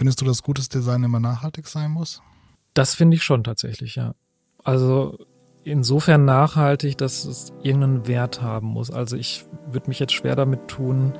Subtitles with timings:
[0.00, 2.22] Findest du, dass gutes Design immer nachhaltig sein muss?
[2.72, 4.14] Das finde ich schon tatsächlich, ja.
[4.64, 5.18] Also
[5.62, 8.90] insofern nachhaltig, dass es irgendeinen Wert haben muss.
[8.90, 11.12] Also ich würde mich jetzt schwer damit tun,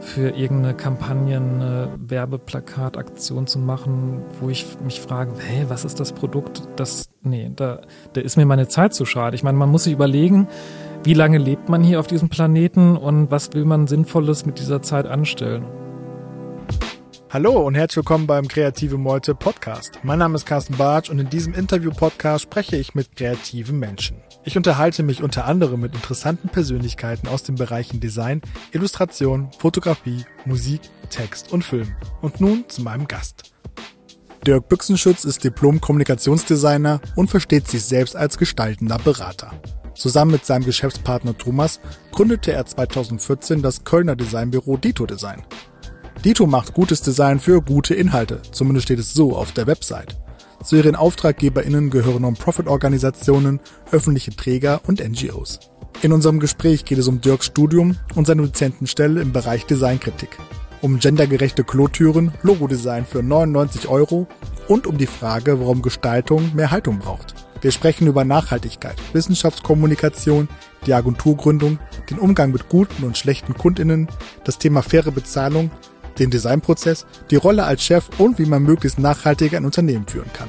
[0.00, 6.14] für irgendeine Kampagne eine Werbeplakataktion zu machen, wo ich mich frage, hey, was ist das
[6.14, 6.62] Produkt?
[6.76, 7.82] Das, nee, da,
[8.14, 9.36] da ist mir meine Zeit zu schade.
[9.36, 10.48] Ich meine, man muss sich überlegen,
[11.04, 14.80] wie lange lebt man hier auf diesem Planeten und was will man Sinnvolles mit dieser
[14.80, 15.66] Zeit anstellen.
[17.28, 19.98] Hallo und herzlich willkommen beim Kreative Meute Podcast.
[20.04, 24.18] Mein Name ist Carsten Bartsch und in diesem Interview-Podcast spreche ich mit kreativen Menschen.
[24.44, 30.82] Ich unterhalte mich unter anderem mit interessanten Persönlichkeiten aus den Bereichen Design, Illustration, Fotografie, Musik,
[31.10, 31.96] Text und Film.
[32.20, 33.52] Und nun zu meinem Gast.
[34.46, 39.50] Dirk Büchsenschütz ist Diplom-Kommunikationsdesigner und versteht sich selbst als gestaltender Berater.
[39.96, 41.80] Zusammen mit seinem Geschäftspartner Thomas
[42.12, 45.42] gründete er 2014 das Kölner Designbüro Dito Design.
[46.24, 50.16] Dito macht gutes Design für gute Inhalte, zumindest steht es so auf der Website.
[50.64, 53.60] Zu ihren AuftraggeberInnen gehören Non-Profit-Organisationen,
[53.92, 55.60] öffentliche Träger und NGOs.
[56.02, 60.38] In unserem Gespräch geht es um Dirks Studium und seine Dozentenstelle im Bereich Designkritik,
[60.80, 64.26] um gendergerechte Klotüren, Logodesign für 99 Euro
[64.68, 67.34] und um die Frage, warum Gestaltung mehr Haltung braucht.
[67.60, 70.48] Wir sprechen über Nachhaltigkeit, Wissenschaftskommunikation,
[70.86, 71.78] die Agenturgründung,
[72.10, 74.08] den Umgang mit guten und schlechten KundInnen,
[74.44, 75.70] das Thema faire Bezahlung,
[76.18, 80.48] den Designprozess, die Rolle als Chef und wie man möglichst nachhaltig ein Unternehmen führen kann.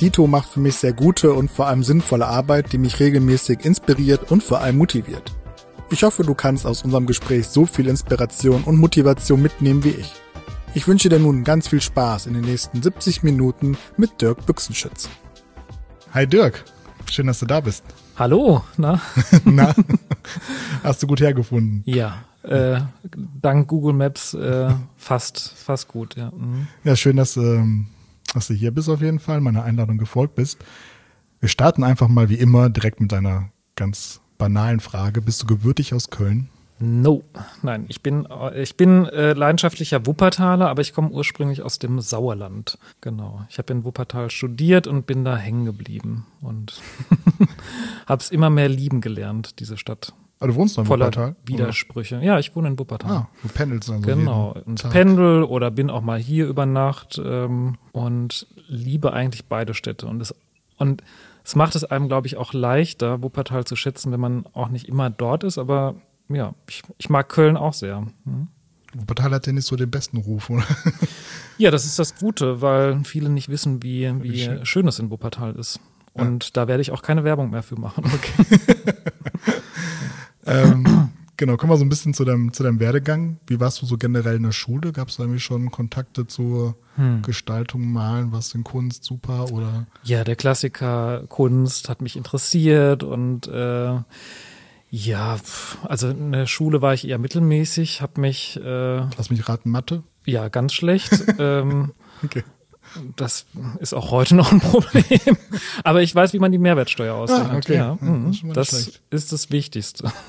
[0.00, 4.30] Dito macht für mich sehr gute und vor allem sinnvolle Arbeit, die mich regelmäßig inspiriert
[4.30, 5.32] und vor allem motiviert.
[5.90, 10.12] Ich hoffe, du kannst aus unserem Gespräch so viel Inspiration und Motivation mitnehmen wie ich.
[10.74, 15.08] Ich wünsche dir nun ganz viel Spaß in den nächsten 70 Minuten mit Dirk Büchsenschütz.
[16.14, 16.64] Hi Dirk,
[17.10, 17.84] schön, dass du da bist.
[18.16, 19.00] Hallo, na?
[19.44, 19.74] na?
[20.82, 21.82] Hast du gut hergefunden?
[21.84, 22.80] Ja, äh,
[23.40, 26.30] dank Google Maps äh, fast, fast gut, ja.
[26.30, 26.66] Mhm.
[26.84, 27.86] Ja, schön, dass, ähm,
[28.34, 30.58] dass du hier bist auf jeden Fall, meiner Einladung gefolgt bist.
[31.40, 35.22] Wir starten einfach mal wie immer direkt mit einer ganz banalen Frage.
[35.22, 36.48] Bist du gebürtig aus Köln?
[36.84, 37.22] No,
[37.62, 42.76] nein, ich bin ich bin äh, leidenschaftlicher Wuppertaler, aber ich komme ursprünglich aus dem Sauerland.
[43.00, 43.46] Genau.
[43.48, 46.80] Ich habe in Wuppertal studiert und bin da hängen geblieben und
[48.06, 50.12] habe es immer mehr lieben gelernt, diese Stadt.
[50.42, 51.36] Aber ah, du wohnst noch in voller Wuppertal?
[51.46, 52.16] Widersprüche.
[52.16, 52.24] Oder?
[52.24, 53.10] Ja, ich wohne in Wuppertal.
[53.12, 57.78] Ah, du pendelst also Genau, und pendel oder bin auch mal hier über Nacht ähm,
[57.92, 60.08] und liebe eigentlich beide Städte.
[60.08, 60.34] Und es,
[60.78, 61.04] und
[61.44, 64.88] es macht es einem, glaube ich, auch leichter, Wuppertal zu schätzen, wenn man auch nicht
[64.88, 65.58] immer dort ist.
[65.58, 65.94] Aber
[66.28, 68.04] ja, ich, ich mag Köln auch sehr.
[68.24, 68.48] Hm?
[68.94, 70.64] Wuppertal hat ja nicht so den besten Ruf, oder?
[71.56, 74.66] Ja, das ist das Gute, weil viele nicht wissen, wie, wie schön.
[74.66, 75.78] schön es in Wuppertal ist.
[76.14, 76.50] Und ja.
[76.54, 78.04] da werde ich auch keine Werbung mehr für machen.
[78.04, 78.62] Okay.
[80.46, 83.38] ähm, genau, kommen wir so ein bisschen zu deinem, zu deinem Werdegang.
[83.46, 84.92] Wie warst du so generell in der Schule?
[84.92, 87.22] Gab es da irgendwie schon Kontakte zur hm.
[87.22, 89.86] Gestaltung, Malen, was in Kunst super oder?
[90.02, 93.98] Ja, der Klassiker Kunst hat mich interessiert und äh,
[94.94, 95.38] ja,
[95.84, 98.60] also in der Schule war ich eher mittelmäßig, habe mich.
[98.62, 100.02] Äh, Lass mich raten, Mathe?
[100.26, 101.12] Ja, ganz schlecht.
[101.38, 101.92] ähm,
[102.22, 102.44] okay.
[103.16, 103.46] Das
[103.80, 105.36] ist auch heute noch ein Problem.
[105.84, 107.52] Aber ich weiß, wie man die Mehrwertsteuer ausrechnet.
[107.52, 107.76] Ah, okay.
[107.76, 108.52] Ja, mhm.
[108.52, 110.10] das, das ist das Wichtigste.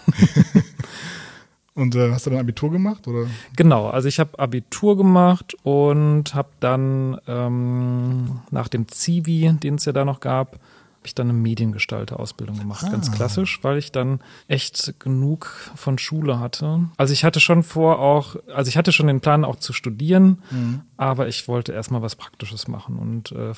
[1.75, 3.27] Und äh, hast du dann Abitur gemacht oder?
[3.55, 9.85] Genau, also ich habe Abitur gemacht und habe dann ähm, nach dem Zivi, den es
[9.85, 10.59] ja da noch gab,
[11.03, 12.89] habe ich dann eine Mediengestalter-Ausbildung gemacht, ah.
[12.89, 16.87] ganz klassisch, weil ich dann echt genug von Schule hatte.
[16.95, 20.41] Also ich hatte schon vor auch, also ich hatte schon den Plan auch zu studieren,
[20.49, 20.81] mhm.
[20.95, 23.51] aber ich wollte erstmal was Praktisches machen und äh,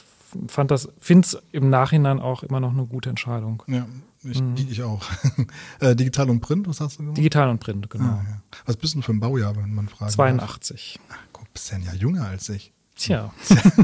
[0.48, 3.62] fand das, finde es im Nachhinein auch immer noch eine gute Entscheidung.
[3.68, 3.86] Ja.
[4.24, 4.56] Ich, mhm.
[4.58, 5.04] ich auch.
[5.82, 7.18] äh, Digital und Print, was hast du gemacht?
[7.18, 8.06] Digital und Print, genau.
[8.06, 8.42] Ah, ja.
[8.66, 10.14] Was bist du für ein Baujahr, wenn man fragt?
[10.14, 11.00] 82.
[11.10, 12.74] Ach, guck, bist ja ein Jahr jünger als ich.
[12.96, 13.32] Tja.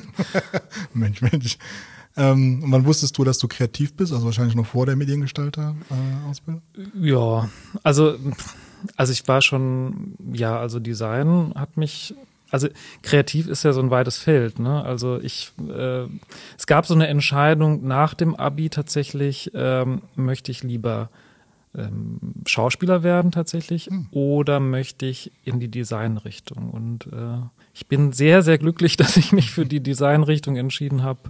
[0.96, 1.60] Mensch, Mensch.
[2.18, 4.12] Ähm, und wann wusstest du, dass du kreativ bist?
[4.14, 6.62] Also wahrscheinlich noch vor der Mediengestalter-Ausbildung?
[6.78, 7.50] Äh, ja,
[7.84, 8.16] also,
[8.96, 12.14] also ich war schon, ja, also Design hat mich
[12.52, 12.68] also
[13.02, 14.60] kreativ ist ja so ein weites Feld.
[14.60, 14.84] Ne?
[14.84, 16.04] Also ich, äh,
[16.58, 21.10] es gab so eine Entscheidung nach dem Abi tatsächlich, ähm, möchte ich lieber
[21.74, 24.08] ähm, Schauspieler werden tatsächlich hm.
[24.12, 26.70] oder möchte ich in die Designrichtung?
[26.72, 27.40] Und äh,
[27.74, 31.22] ich bin sehr, sehr glücklich, dass ich mich für die Designrichtung entschieden habe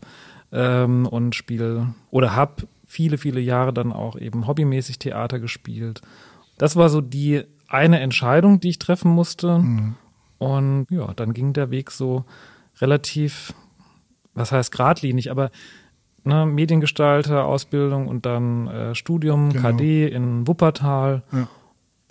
[0.52, 6.02] ähm, und spiele oder habe viele, viele Jahre dann auch eben hobbymäßig Theater gespielt.
[6.58, 9.60] Das war so die eine Entscheidung, die ich treffen musste.
[9.60, 9.96] Mhm.
[10.38, 12.26] Und ja, dann ging der Weg so
[12.80, 13.54] relativ,
[14.34, 15.52] was heißt geradlinig, aber
[16.24, 19.70] ne, Mediengestalter, Ausbildung und dann äh, Studium, genau.
[19.70, 21.24] KD in Wuppertal.
[21.32, 21.48] Ja,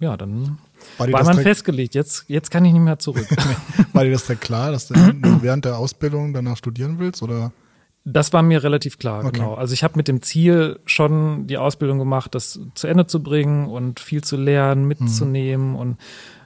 [0.00, 0.58] ja dann
[0.96, 1.94] war, war man festgelegt.
[1.94, 3.28] Jetzt, jetzt kann ich nicht mehr zurück.
[3.92, 4.94] war dir das da klar, dass du
[5.42, 7.52] während der Ausbildung danach studieren willst oder?
[8.04, 9.38] Das war mir relativ klar, okay.
[9.38, 9.54] genau.
[9.54, 13.66] Also ich habe mit dem Ziel schon die Ausbildung gemacht, das zu Ende zu bringen
[13.66, 15.76] und viel zu lernen, mitzunehmen mhm.
[15.76, 15.96] und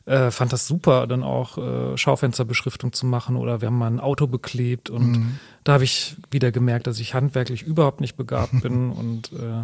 [0.07, 4.01] äh, fand das super, dann auch äh, Schaufensterbeschriftung zu machen oder wir haben mal ein
[4.01, 5.39] Auto beklebt und mhm.
[5.63, 9.63] da habe ich wieder gemerkt, dass ich handwerklich überhaupt nicht begabt bin und äh,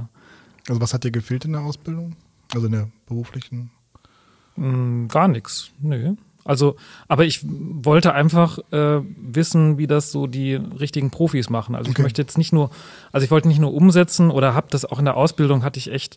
[0.69, 2.17] also was hat dir gefehlt in der Ausbildung?
[2.55, 3.71] Also in der beruflichen?
[4.57, 6.15] Mh, mm, gar nichts, nö.
[6.45, 6.77] Also,
[7.09, 11.75] aber ich wollte einfach äh, wissen, wie das so die richtigen Profis machen.
[11.75, 12.01] Also okay.
[12.01, 12.71] ich möchte jetzt nicht nur,
[13.13, 15.93] also ich wollte nicht nur umsetzen oder habe das auch in der Ausbildung hatte ich
[15.93, 16.17] echt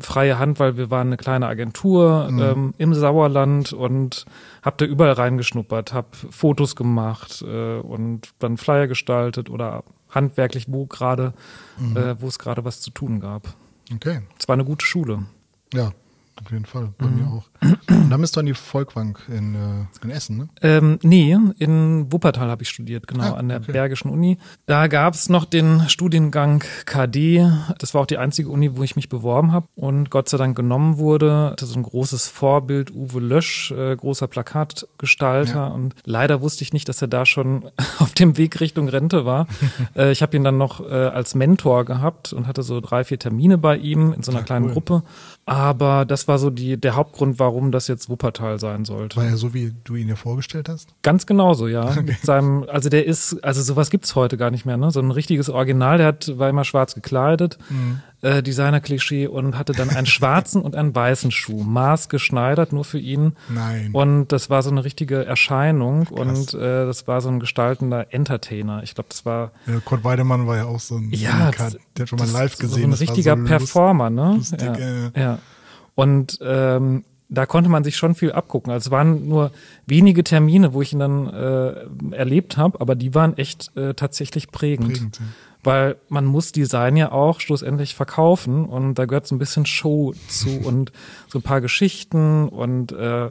[0.00, 2.40] freie Hand, weil wir waren eine kleine Agentur mhm.
[2.40, 4.26] ähm, im Sauerland und
[4.62, 10.86] habe da überall reingeschnuppert, habe Fotos gemacht äh, und dann Flyer gestaltet oder handwerklich, wo
[10.86, 11.34] gerade,
[11.78, 11.96] mhm.
[11.96, 13.54] äh, wo es gerade was zu tun gab.
[13.94, 14.20] Okay.
[14.38, 15.24] Es war eine gute Schule.
[15.72, 15.92] Ja,
[16.40, 17.16] auf jeden Fall, bei mhm.
[17.16, 17.44] mir auch.
[17.88, 20.48] Und dann bist du an die Volkwang in, äh, in Essen, ne?
[20.62, 23.72] Ähm, nee, in Wuppertal habe ich studiert, genau, ah, an der okay.
[23.72, 24.38] Bergischen Uni.
[24.66, 27.50] Da gab es noch den Studiengang KD.
[27.78, 30.56] Das war auch die einzige Uni, wo ich mich beworben habe und Gott sei Dank
[30.56, 31.54] genommen wurde.
[31.58, 35.54] Das ist ein großes Vorbild, Uwe Lösch, äh, großer Plakatgestalter.
[35.54, 35.66] Ja.
[35.68, 39.46] Und leider wusste ich nicht, dass er da schon auf dem Weg Richtung Rente war.
[39.96, 43.18] äh, ich habe ihn dann noch äh, als Mentor gehabt und hatte so drei, vier
[43.18, 44.72] Termine bei ihm in so einer ja, kleinen cool.
[44.72, 45.02] Gruppe.
[45.44, 49.16] Aber das war so die, der Hauptgrund, warum das jetzt Wuppertal sein sollte.
[49.16, 50.94] War er so, wie du ihn dir vorgestellt hast?
[51.02, 51.84] Ganz genauso, ja.
[51.90, 52.02] Okay.
[52.02, 54.90] Mit seinem, also der ist, also sowas gibt's heute gar nicht mehr, ne?
[54.90, 57.58] So ein richtiges Original, der hat, war immer schwarz gekleidet.
[57.70, 62.98] Mhm äh, Designer-Klischee und hatte dann einen schwarzen und einen weißen Schuh, maßgeschneidert, nur für
[62.98, 63.34] ihn.
[63.48, 63.90] Nein.
[63.92, 66.18] Und das war so eine richtige Erscheinung Krass.
[66.18, 68.82] und äh, das war so ein gestaltender Entertainer.
[68.84, 69.50] Ich glaube, das war.
[69.66, 72.56] Ja, Kurt Weidemann war ja auch so ein, ja, ein der hat schon mal live
[72.56, 72.92] gesehen.
[72.92, 74.34] So ein richtiger so Performer, ne?
[74.36, 75.10] Lustig, ja, äh.
[75.20, 75.38] ja.
[75.94, 78.72] Und ähm, da konnte man sich schon viel abgucken.
[78.72, 79.50] Also es waren nur
[79.86, 84.52] wenige Termine, wo ich ihn dann äh, erlebt habe, aber die waren echt äh, tatsächlich
[84.52, 84.92] prägend.
[84.92, 85.24] prägend ja
[85.62, 90.14] weil man muss Design ja auch schlussendlich verkaufen und da gehört so ein bisschen Show
[90.28, 90.92] zu und
[91.28, 93.30] so ein paar Geschichten und äh,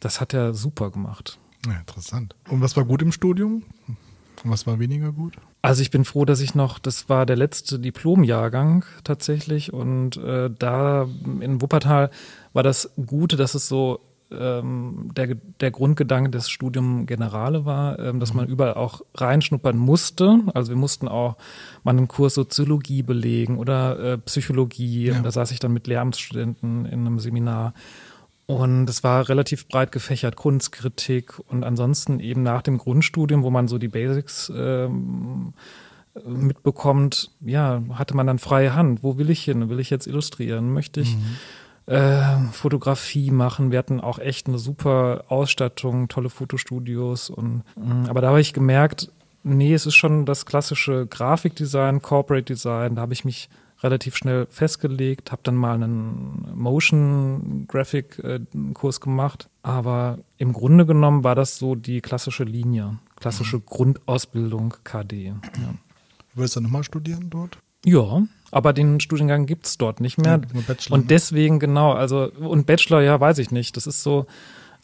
[0.00, 1.38] das hat er super gemacht.
[1.66, 2.36] Ja, interessant.
[2.48, 3.62] Und was war gut im Studium?
[3.86, 5.38] Und was war weniger gut?
[5.62, 10.50] Also ich bin froh, dass ich noch, das war der letzte Diplomjahrgang tatsächlich und äh,
[10.50, 11.08] da
[11.40, 12.10] in Wuppertal
[12.52, 14.00] war das Gute, dass es so
[14.38, 20.40] ähm, der, der Grundgedanke des Studium Generale war, ähm, dass man überall auch reinschnuppern musste.
[20.52, 21.36] Also wir mussten auch
[21.82, 25.06] mal einen Kurs Soziologie belegen oder äh, Psychologie.
[25.06, 25.16] Ja.
[25.16, 27.74] Und da saß ich dann mit Lehramtsstudenten in einem Seminar.
[28.46, 33.68] Und es war relativ breit gefächert, Kunstkritik und ansonsten eben nach dem Grundstudium, wo man
[33.68, 35.54] so die Basics ähm,
[36.26, 39.02] mitbekommt, ja, hatte man dann freie Hand.
[39.02, 39.70] Wo will ich hin?
[39.70, 40.72] Will ich jetzt illustrieren?
[40.72, 41.36] Möchte ich mhm
[41.86, 43.70] äh, Fotografie machen.
[43.70, 48.40] Wir hatten auch echt eine super Ausstattung, tolle Fotostudios und mh, mm, aber da habe
[48.40, 49.10] ich gemerkt,
[49.42, 52.96] nee, es ist schon das klassische Grafikdesign, Corporate Design.
[52.96, 53.48] Da habe ich mich
[53.82, 58.40] relativ schnell festgelegt, habe dann mal einen Motion Graphic äh,
[58.72, 63.66] Kurs gemacht, aber im Grunde genommen war das so die klassische Linie, klassische mhm.
[63.66, 65.26] Grundausbildung KD.
[65.26, 65.34] Ja.
[66.34, 67.58] Würdest du nochmal studieren dort?
[67.84, 68.22] Ja,
[68.54, 70.40] aber den Studiengang gibt's dort nicht mehr.
[70.68, 73.76] Ja, und deswegen, genau, also, und Bachelor, ja, weiß ich nicht.
[73.76, 74.26] Das ist so,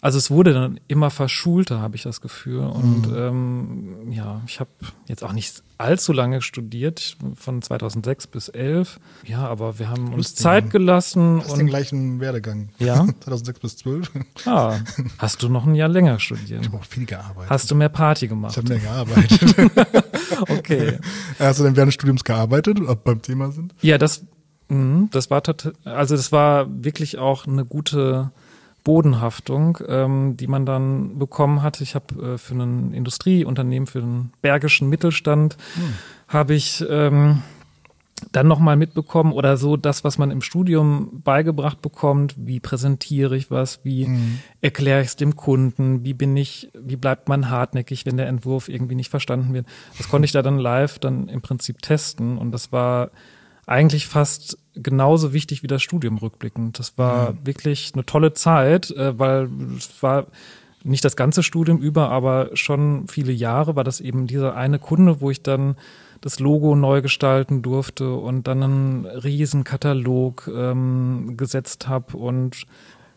[0.00, 2.64] also es wurde dann immer verschulter, habe ich das Gefühl.
[2.64, 3.16] Und mhm.
[3.16, 4.70] ähm, ja, ich habe
[5.06, 9.00] jetzt auch nicht allzu lange studiert, von 2006 bis 11.
[9.26, 11.38] Ja, aber wir haben uns Zeit gelassen.
[11.38, 12.68] Du hast und den gleichen Werdegang.
[12.78, 13.06] Ja.
[13.20, 14.10] 2006 bis 12.
[14.46, 14.78] Ah,
[15.18, 16.62] hast du noch ein Jahr länger studiert?
[16.62, 17.50] Ich habe auch viel gearbeitet.
[17.50, 18.52] Hast du mehr Party gemacht?
[18.52, 19.54] Ich habe mehr gearbeitet.
[20.48, 20.98] okay.
[21.38, 23.74] Hast du denn während des Studiums gearbeitet, ob beim Thema sind?
[23.80, 24.24] Ja, das,
[24.68, 25.42] mh, das war
[25.84, 28.32] also das war wirklich auch eine gute
[28.84, 31.80] Bodenhaftung, ähm, die man dann bekommen hat.
[31.80, 35.94] Ich habe äh, für ein Industrieunternehmen, für den bergischen Mittelstand, hm.
[36.28, 37.42] habe ich ähm,
[38.32, 43.50] dann nochmal mitbekommen oder so das, was man im Studium beigebracht bekommt, wie präsentiere ich
[43.50, 44.38] was, wie mhm.
[44.60, 48.68] erkläre ich es dem Kunden, wie bin ich, wie bleibt man hartnäckig, wenn der Entwurf
[48.68, 49.66] irgendwie nicht verstanden wird.
[49.98, 53.10] Das konnte ich da dann live dann im Prinzip testen und das war
[53.66, 56.78] eigentlich fast genauso wichtig wie das Studium rückblickend.
[56.78, 57.38] Das war mhm.
[57.44, 60.26] wirklich eine tolle Zeit, äh, weil es war
[60.82, 65.20] nicht das ganze Studium über, aber schon viele Jahre war das eben dieser eine Kunde,
[65.20, 65.76] wo ich dann
[66.20, 72.66] das Logo neu gestalten durfte und dann einen riesen Katalog ähm, gesetzt habe und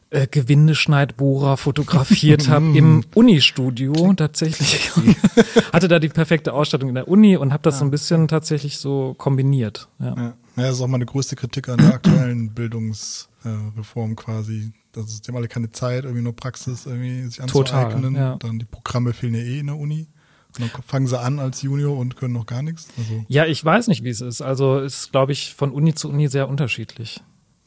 [0.09, 4.91] äh, Gewindeschneidbohrer fotografiert habe im Uni-Studio tatsächlich.
[5.73, 7.79] Hatte da die perfekte Ausstattung in der Uni und habe das ja.
[7.79, 9.89] so ein bisschen tatsächlich so kombiniert.
[9.99, 10.15] Ja.
[10.15, 10.33] ja.
[10.55, 14.71] Ja, das ist auch meine größte Kritik an der aktuellen Bildungsreform quasi.
[14.91, 18.03] Das ist, die haben alle keine Zeit, irgendwie nur Praxis irgendwie sich anzueignen.
[18.03, 18.35] Total, ja.
[18.37, 20.07] Dann die Programme fehlen ja eh in der Uni.
[20.55, 22.87] Und dann fangen sie an als Junior und können noch gar nichts.
[22.97, 24.41] Also, Ja, ich weiß nicht, wie es ist.
[24.41, 27.21] Also ist, glaube ich, von Uni zu Uni sehr unterschiedlich.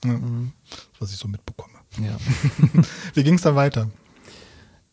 [0.05, 0.21] ja,
[1.01, 1.75] was ich so mitbekomme.
[2.01, 2.17] Ja.
[3.15, 3.91] Wie ging es dann weiter?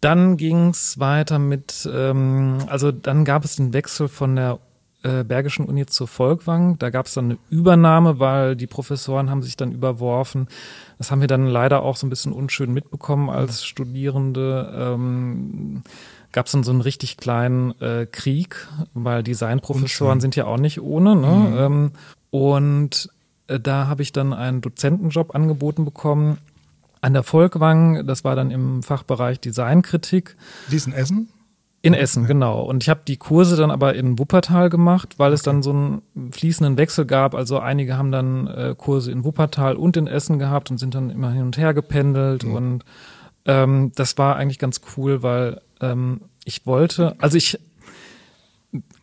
[0.02, 4.60] Dann ging's weiter mit, ähm, also dann gab es den Wechsel von der
[5.04, 6.80] äh, Bergischen Uni zur Volkwang.
[6.80, 10.48] Da gab es dann eine Übernahme, weil die Professoren haben sich dann überworfen.
[10.98, 14.74] Das haben wir dann leider auch so ein bisschen unschön mitbekommen als Studierende.
[14.76, 15.84] Ähm,
[16.32, 20.82] gab es dann so einen richtig kleinen äh, Krieg, weil Designprofessoren sind ja auch nicht
[20.82, 21.16] ohne.
[21.16, 21.54] Ne?
[21.58, 21.92] Ähm,
[22.32, 23.10] und
[23.48, 26.38] äh, da habe ich dann einen Dozentenjob angeboten bekommen
[27.02, 28.08] an der Volkwang.
[28.08, 30.38] Das war dann im Fachbereich Designkritik.
[30.72, 31.30] Die ist in Essen?
[31.86, 32.62] In Essen, genau.
[32.62, 36.32] Und ich habe die Kurse dann aber in Wuppertal gemacht, weil es dann so einen
[36.32, 37.36] fließenden Wechsel gab.
[37.36, 41.10] Also einige haben dann äh, Kurse in Wuppertal und in Essen gehabt und sind dann
[41.10, 42.46] immer hin und her gependelt.
[42.46, 42.86] Und
[43.44, 47.60] ähm, das war eigentlich ganz cool, weil ähm, ich wollte, also ich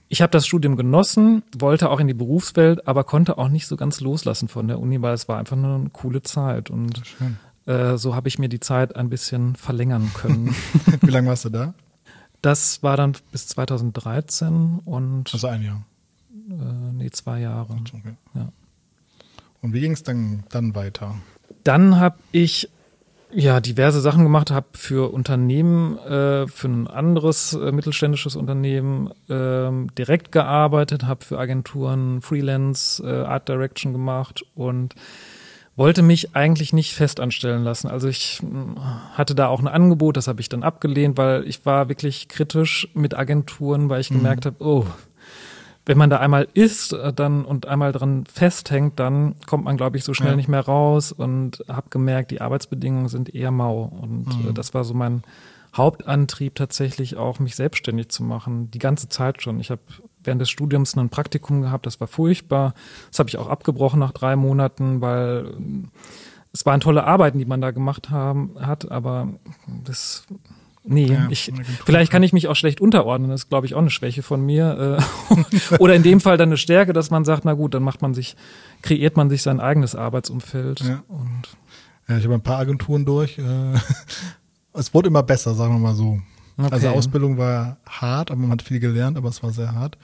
[0.08, 3.76] ich habe das Studium genossen, wollte auch in die Berufswelt, aber konnte auch nicht so
[3.76, 6.70] ganz loslassen von der Uni, weil es war einfach nur eine coole Zeit.
[6.70, 7.02] Und
[7.66, 10.54] äh, so habe ich mir die Zeit ein bisschen verlängern können.
[11.02, 11.74] Wie lange warst du da?
[12.42, 15.84] Das war dann bis 2013 und Also ein Jahr.
[16.50, 17.74] äh, nee, zwei Jahre.
[17.74, 18.16] Okay.
[18.34, 18.48] Ja.
[19.62, 21.16] Und wie ging es dann, dann weiter?
[21.64, 22.70] Dann habe ich
[23.32, 29.94] ja diverse Sachen gemacht, habe für Unternehmen, äh, für ein anderes äh, mittelständisches Unternehmen ähm,
[29.96, 34.94] direkt gearbeitet, habe für Agenturen Freelance äh, Art Direction gemacht und
[35.80, 37.88] wollte mich eigentlich nicht festanstellen lassen.
[37.88, 38.78] Also ich mh,
[39.14, 42.86] hatte da auch ein Angebot, das habe ich dann abgelehnt, weil ich war wirklich kritisch
[42.92, 44.84] mit Agenturen, weil ich gemerkt habe, oh,
[45.86, 49.96] wenn man da einmal ist äh, dann und einmal dran festhängt, dann kommt man, glaube
[49.96, 50.36] ich, so schnell Ja.
[50.36, 53.84] nicht mehr raus und habe gemerkt, die Arbeitsbedingungen sind eher mau.
[54.02, 54.50] Und Mhm.
[54.50, 55.22] äh, das war so mein
[55.74, 59.58] Hauptantrieb tatsächlich auch, mich selbstständig zu machen, die ganze Zeit schon.
[59.60, 59.80] Ich habe
[60.24, 62.74] während des Studiums ein Praktikum gehabt, das war furchtbar.
[63.10, 65.88] Das habe ich auch abgebrochen nach drei Monaten, weil ähm,
[66.52, 69.28] es waren tolle Arbeiten, die man da gemacht haben, hat, aber
[69.84, 70.26] das
[70.82, 71.52] Nee, Ja, ich,
[71.84, 73.30] vielleicht kann ich mich auch schlecht unterordnen.
[73.30, 74.98] Das ist, glaube ich, auch eine Schwäche von mir.
[75.30, 78.00] Äh, Oder in dem Fall dann eine Stärke, dass man sagt, na gut, dann macht
[78.00, 78.34] man sich,
[78.80, 80.80] kreiert man sich sein eigenes Arbeitsumfeld.
[80.80, 81.02] Ja.
[81.08, 81.42] Und
[82.08, 83.38] Ja, ich habe ein paar Agenturen durch.
[83.38, 83.74] Äh,
[84.72, 86.18] es wurde immer besser, sagen wir mal so.
[86.66, 86.74] Okay.
[86.74, 89.96] Also Ausbildung war hart, aber man hat viel gelernt, aber es war sehr hart.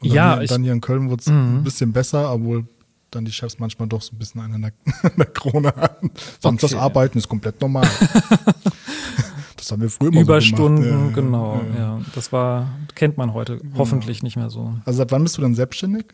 [0.00, 1.58] Und dann, Ja, hier, ich- dann hier in Köln wurde es Mhm.
[1.58, 2.66] ein bisschen besser, obwohl
[3.10, 4.72] dann die Chefs manchmal doch so ein bisschen einen an der,
[5.02, 6.10] an der Krone hatten.
[6.40, 6.82] Sonst das Okay.
[6.82, 7.86] Arbeiten ist komplett normal.
[9.56, 11.08] das haben wir früher immer Überstunden, so gemacht.
[11.08, 12.00] Ja, genau, ja, ja.
[12.14, 14.74] Das war, kennt man heute hoffentlich nicht mehr so.
[14.84, 16.06] Also seit wann bist du dann selbstständig?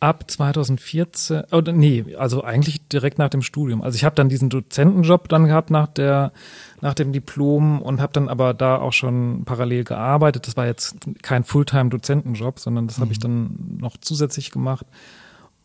[0.00, 3.82] Ab 2014, oder nee, also eigentlich direkt nach dem Studium.
[3.82, 6.32] Also ich habe dann diesen Dozentenjob dann gehabt nach der
[6.80, 10.46] nach dem Diplom und habe dann aber da auch schon parallel gearbeitet.
[10.46, 14.86] Das war jetzt kein Fulltime Dozentenjob, sondern das habe ich dann noch zusätzlich gemacht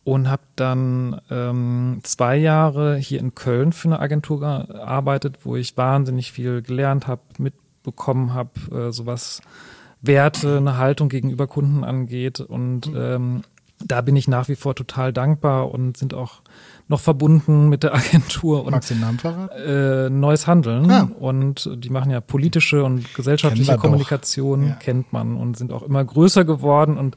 [0.04, 5.76] und habe dann ähm, zwei Jahre hier in Köln für eine Agentur gearbeitet, wo ich
[5.76, 9.40] wahnsinnig viel gelernt habe, mitbekommen habe, äh, sowas
[10.02, 12.40] Werte, eine Haltung gegenüber Kunden angeht.
[12.40, 13.44] Und ähm,
[13.82, 16.42] da bin ich nach wie vor total dankbar und sind auch
[16.88, 19.48] noch verbunden mit der Agentur und Magst du den Namen verraten?
[19.66, 21.08] äh, Neues Handeln Ah.
[21.18, 23.76] und die machen ja politische und gesellschaftliche.
[23.78, 24.74] Kommunikation, Ja.
[24.74, 27.16] kennt man und sind auch immer größer geworden und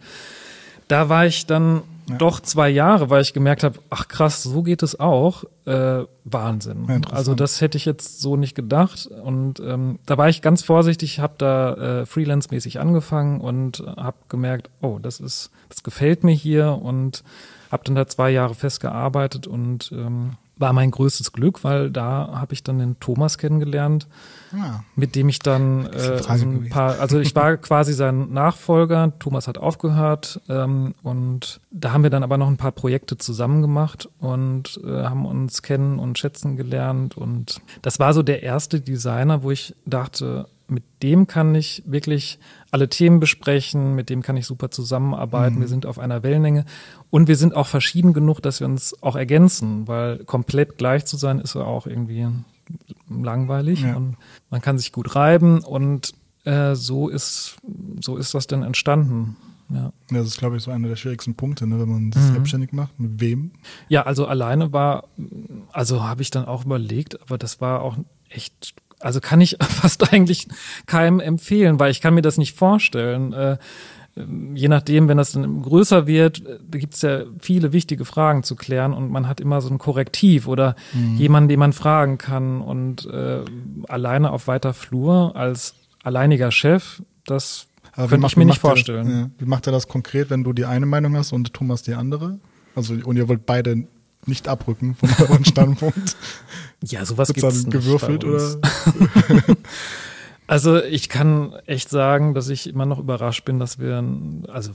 [0.88, 1.82] da war ich dann
[2.18, 5.44] doch zwei Jahre, weil ich gemerkt habe, ach krass, so geht es auch.
[5.66, 6.86] Äh, Wahnsinn.
[6.88, 9.08] Ja, also das hätte ich jetzt so nicht gedacht.
[9.08, 14.70] Und ähm, da war ich ganz vorsichtig, habe da äh, freelance-mäßig angefangen und habe gemerkt,
[14.82, 17.26] oh, das ist, das gefällt mir hier und
[17.72, 22.54] habe dann da zwei Jahre festgearbeitet und ähm, war mein größtes Glück, weil da habe
[22.54, 24.08] ich dann den Thomas kennengelernt
[24.54, 29.48] Ah, mit dem ich dann äh, ein paar, also ich war quasi sein Nachfolger, Thomas
[29.48, 34.08] hat aufgehört ähm, und da haben wir dann aber noch ein paar Projekte zusammen gemacht
[34.20, 39.44] und äh, haben uns kennen und schätzen gelernt und das war so der erste Designer,
[39.44, 42.40] wo ich dachte, mit dem kann ich wirklich
[42.72, 46.66] alle Themen besprechen, mit dem kann ich super zusammenarbeiten, wir sind auf einer Wellenlänge
[47.10, 51.16] und wir sind auch verschieden genug, dass wir uns auch ergänzen, weil komplett gleich zu
[51.18, 52.28] sein ist ja auch irgendwie
[53.10, 53.96] langweilig Ja.
[53.96, 54.18] und
[54.50, 57.58] man kann sich gut reiben und äh, so ist
[58.02, 59.36] so ist das dann entstanden.
[59.70, 59.92] Ja.
[60.10, 62.32] das ist, glaube ich, so einer der schwierigsten Punkte, ne, wenn man sich Mhm.
[62.36, 62.98] selbstständig macht.
[62.98, 63.52] Mit wem?
[63.90, 65.04] ja, also alleine war,
[65.74, 67.98] also habe ich dann auch überlegt, aber das war auch
[68.30, 70.48] echt, also kann ich fast eigentlich
[70.86, 73.34] keinem empfehlen, weil ich kann mir das nicht vorstellen.
[73.34, 73.58] Äh,
[74.56, 78.56] je nachdem, wenn das dann größer wird, da gibt es ja viele wichtige Fragen zu
[78.56, 81.18] klären und man hat immer so ein Korrektiv oder mhm.
[81.18, 83.42] jemanden, den man fragen kann und äh,
[83.88, 89.08] alleine auf weiter Flur als alleiniger Chef, das Aber könnte ich mir nicht vorstellen.
[89.08, 89.30] Er, ja.
[89.38, 92.40] Wie macht er das konkret, wenn du die eine Meinung hast und Thomas die andere?
[92.76, 93.88] Also und ihr wollt beide
[94.26, 96.16] nicht abrücken von eurem Standpunkt.
[96.84, 98.42] Ja, sowas gibt es gewürfelt oder?
[100.50, 104.02] Also ich kann echt sagen, dass ich immer noch überrascht bin, dass wir,
[104.48, 104.72] also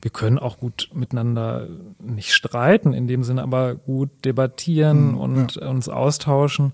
[0.00, 1.66] wir können auch gut miteinander
[1.98, 5.68] nicht streiten in dem Sinne, aber gut debattieren mhm, und ja.
[5.68, 6.72] uns austauschen.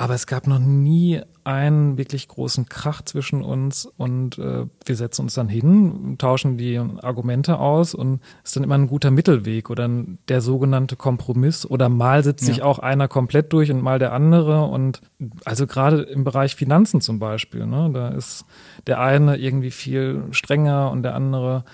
[0.00, 5.22] Aber es gab noch nie einen wirklich großen Krach zwischen uns und äh, wir setzen
[5.22, 9.90] uns dann hin, tauschen die Argumente aus und ist dann immer ein guter Mittelweg oder
[10.28, 12.54] der sogenannte Kompromiss oder mal sitzt ja.
[12.54, 15.00] sich auch einer komplett durch und mal der andere und
[15.44, 18.44] also gerade im Bereich Finanzen zum Beispiel, ne, da ist
[18.86, 21.64] der eine irgendwie viel strenger und der andere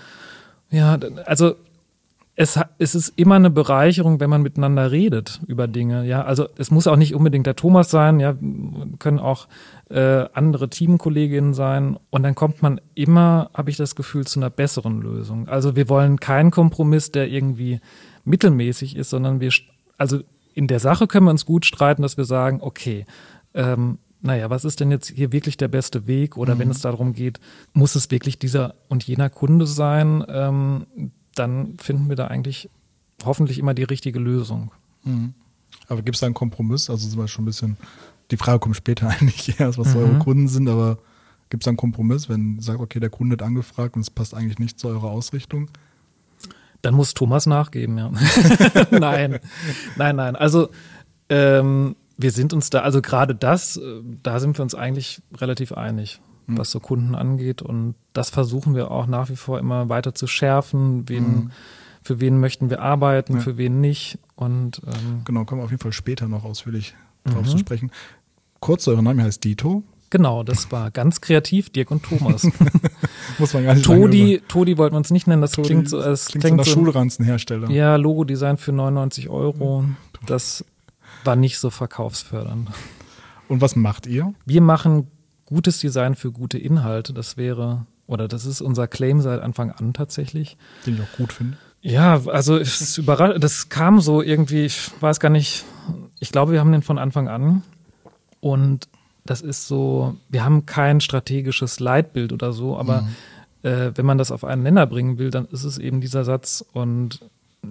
[0.71, 1.57] ja, also
[2.37, 6.05] es, es ist immer eine Bereicherung, wenn man miteinander redet über Dinge.
[6.05, 8.19] Ja, also es muss auch nicht unbedingt der Thomas sein.
[8.19, 8.35] Ja,
[8.99, 9.47] können auch
[9.89, 11.97] äh, andere Teamkolleginnen sein.
[12.11, 15.49] Und dann kommt man immer, habe ich das Gefühl, zu einer besseren Lösung.
[15.49, 17.81] Also wir wollen keinen Kompromiss, der irgendwie
[18.25, 19.53] mittelmäßig ist, sondern wir,
[19.97, 20.21] also
[20.55, 23.07] in der Sache können wir uns gut streiten, dass wir sagen, okay,
[23.55, 26.37] ähm, naja, was ist denn jetzt hier wirklich der beste Weg?
[26.37, 26.61] Oder mhm.
[26.61, 27.39] wenn es darum geht,
[27.75, 30.25] muss es wirklich dieser und jener Kunde sein?
[30.29, 30.87] Ähm,
[31.35, 32.71] dann finden wir da eigentlich
[33.25, 34.71] hoffentlich immer die richtige Lösung.
[35.05, 35.35] Mhm.
[35.89, 36.91] Aber gibt es da einen Kompromiss?
[36.91, 37.77] Also wir schon ein bisschen,
[38.31, 40.01] die Frage kommt später eigentlich erst, was mhm.
[40.01, 40.99] eure Kunden sind, aber
[41.51, 44.11] gibt es da einen Kompromiss, wenn ihr sagt, okay, der Kunde hat angefragt und es
[44.11, 45.71] passt eigentlich nicht zu eurer Ausrichtung?
[46.83, 48.11] Dann muss Thomas nachgeben, ja.
[48.91, 49.39] nein,
[49.97, 50.37] nein, nein.
[50.37, 50.69] Also
[51.29, 55.73] ähm, wir sind uns da, also gerade das, äh, da sind wir uns eigentlich relativ
[55.73, 56.21] einig.
[56.47, 56.59] Mhm.
[56.59, 57.63] was so Kunden angeht.
[57.63, 61.09] Und das versuchen wir auch nach wie vor immer weiter zu schärfen.
[61.09, 61.51] Wen, mhm.
[62.03, 63.41] Für wen möchten wir arbeiten, ja.
[63.41, 64.19] für wen nicht.
[64.37, 67.51] Und ähm, genau, kommen wir auf jeden Fall später noch ausführlich drauf mhm.
[67.51, 67.91] zu sprechen.
[68.61, 69.83] Kurz, euer Name heißt Dito.
[70.11, 72.47] Genau, das war ganz kreativ, Dirk und Thomas.
[73.39, 75.99] Muss man gar nicht Todi, Todi wollten wir uns nicht nennen, das Todi, klingt so,
[75.99, 77.71] es klingt, klingt so nach Schulranzenhersteller.
[77.71, 79.85] Ja, Logodesign für 99 Euro.
[80.27, 80.65] Das
[81.25, 82.69] war nicht so verkaufsfördernd.
[83.49, 84.35] Und was macht ihr?
[84.47, 85.09] Wir machen
[85.47, 87.13] gutes Design für gute Inhalte.
[87.13, 90.57] Das wäre, oder das ist unser Claim seit Anfang an tatsächlich.
[90.87, 91.57] Den ich auch gut finde.
[91.83, 95.65] Ja, also es ist überrascht, das kam so irgendwie, ich weiß gar nicht,
[96.19, 97.63] ich glaube, wir haben den von Anfang an
[98.41, 98.89] und
[99.27, 103.69] das ist so, wir haben kein strategisches Leitbild oder so, aber mhm.
[103.69, 106.65] äh, wenn man das auf einen Nenner bringen will, dann ist es eben dieser Satz
[106.73, 107.21] und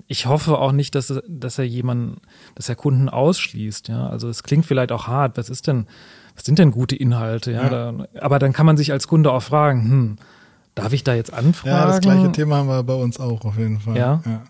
[0.08, 2.22] ich hoffe auch nicht, dass, dass er jemanden,
[2.54, 4.08] dass er Kunden ausschließt, ja.
[4.08, 5.88] Also es klingt vielleicht auch hart, was ist denn,
[6.36, 7.52] was sind denn gute Inhalte?
[7.52, 7.70] Ja, ja.
[7.70, 10.16] Da, aber dann kann man sich als Kunde auch fragen, hm,
[10.76, 11.76] darf ich da jetzt anfragen?
[11.76, 13.98] Ja, das gleiche Thema haben wir bei uns auch auf jeden Fall.
[13.98, 14.22] Ja.
[14.26, 14.42] ja.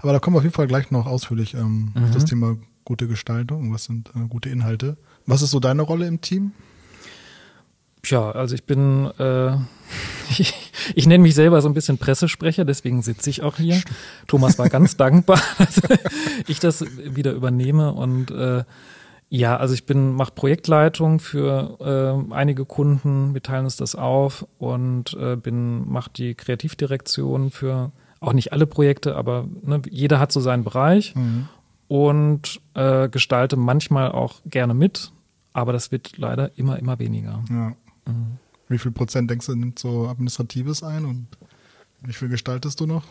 [0.00, 2.04] Aber da kommen wir auf jeden Fall gleich noch ausführlich ähm, mhm.
[2.04, 3.72] auf das Thema gute Gestaltung.
[3.72, 4.96] Was sind äh, gute Inhalte?
[5.26, 6.52] Was ist so deine Rolle im Team?
[8.02, 9.50] Tja, also ich bin, äh,
[10.38, 10.54] ich,
[10.94, 13.80] ich nenne mich selber so ein bisschen Pressesprecher, deswegen sitze ich auch hier.
[14.26, 15.80] Thomas war ganz dankbar, dass
[16.46, 18.64] ich das wieder übernehme und äh,
[19.32, 21.78] ja, also ich bin mache Projektleitung für
[22.30, 27.92] äh, einige Kunden, wir teilen uns das auf und äh, bin mache die Kreativdirektion für
[28.18, 31.46] auch nicht alle Projekte, aber ne, jeder hat so seinen Bereich mhm.
[31.86, 35.12] und äh, gestalte manchmal auch gerne mit,
[35.52, 37.44] aber das wird leider immer immer weniger.
[37.48, 37.68] Ja.
[38.06, 38.38] Mhm.
[38.68, 41.28] Wie viel Prozent denkst du nimmt so administratives ein und
[42.02, 43.04] wie viel gestaltest du noch?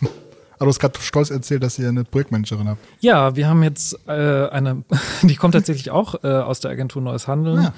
[0.58, 2.80] Aber du hast gerade stolz erzählt, dass ihr eine Projektmanagerin habt.
[3.00, 4.84] Ja, wir haben jetzt äh, eine,
[5.22, 7.72] die kommt tatsächlich auch äh, aus der Agentur Neues Handeln.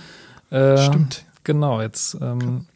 [0.51, 1.25] Ja, äh, stimmt.
[1.45, 2.67] Genau, jetzt ähm,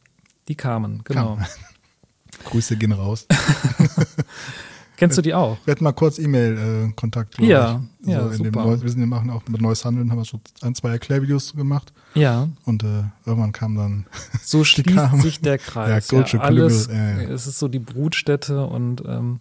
[0.49, 1.37] die kamen, genau.
[1.37, 1.47] Kam.
[2.45, 3.27] Grüße gehen raus.
[4.97, 5.59] Kennst du die auch?
[5.65, 8.09] Wir hatten mal kurz E-Mail-Kontakt, äh, ja, ich.
[8.09, 8.65] ja, so super.
[8.65, 11.55] Neu, wir sind, wir machen auch mit Neues Handeln, haben wir so ein, zwei Erklärvideos
[11.55, 11.93] gemacht.
[12.15, 12.49] Ja.
[12.65, 14.07] Und äh, irgendwann kam dann.
[14.45, 16.11] So schließt sich der Kreis.
[16.11, 17.29] Ja, ja, alles, ja, ja.
[17.29, 19.41] Es ist so die Brutstätte und ähm,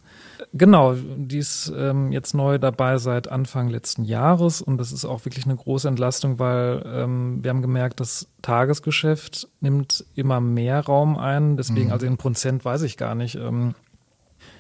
[0.54, 5.26] Genau, die ist ähm, jetzt neu dabei seit Anfang letzten Jahres und das ist auch
[5.26, 11.18] wirklich eine große Entlastung, weil ähm, wir haben gemerkt, das Tagesgeschäft nimmt immer mehr Raum
[11.18, 11.58] ein.
[11.58, 11.92] Deswegen, mhm.
[11.92, 13.36] also in Prozent weiß ich gar nicht.
[13.36, 13.76] Ähm,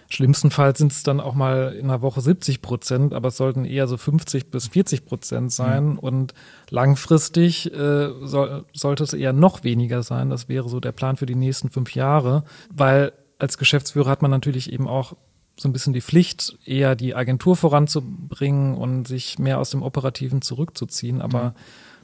[0.10, 3.88] Schlimmstenfalls sind es dann auch mal in einer Woche 70 Prozent, aber es sollten eher
[3.88, 5.91] so 50 bis 40 Prozent sein.
[5.91, 6.00] Mhm.
[6.00, 6.34] Und
[6.70, 10.30] langfristig äh, soll, sollte es eher noch weniger sein.
[10.30, 14.32] Das wäre so der Plan für die nächsten fünf Jahre, weil als Geschäftsführer hat man
[14.32, 15.15] natürlich eben auch
[15.62, 20.41] so ein bisschen die Pflicht, eher die Agentur voranzubringen und sich mehr aus dem Operativen
[20.41, 21.21] zurückzuziehen.
[21.21, 21.54] Aber mhm.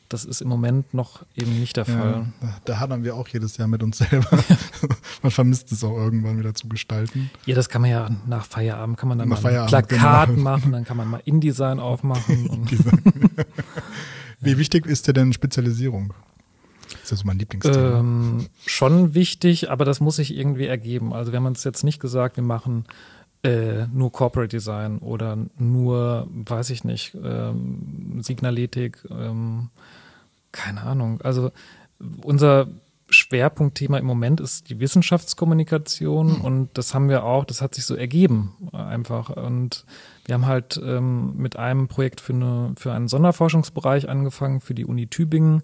[0.09, 2.27] das ist im Moment noch eben nicht der Fall.
[2.41, 4.29] Ja, da hadern wir auch jedes Jahr mit uns selber.
[5.23, 7.31] man vermisst es auch irgendwann wieder zu gestalten.
[7.47, 10.41] Ja, das kann man ja nach Feierabend kann man dann nach mal ein Plakat genau.
[10.41, 12.69] machen, dann kann man mal InDesign aufmachen.
[14.39, 16.13] Wie wichtig ist dir denn Spezialisierung?
[17.01, 17.99] Das ist so mein Lieblingsthema.
[17.99, 21.11] Ähm, schon wichtig, aber das muss sich irgendwie ergeben.
[21.11, 22.85] Also wir haben uns jetzt nicht gesagt, wir machen
[23.43, 29.69] äh, nur Corporate Design oder nur, weiß ich nicht, ähm, Signaletik, ähm,
[30.51, 31.21] keine Ahnung.
[31.21, 31.51] Also
[32.23, 32.67] unser
[33.09, 36.41] Schwerpunktthema im Moment ist die Wissenschaftskommunikation mhm.
[36.41, 39.29] und das haben wir auch, das hat sich so ergeben einfach.
[39.29, 39.85] Und
[40.25, 44.85] wir haben halt ähm, mit einem Projekt für, eine, für einen Sonderforschungsbereich angefangen, für die
[44.85, 45.63] Uni Tübingen.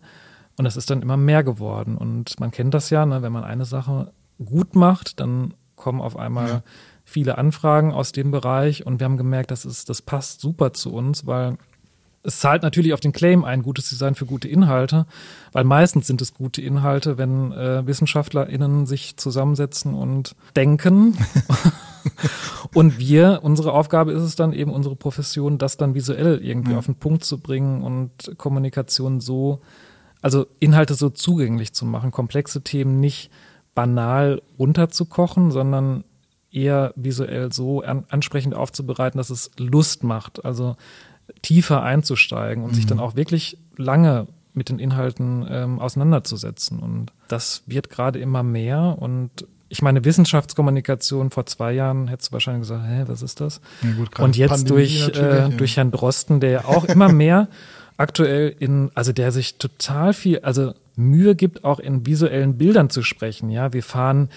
[0.57, 1.97] Und das ist dann immer mehr geworden.
[1.97, 6.15] Und man kennt das ja, ne, wenn man eine Sache gut macht, dann kommen auf
[6.15, 6.63] einmal ja.
[7.13, 8.86] Viele Anfragen aus dem Bereich.
[8.86, 11.58] Und wir haben gemerkt, das, ist, das passt super zu uns, weil
[12.23, 15.06] es zahlt natürlich auf den Claim ein, gutes Design für gute Inhalte,
[15.52, 21.17] weil meistens sind es gute Inhalte, wenn äh, WissenschaftlerInnen sich zusammensetzen und denken.
[22.73, 26.78] und wir, unsere Aufgabe ist es dann eben, unsere Profession, das dann visuell irgendwie ja.
[26.78, 29.60] auf den Punkt zu bringen und Kommunikation so,
[30.21, 33.32] also Inhalte so zugänglich zu machen, komplexe Themen nicht
[33.76, 36.06] banal runterzukochen, sondern
[36.53, 40.45] eher visuell so an, ansprechend aufzubereiten, dass es Lust macht.
[40.45, 40.75] Also
[41.41, 42.75] tiefer einzusteigen und mhm.
[42.75, 46.79] sich dann auch wirklich lange mit den Inhalten ähm, auseinanderzusetzen.
[46.79, 48.97] Und das wird gerade immer mehr.
[48.99, 53.61] Und ich meine, Wissenschaftskommunikation vor zwei Jahren hättest du wahrscheinlich gesagt, hä, was ist das?
[53.81, 55.49] Ja, gut, und jetzt Pandemie durch, äh, ja.
[55.49, 57.47] durch Herrn Drosten, der ja auch immer mehr
[57.97, 63.01] aktuell in, also der sich total viel, also Mühe gibt, auch in visuellen Bildern zu
[63.01, 63.49] sprechen.
[63.49, 64.29] Ja, wir fahren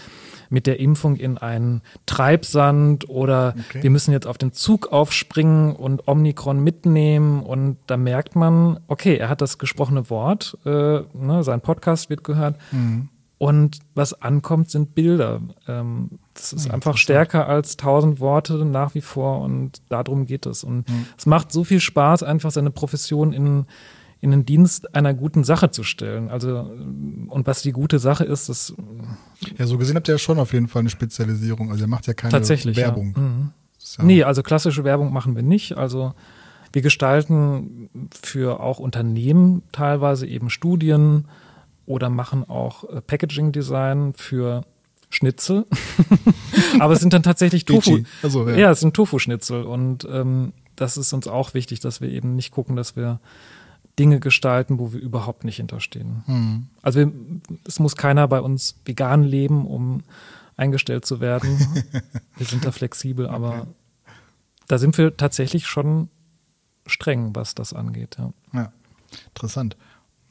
[0.49, 3.83] mit der Impfung in einen Treibsand oder okay.
[3.83, 9.17] wir müssen jetzt auf den Zug aufspringen und Omikron mitnehmen und da merkt man, okay,
[9.17, 12.57] er hat das gesprochene Wort, äh, ne, sein Podcast wird gehört.
[12.73, 13.09] Mhm.
[13.39, 15.43] Und was ankommt, sind Bilder.
[15.69, 20.47] Ähm, das ist ja, einfach stärker als tausend Worte nach wie vor und darum geht
[20.47, 20.65] es.
[20.65, 21.07] Und mhm.
[21.19, 23.67] es macht so viel Spaß, einfach seine Profession in
[24.21, 26.31] in den Dienst einer guten Sache zu stellen.
[26.31, 26.59] Also,
[27.29, 28.75] und was die gute Sache ist, das.
[29.59, 31.71] Ja, so gesehen habt ihr ja schon auf jeden Fall eine Spezialisierung.
[31.71, 33.13] Also, ihr macht ja keine tatsächlich, Werbung.
[33.15, 33.23] Ja.
[33.23, 33.51] Mhm.
[33.99, 35.77] Ja nee, also klassische Werbung machen wir nicht.
[35.77, 36.15] Also,
[36.73, 37.89] wir gestalten
[38.23, 41.27] für auch Unternehmen teilweise eben Studien
[41.87, 44.65] oder machen auch äh, Packaging Design für
[45.09, 45.67] Schnitzel.
[46.81, 48.01] Aber es sind dann tatsächlich Tofu.
[48.23, 48.57] Also, ja.
[48.57, 49.63] ja, es sind Tofu-Schnitzel.
[49.63, 53.21] Und ähm, das ist uns auch wichtig, dass wir eben nicht gucken, dass wir
[53.99, 56.23] Dinge gestalten, wo wir überhaupt nicht hinterstehen.
[56.27, 56.67] Mhm.
[56.83, 57.13] Also wir,
[57.67, 60.03] es muss keiner bei uns vegan leben, um
[60.57, 61.59] eingestellt zu werden.
[62.37, 63.71] wir sind da flexibel, aber okay.
[64.69, 66.09] da sind wir tatsächlich schon
[66.87, 68.17] streng, was das angeht.
[68.19, 68.73] Ja, ja.
[69.29, 69.77] interessant.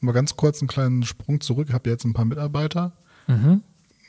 [0.00, 1.72] Mal ganz kurz einen kleinen Sprung zurück.
[1.72, 2.92] Habt ihr jetzt ein paar Mitarbeiter?
[3.26, 3.62] Mhm.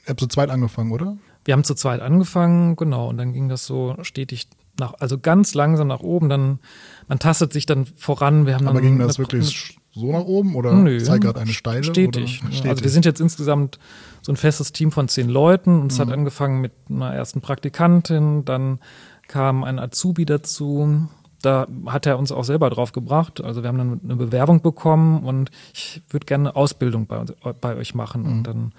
[0.04, 1.18] Ihr habt zu zweit angefangen, oder?
[1.46, 5.54] Wir haben zu zweit angefangen, genau, und dann ging das so stetig nach, also ganz
[5.54, 6.60] langsam nach oben, dann
[7.08, 8.46] man tastet sich dann voran.
[8.46, 11.84] Wir haben Aber ging das wirklich so nach oben oder nö, zeigt gerade eine Steile?
[11.84, 12.38] Stetig.
[12.38, 12.70] stetig.
[12.70, 13.80] Also wir sind jetzt insgesamt
[14.22, 16.02] so ein festes Team von zehn Leuten und es mhm.
[16.04, 18.80] hat angefangen mit einer ersten Praktikantin, dann
[19.28, 21.08] kam ein Azubi dazu.
[21.42, 23.42] Da hat er uns auch selber drauf gebracht.
[23.42, 27.24] Also wir haben dann eine Bewerbung bekommen und ich würde gerne eine Ausbildung bei,
[27.60, 28.24] bei euch machen.
[28.24, 28.32] Mhm.
[28.32, 28.72] Und dann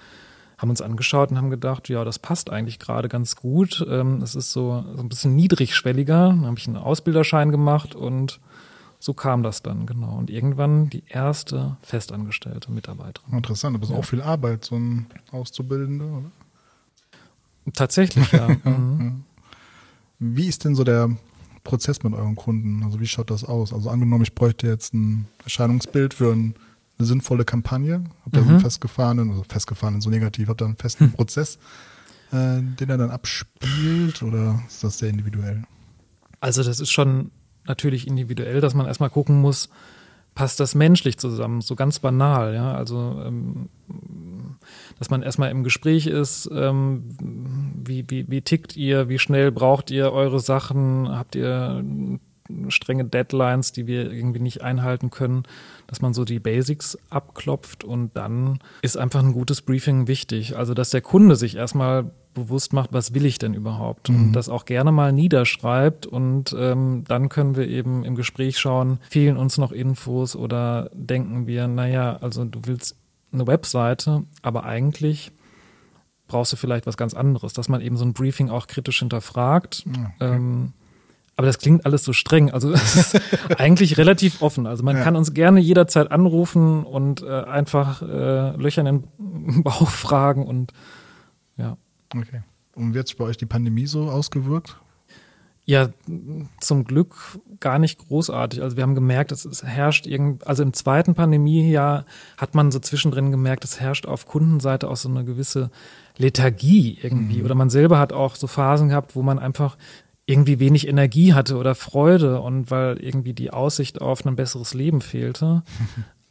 [0.59, 3.87] haben uns angeschaut und haben gedacht, ja, das passt eigentlich gerade ganz gut.
[3.89, 6.29] Ähm, es ist so, so ein bisschen niedrigschwelliger.
[6.29, 8.41] Dann habe ich einen Ausbilderschein gemacht und
[8.99, 10.17] so kam das dann, genau.
[10.17, 13.33] Und irgendwann die erste festangestellte Mitarbeiterin.
[13.33, 14.01] Interessant, aber es ist ja.
[14.01, 16.31] auch viel Arbeit, so ein Auszubildender, oder?
[17.75, 18.49] Tatsächlich, ja.
[18.65, 19.23] mhm.
[20.19, 21.11] Wie ist denn so der
[21.63, 22.83] Prozess mit euren Kunden?
[22.83, 23.73] Also wie schaut das aus?
[23.73, 26.57] Also angenommen, ich bräuchte jetzt ein Erscheinungsbild für ein
[26.99, 28.05] eine sinnvolle Kampagne?
[28.25, 28.47] Habt ihr mhm.
[28.47, 31.13] so einen festgefahrenen, also festgefahrenen, so negativ, habt ihr einen festen hm.
[31.13, 31.59] Prozess,
[32.33, 35.65] äh, den er dann abspielt oder ist das sehr individuell?
[36.41, 37.31] Also das ist schon
[37.67, 39.69] natürlich individuell, dass man erstmal gucken muss,
[40.35, 42.73] passt das menschlich zusammen, so ganz banal, ja.
[42.73, 43.69] Also ähm,
[44.99, 47.17] dass man erstmal im Gespräch ist, ähm,
[47.85, 51.85] wie, wie, wie tickt ihr, wie schnell braucht ihr eure Sachen, habt ihr
[52.69, 55.45] strenge Deadlines, die wir irgendwie nicht einhalten können,
[55.87, 60.57] dass man so die Basics abklopft und dann ist einfach ein gutes Briefing wichtig.
[60.57, 64.09] Also, dass der Kunde sich erstmal bewusst macht, was will ich denn überhaupt?
[64.09, 64.17] Mhm.
[64.17, 68.99] Und das auch gerne mal niederschreibt und ähm, dann können wir eben im Gespräch schauen,
[69.11, 72.97] fehlen uns noch Infos oder denken wir, naja, also du willst
[73.33, 75.33] eine Webseite, aber eigentlich
[76.29, 79.85] brauchst du vielleicht was ganz anderes, dass man eben so ein Briefing auch kritisch hinterfragt.
[79.89, 80.13] Okay.
[80.21, 80.73] Ähm,
[81.39, 82.51] Aber das klingt alles so streng.
[82.51, 83.21] Also es ist
[83.59, 84.67] eigentlich relativ offen.
[84.67, 85.05] Also man ja.
[85.05, 90.73] kann uns gerne jederzeit anrufen und äh, einfach äh, Löcher in den Bauch fragen und
[91.57, 91.77] ja.
[92.15, 92.43] Okay.
[92.75, 94.81] Und wird sich bei euch die Pandemie so ausgewirkt?
[95.65, 95.91] Ja,
[96.61, 97.15] zum Glück
[97.61, 98.63] gar nicht großartig.
[98.63, 102.05] Also wir haben gemerkt, es, es herrscht irgend, also im zweiten Pandemiejahr
[102.37, 105.71] hat man so zwischendrin gemerkt, es herrscht auf Kundenseite auch so eine gewisse
[106.17, 107.41] Lethargie irgendwie.
[107.41, 107.45] Mhm.
[107.45, 109.77] Oder man selber hat auch so Phasen gehabt, wo man einfach
[110.29, 115.01] irgendwie wenig Energie hatte oder Freude und weil irgendwie die Aussicht auf ein besseres Leben
[115.01, 115.63] fehlte.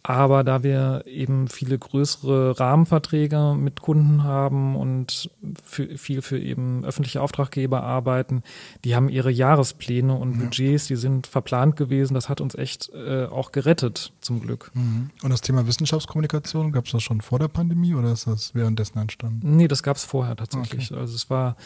[0.04, 5.30] Aber da wir eben viele größere Rahmenverträge mit Kunden haben und
[5.62, 8.42] für, viel für eben öffentliche Auftraggeber arbeiten,
[8.86, 10.38] die haben ihre Jahrespläne und.
[10.38, 12.14] Budgets, die sind verplant gewesen.
[12.14, 14.72] Das hat uns echt äh, auch gerettet, zum Glück.
[14.76, 15.10] Mhm.
[15.24, 19.00] Und das Thema Wissenschaftskommunikation, gab es das schon vor der Pandemie oder ist das währenddessen
[19.00, 19.58] entstanden?
[19.58, 20.92] Nee, das gab es vorher tatsächlich.
[20.92, 21.02] Okay.
[21.02, 21.58] Also es war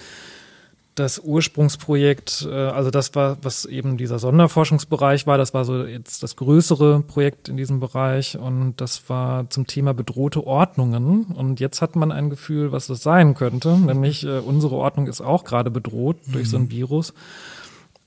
[1.01, 6.23] das Ursprungsprojekt, äh, also das war, was eben dieser Sonderforschungsbereich war, das war so jetzt
[6.23, 11.25] das größere Projekt in diesem Bereich und das war zum Thema bedrohte Ordnungen.
[11.25, 15.21] Und jetzt hat man ein Gefühl, was das sein könnte, nämlich äh, unsere Ordnung ist
[15.21, 16.31] auch gerade bedroht mhm.
[16.33, 16.71] durch so ein mhm.
[16.71, 17.13] Virus.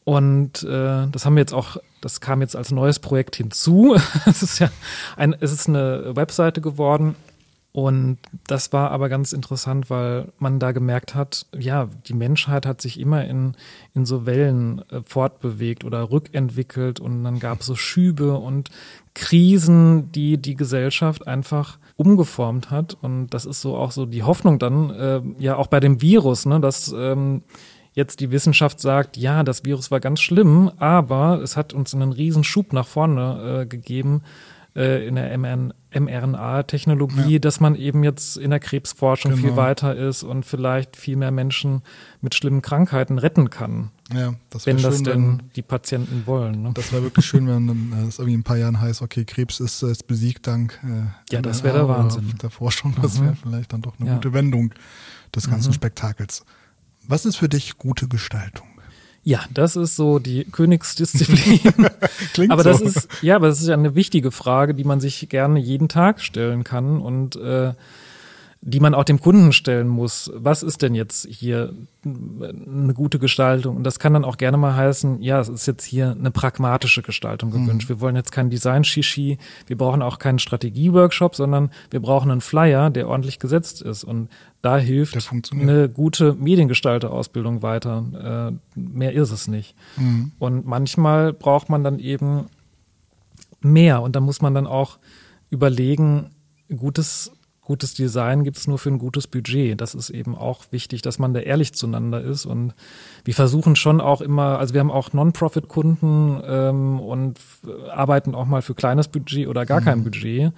[0.05, 3.97] Und äh, das haben wir jetzt auch, das kam jetzt als neues Projekt hinzu.
[4.27, 4.71] es ist ja
[5.17, 7.17] ein, es ist eine Webseite geworden,
[7.75, 12.81] und das war aber ganz interessant, weil man da gemerkt hat, ja, die Menschheit hat
[12.81, 13.57] sich immer in,
[13.95, 18.71] in so Wellen äh, fortbewegt oder rückentwickelt und dann gab es so Schübe und
[19.13, 22.97] Krisen, die die Gesellschaft einfach umgeformt hat.
[23.03, 26.47] Und das ist so auch so die Hoffnung dann, äh, ja auch bei dem Virus,
[26.47, 27.43] ne, dass ähm,
[27.93, 32.13] jetzt die Wissenschaft sagt, ja, das Virus war ganz schlimm, aber es hat uns einen
[32.13, 34.23] riesen Schub nach vorne äh, gegeben
[34.77, 37.39] äh, in der mRNA-Technologie, ja.
[37.39, 39.43] dass man eben jetzt in der Krebsforschung genau.
[39.43, 41.83] viel weiter ist und vielleicht viel mehr Menschen
[42.21, 43.91] mit schlimmen Krankheiten retten kann.
[44.13, 46.63] Ja, das wenn schön, das denn wenn, die Patienten wollen.
[46.63, 46.73] Ne?
[46.75, 49.25] Das wäre wirklich schön, wenn dann, äh, es irgendwie in ein paar Jahren heißt, okay,
[49.25, 52.35] Krebs ist, äh, ist besiegt dank äh, ja, das wäre der Wahnsinn.
[52.43, 52.95] der Forschung.
[53.01, 53.37] Das wäre mhm.
[53.37, 54.15] vielleicht dann doch eine ja.
[54.17, 54.75] gute Wendung
[55.35, 55.75] des ganzen mhm.
[55.75, 56.45] Spektakels.
[57.07, 58.67] Was ist für dich gute Gestaltung?
[59.25, 61.89] Ja, das ist so die Königsdisziplin.
[62.35, 62.85] Klingt aber das so.
[62.85, 66.21] ist ja, aber das ist ja eine wichtige Frage, die man sich gerne jeden Tag
[66.21, 67.73] stellen kann und äh,
[68.67, 70.33] die man auch dem Kunden stellen muss.
[70.35, 73.77] Was ist denn jetzt hier eine gute Gestaltung?
[73.77, 77.03] Und das kann dann auch gerne mal heißen, ja, es ist jetzt hier eine pragmatische
[77.03, 77.91] Gestaltung gewünscht.
[77.91, 77.95] Mhm.
[77.97, 82.89] Wir wollen jetzt kein Design-Shishi, wir brauchen auch keinen Strategie-Workshop, sondern wir brauchen einen Flyer,
[82.89, 84.03] der ordentlich gesetzt ist.
[84.03, 84.31] Und
[84.63, 88.51] da hilft eine gute Mediengestalter-Ausbildung weiter.
[88.75, 89.75] Äh, mehr ist es nicht.
[89.99, 90.33] Mhm.
[90.39, 92.47] Und manchmal braucht man dann eben
[93.61, 94.01] mehr.
[94.01, 94.97] Und da muss man dann auch
[95.51, 96.31] überlegen,
[96.75, 97.31] gutes
[97.65, 99.81] gutes Design gibt es nur für ein gutes Budget.
[99.81, 102.47] Das ist eben auch wichtig, dass man da ehrlich zueinander ist.
[102.47, 102.75] Und
[103.25, 107.41] wir versuchen schon auch immer, also wir haben auch Non-Profit-Kunden ähm, und
[107.91, 109.85] arbeiten auch mal für kleines Budget oder gar mhm.
[109.85, 110.53] kein Budget.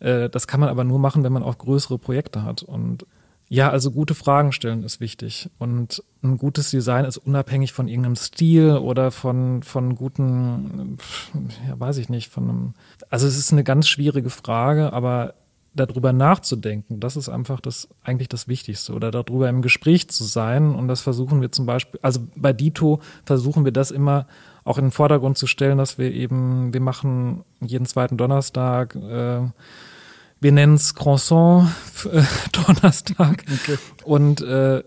[0.00, 2.62] Äh, das kann man aber nur machen, wenn man auch größere Projekte hat.
[2.62, 3.06] Und
[3.48, 5.50] ja, also gute Fragen stellen ist wichtig.
[5.58, 10.98] Und ein gutes Design ist unabhängig von irgendeinem Stil oder von, von guten,
[11.68, 12.74] ja, weiß ich nicht, von einem,
[13.08, 15.34] also es ist eine ganz schwierige Frage, aber
[15.76, 18.92] darüber nachzudenken, das ist einfach das eigentlich das Wichtigste.
[18.94, 20.74] Oder darüber im Gespräch zu sein.
[20.74, 24.26] Und das versuchen wir zum Beispiel, also bei Dito versuchen wir das immer
[24.64, 29.42] auch in den Vordergrund zu stellen, dass wir eben, wir machen jeden zweiten Donnerstag äh,
[30.38, 31.70] wir nennen es Croissant
[32.12, 32.22] äh,
[32.52, 33.78] Donnerstag okay.
[34.04, 34.84] und äh,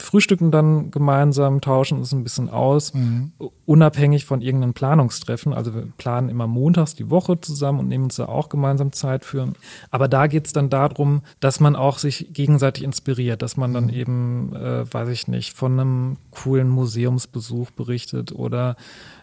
[0.00, 3.32] frühstücken dann gemeinsam, tauschen uns ein bisschen aus, mhm.
[3.64, 5.54] unabhängig von irgendeinem Planungstreffen.
[5.54, 9.24] Also wir planen immer montags die Woche zusammen und nehmen uns da auch gemeinsam Zeit
[9.24, 9.52] für.
[9.90, 13.90] Aber da geht's dann darum, dass man auch sich gegenseitig inspiriert, dass man dann mhm.
[13.90, 18.74] eben, äh, weiß ich nicht, von einem coolen Museumsbesuch berichtet oder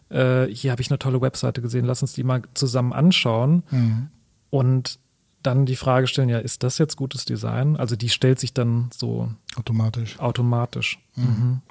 [0.10, 3.64] äh, hier habe ich eine tolle Webseite gesehen, lass uns die mal zusammen anschauen.
[3.72, 4.08] Mhm.
[4.52, 5.00] Und
[5.42, 7.76] dann die Frage stellen, ja, ist das jetzt gutes Design?
[7.76, 10.20] Also die stellt sich dann so automatisch.
[10.20, 11.00] Automatisch.
[11.16, 11.24] Mhm.
[11.24, 11.62] Mhm.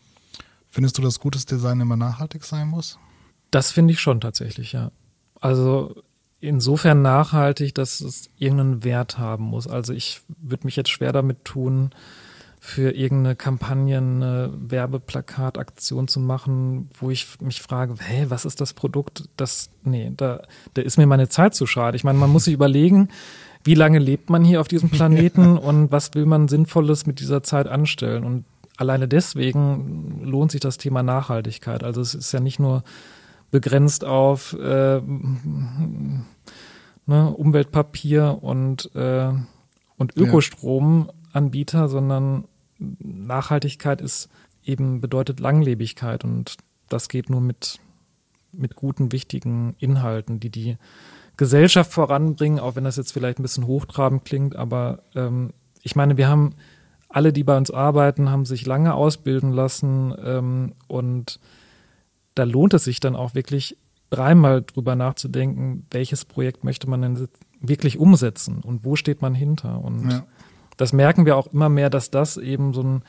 [0.69, 2.99] Findest du, dass gutes Design immer nachhaltig sein muss?
[3.53, 4.91] Das finde ich schon tatsächlich, ja.
[5.41, 6.03] Also
[6.41, 9.67] insofern nachhaltig, dass es irgendeinen Wert haben muss.
[9.67, 11.91] Also ich würde mich jetzt schwer damit tun,
[12.63, 18.75] für irgendeine Kampagne eine Werbeplakataktion zu machen, wo ich mich frage, hä, was ist das
[18.75, 19.25] Produkt?
[19.39, 20.43] Das, nee, da,
[20.75, 21.97] da ist mir meine Zeit zu schade.
[21.97, 23.09] Ich meine, man muss sich überlegen,
[23.65, 27.43] wie lange lebt man hier auf diesem Planeten und was will man Sinnvolles mit dieser
[27.43, 28.25] Zeit anstellen?
[28.25, 28.45] Und
[28.77, 31.83] alleine deswegen lohnt sich das Thema Nachhaltigkeit.
[31.83, 32.85] Also es ist ja nicht nur
[33.51, 35.01] begrenzt auf äh,
[37.07, 39.33] ne, Umweltpapier und, äh,
[39.97, 42.45] und Ökostromanbieter, sondern
[42.99, 44.29] Nachhaltigkeit ist
[44.65, 46.57] eben bedeutet Langlebigkeit und
[46.89, 47.79] das geht nur mit,
[48.53, 50.77] mit guten, wichtigen Inhalten, die die
[51.37, 56.17] Gesellschaft voranbringen, auch wenn das jetzt vielleicht ein bisschen hochtrabend klingt, aber ähm, ich meine,
[56.17, 56.55] wir haben
[57.09, 61.41] alle, die bei uns arbeiten, haben sich lange ausbilden lassen ähm, und
[62.35, 63.77] da lohnt es sich dann auch wirklich
[64.11, 67.29] dreimal drüber nachzudenken, welches Projekt möchte man denn
[67.61, 69.83] wirklich umsetzen und wo steht man hinter.
[69.83, 70.27] Und ja.
[70.81, 73.03] Das merken wir auch immer mehr, dass das eben so ein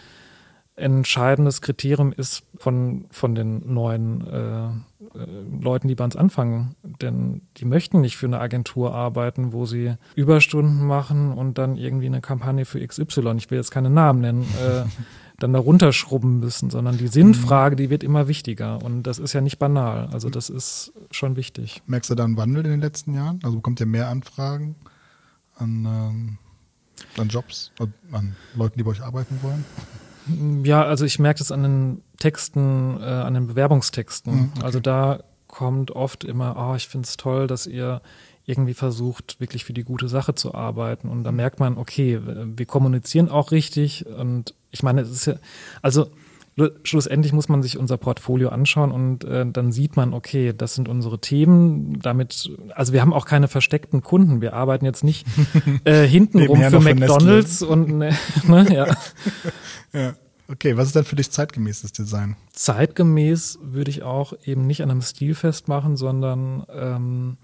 [0.76, 4.72] entscheidendes Kriterium ist von, von den neuen äh, äh,
[5.62, 6.76] Leuten, die bei uns anfangen.
[7.02, 12.08] Denn die möchten nicht für eine Agentur arbeiten, wo sie Überstunden machen und dann irgendwie
[12.08, 14.84] eine Kampagne für XY, ich will jetzt keine Namen nennen, äh,
[15.40, 18.84] dann da runterschrubben müssen, sondern die Sinnfrage, die wird immer wichtiger.
[18.84, 20.10] Und das ist ja nicht banal.
[20.12, 21.82] Also das ist schon wichtig.
[21.88, 23.40] Merkst du da einen Wandel in den letzten Jahren?
[23.44, 24.76] Also bekommt ihr mehr Anfragen
[25.56, 26.38] an, ähm,
[27.18, 27.72] an Jobs,
[28.12, 29.66] an Leuten, die bei euch arbeiten wollen?
[30.64, 34.34] Ja, also ich merke das an den Texten, äh, an den Bewerbungstexten.
[34.34, 34.64] Mhm, okay.
[34.64, 38.02] Also da kommt oft immer, oh, ich finde es toll, dass ihr
[38.46, 41.10] irgendwie versucht, wirklich für die gute Sache zu arbeiten.
[41.10, 44.06] Und da merkt man, okay, wir kommunizieren auch richtig.
[44.06, 45.36] Und ich meine, es ist ja,
[45.82, 46.12] also
[46.84, 50.90] schlussendlich muss man sich unser Portfolio anschauen und äh, dann sieht man, okay, das sind
[50.90, 52.00] unsere Themen.
[52.02, 54.42] Damit, also wir haben auch keine versteckten Kunden.
[54.42, 55.26] Wir arbeiten jetzt nicht
[55.86, 58.16] äh, hintenrum für McDonalds und ne,
[58.48, 58.98] ne, ja.
[59.94, 60.14] ja.
[60.50, 62.36] Okay, was ist denn für dich zeitgemäßes Design?
[62.52, 67.38] Zeitgemäß würde ich auch eben nicht an einem Stil festmachen, sondern ähm,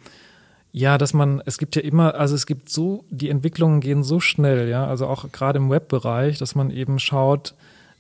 [0.74, 4.20] ja, dass man, es gibt ja immer, also es gibt so, die Entwicklungen gehen so
[4.20, 7.56] schnell, ja, also auch gerade im Webbereich, dass man eben schaut,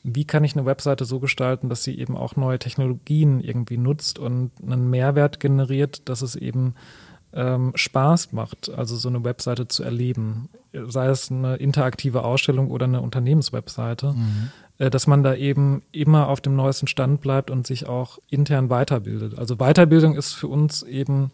[0.10, 4.20] wie kann ich eine Webseite so gestalten, dass sie eben auch neue Technologien irgendwie nutzt
[4.20, 6.76] und einen Mehrwert generiert, dass es eben
[7.34, 10.48] ähm, Spaß macht, also so eine Webseite zu erleben.
[10.72, 14.50] Sei es eine interaktive Ausstellung oder eine Unternehmenswebseite, mhm.
[14.78, 18.70] äh, dass man da eben immer auf dem neuesten Stand bleibt und sich auch intern
[18.70, 19.38] weiterbildet.
[19.38, 21.32] Also Weiterbildung ist für uns eben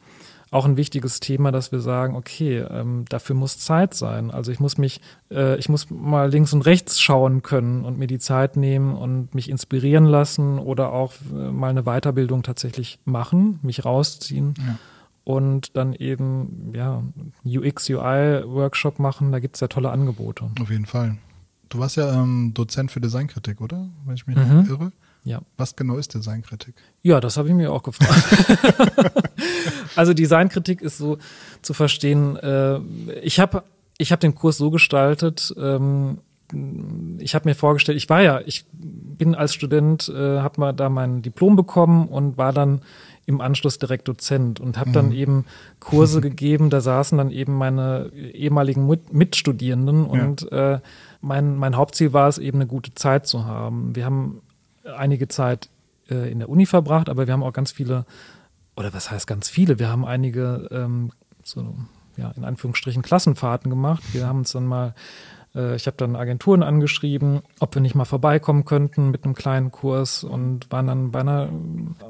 [0.53, 4.29] auch ein wichtiges Thema, dass wir sagen, okay, ähm, dafür muss Zeit sein.
[4.31, 8.07] Also ich muss mich, äh, ich muss mal links und rechts schauen können und mir
[8.07, 13.59] die Zeit nehmen und mich inspirieren lassen oder auch äh, mal eine Weiterbildung tatsächlich machen,
[13.63, 14.53] mich rausziehen.
[14.57, 14.77] Ja.
[15.25, 17.01] Und dann eben, ja,
[17.45, 20.49] UX, UI-Workshop machen, da gibt es ja tolle Angebote.
[20.61, 21.17] Auf jeden Fall.
[21.69, 23.87] Du warst ja ähm, Dozent für Designkritik, oder?
[24.05, 24.59] Wenn ich mich mhm.
[24.59, 24.91] nicht irre.
[25.23, 25.41] Ja.
[25.57, 26.75] Was genau ist Designkritik?
[27.01, 29.13] Ja, das habe ich mir auch gefragt.
[29.95, 31.17] also Designkritik ist so
[31.61, 32.79] zu verstehen, äh,
[33.21, 33.63] ich habe
[33.97, 36.19] ich hab den Kurs so gestaltet, ähm,
[37.19, 40.89] ich habe mir vorgestellt, ich war ja, ich bin als Student, äh, habe mal da
[40.89, 42.81] mein Diplom bekommen und war dann
[43.25, 45.13] im Anschluss direkt Dozent und habe dann mhm.
[45.13, 45.45] eben
[45.79, 50.75] Kurse gegeben, da saßen dann eben meine ehemaligen Mitstudierenden und ja.
[50.75, 50.79] äh,
[51.21, 53.95] mein, mein Hauptziel war es eben eine gute Zeit zu haben.
[53.95, 54.41] Wir haben
[54.83, 55.69] einige Zeit
[56.09, 58.05] äh, in der Uni verbracht, aber wir haben auch ganz viele,
[58.75, 61.11] oder was heißt ganz viele, wir haben einige ähm,
[61.43, 61.75] so,
[62.17, 64.03] ja, in Anführungsstrichen Klassenfahrten gemacht.
[64.13, 64.93] Wir haben uns dann mal,
[65.55, 69.71] äh, ich habe dann Agenturen angeschrieben, ob wir nicht mal vorbeikommen könnten mit einem kleinen
[69.71, 71.49] Kurs und waren dann bei einer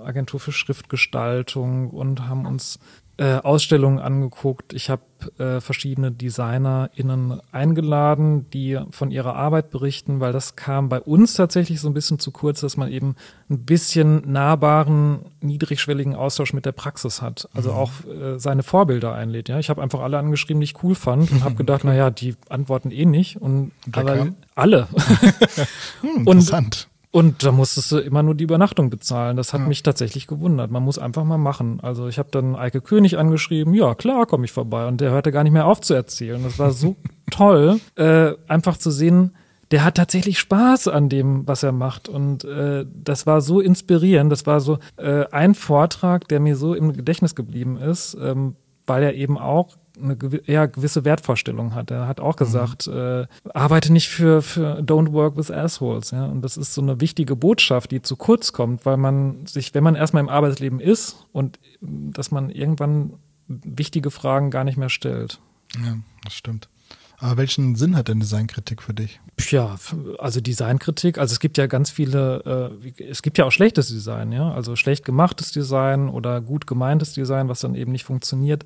[0.03, 2.79] Agentur für Schriftgestaltung und haben uns
[3.17, 4.73] äh, Ausstellungen angeguckt.
[4.73, 5.03] Ich habe
[5.37, 11.79] äh, verschiedene DesignerInnen eingeladen, die von ihrer Arbeit berichten, weil das kam bei uns tatsächlich
[11.79, 13.15] so ein bisschen zu kurz, dass man eben
[13.49, 17.47] ein bisschen nahbaren, niedrigschwelligen Austausch mit der Praxis hat.
[17.53, 17.77] Also mhm.
[17.77, 19.47] auch äh, seine Vorbilder einlädt.
[19.47, 22.09] Ja, ich habe einfach alle angeschrieben, die ich cool fand und habe gedacht, na ja,
[22.09, 24.87] die antworten eh nicht und aber alle.
[26.01, 26.87] hm, interessant.
[27.13, 29.37] Und da musstest du immer nur die Übernachtung bezahlen.
[29.37, 29.67] Das hat ja.
[29.67, 30.71] mich tatsächlich gewundert.
[30.71, 31.79] Man muss einfach mal machen.
[31.79, 34.87] Also ich habe dann Eike König angeschrieben, ja klar, komme ich vorbei.
[34.87, 36.41] Und der hörte gar nicht mehr auf zu erzählen.
[36.43, 36.95] Das war so
[37.29, 39.35] toll, äh, einfach zu sehen,
[39.69, 42.09] der hat tatsächlich Spaß an dem, was er macht.
[42.09, 44.31] Und äh, das war so inspirierend.
[44.31, 48.55] Das war so äh, ein Vortrag, der mir so im Gedächtnis geblieben ist, ähm,
[48.87, 51.91] weil er eben auch eine ja, gewisse Wertvorstellung hat.
[51.91, 52.93] Er hat auch gesagt, mhm.
[52.93, 56.11] äh, arbeite nicht für, für Don't Work with Assholes.
[56.11, 56.25] Ja?
[56.25, 59.83] Und das ist so eine wichtige Botschaft, die zu kurz kommt, weil man sich, wenn
[59.83, 63.13] man erstmal im Arbeitsleben ist und dass man irgendwann
[63.47, 65.39] wichtige Fragen gar nicht mehr stellt.
[65.83, 66.69] Ja, das stimmt.
[67.17, 69.21] Aber welchen Sinn hat denn Designkritik für dich?
[69.49, 69.75] Ja,
[70.19, 74.31] also Designkritik, also es gibt ja ganz viele, äh, es gibt ja auch schlechtes Design,
[74.31, 78.65] ja, also schlecht gemachtes Design oder gut gemeintes Design, was dann eben nicht funktioniert,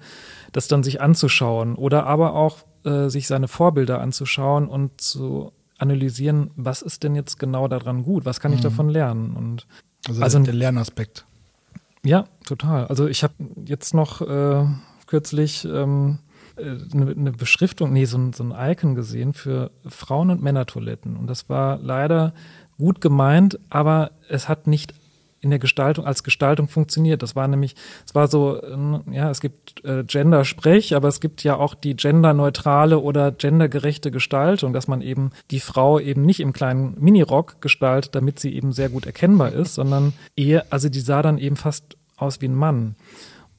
[0.51, 6.51] das dann sich anzuschauen oder aber auch äh, sich seine Vorbilder anzuschauen und zu analysieren,
[6.55, 8.63] was ist denn jetzt genau daran gut, was kann ich mhm.
[8.63, 9.67] davon lernen und
[10.07, 11.25] also, also der Lernaspekt.
[12.03, 12.87] Ja, total.
[12.87, 13.33] Also ich habe
[13.65, 14.65] jetzt noch äh,
[15.07, 16.19] kürzlich ähm,
[16.57, 21.17] eine, eine Beschriftung, nee, so ein, so ein Icon gesehen für Frauen- und Männertoiletten.
[21.17, 22.33] Und das war leider
[22.77, 24.93] gut gemeint, aber es hat nicht
[25.39, 27.21] in der Gestaltung als Gestaltung funktioniert.
[27.21, 31.43] Das war nämlich, es war so, äh, ja, es gibt äh, Gender-Sprech, aber es gibt
[31.43, 36.53] ja auch die genderneutrale oder gendergerechte Gestaltung, dass man eben die Frau eben nicht im
[36.53, 41.21] kleinen Minirock gestaltet, damit sie eben sehr gut erkennbar ist, sondern eher, also die sah
[41.21, 42.95] dann eben fast aus wie ein Mann.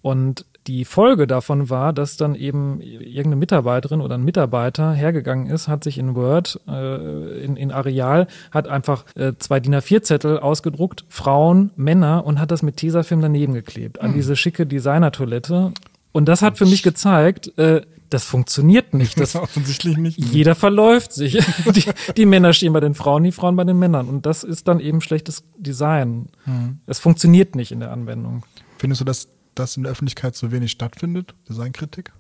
[0.03, 5.67] Und die Folge davon war, dass dann eben irgendeine Mitarbeiterin oder ein Mitarbeiter hergegangen ist,
[5.67, 11.07] hat sich in Word, äh, in, in Areal, hat einfach äh, zwei DIN A4-Zettel ausgedruckt,
[11.09, 14.17] Frauen, Männer und hat das mit Tesafilm daneben geklebt an mhm.
[14.17, 15.73] diese schicke Designer-Toilette.
[16.13, 19.19] Und das hat für mich gezeigt, äh, das funktioniert nicht.
[19.19, 20.19] Das, Offensichtlich nicht.
[20.19, 21.33] Jeder verläuft sich.
[21.75, 24.07] die, die, Männer stehen bei den Frauen, die Frauen bei den Männern.
[24.07, 26.27] Und das ist dann eben schlechtes Design.
[26.45, 26.81] Mhm.
[26.87, 28.43] Es funktioniert nicht in der Anwendung.
[28.79, 29.29] Findest du, dass
[29.59, 32.13] das in der Öffentlichkeit so wenig stattfindet, Designkritik?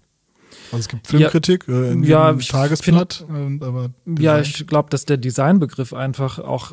[0.70, 4.24] Also es gibt Filmkritik ja, äh, in ja, Tagesblatt, find, äh, aber Design.
[4.24, 6.72] ja, ich glaube, dass der Designbegriff einfach auch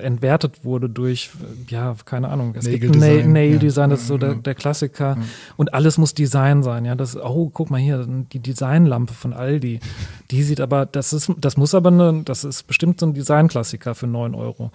[0.00, 1.30] entwertet wurde durch
[1.68, 2.54] ja keine Ahnung.
[2.56, 5.24] Es Nail gibt Nail, Nail Design, das ist so der, der Klassiker ja.
[5.56, 6.84] und alles muss Design sein.
[6.84, 9.80] Ja, das oh guck mal hier die Designlampe von Aldi,
[10.30, 13.94] die sieht aber das ist das muss aber eine, das ist bestimmt so ein Designklassiker
[13.94, 14.72] für neun Euro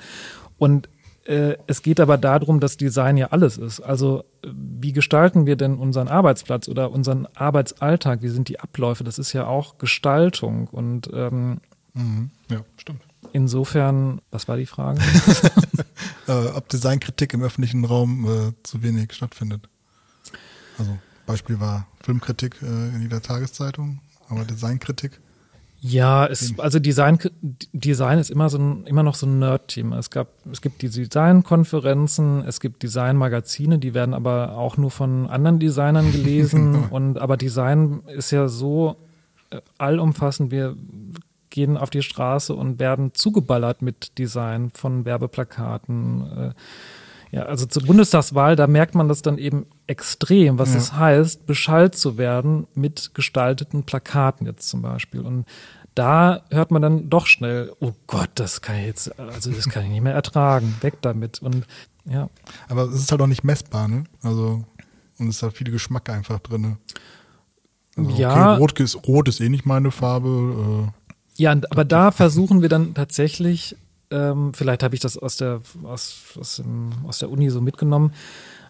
[0.58, 0.90] und
[1.30, 3.82] es geht aber darum, dass Design ja alles ist.
[3.82, 8.22] Also wie gestalten wir denn unseren Arbeitsplatz oder unseren Arbeitsalltag?
[8.22, 9.04] Wie sind die Abläufe?
[9.04, 10.68] Das ist ja auch Gestaltung.
[10.68, 11.60] Und ähm,
[11.94, 12.32] mhm.
[12.50, 13.02] ja, stimmt.
[13.34, 15.02] Insofern, was war die Frage?
[16.28, 19.68] äh, ob Designkritik im öffentlichen Raum äh, zu wenig stattfindet.
[20.78, 24.00] Also Beispiel war Filmkritik äh, in jeder Tageszeitung,
[24.30, 25.20] aber Designkritik
[25.80, 27.20] ja, es, also Design,
[27.72, 29.94] Design ist immer so ein, immer noch so ein Nerd-Team.
[29.94, 35.28] Es gab, es gibt die Designkonferenzen, es gibt Designmagazine, die werden aber auch nur von
[35.28, 36.86] anderen Designern gelesen.
[36.90, 38.98] und aber Design ist ja so
[39.52, 40.50] äh, allumfassend.
[40.50, 40.76] Wir
[41.52, 46.38] gehen auf die Straße und werden zugeballert mit Design von Werbeplakaten.
[46.38, 46.54] Äh,
[47.32, 50.78] ja, also zur Bundestagswahl, da merkt man das dann eben extrem, was ja.
[50.78, 55.22] es heißt, beschallt zu werden mit gestalteten Plakaten jetzt zum Beispiel.
[55.22, 55.46] Und
[55.94, 59.84] da hört man dann doch schnell, oh Gott, das kann ich jetzt, also das kann
[59.84, 61.42] ich nicht mehr ertragen, weg damit.
[61.42, 61.66] Und
[62.06, 62.30] ja.
[62.70, 64.06] Aber es ist halt auch nicht messbar, ne?
[64.24, 64.64] Also,
[65.18, 66.78] und es ist halt viel Geschmack einfach drin.
[67.98, 68.54] Also, ja.
[68.54, 70.88] Okay, Rot, ist, Rot ist eh nicht meine Farbe.
[70.88, 73.76] Äh, ja, aber da versuchen wir dann tatsächlich
[74.12, 78.14] ähm, vielleicht habe ich das aus der, aus, aus, dem, aus der Uni so mitgenommen.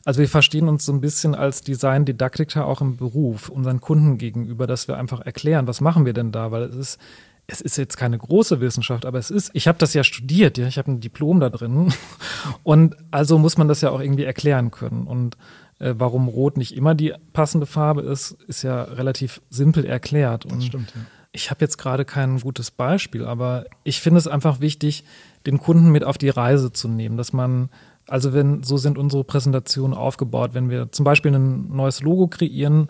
[0.06, 4.66] Also wir verstehen uns so ein bisschen als Design-Didaktiker auch im Beruf, unseren Kunden gegenüber,
[4.66, 7.00] dass wir einfach erklären, was machen wir denn da, weil es ist,
[7.48, 10.68] es ist jetzt keine große Wissenschaft, aber es ist, ich habe das ja studiert, ja,
[10.68, 11.94] ich habe ein Diplom da drin
[12.64, 15.38] und also muss man das ja auch irgendwie erklären können und
[15.80, 20.46] äh, warum Rot nicht immer die passende Farbe ist, ist ja relativ simpel erklärt.
[20.46, 21.02] Und das stimmt, ja.
[21.32, 25.04] Ich habe jetzt gerade kein gutes Beispiel, aber ich finde es einfach wichtig,
[25.48, 27.70] den Kunden mit auf die Reise zu nehmen, dass man,
[28.08, 32.89] also wenn, so sind unsere Präsentationen aufgebaut, wenn wir zum Beispiel ein neues Logo kreieren,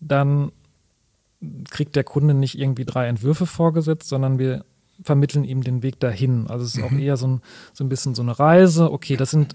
[0.00, 0.52] dann
[1.70, 4.64] kriegt der Kunde nicht irgendwie drei Entwürfe vorgesetzt, sondern wir
[5.02, 6.46] vermitteln ihm den Weg dahin.
[6.48, 6.84] Also es ist mhm.
[6.84, 7.40] auch eher so ein,
[7.74, 8.90] so ein bisschen so eine Reise.
[8.90, 9.54] Okay, das sind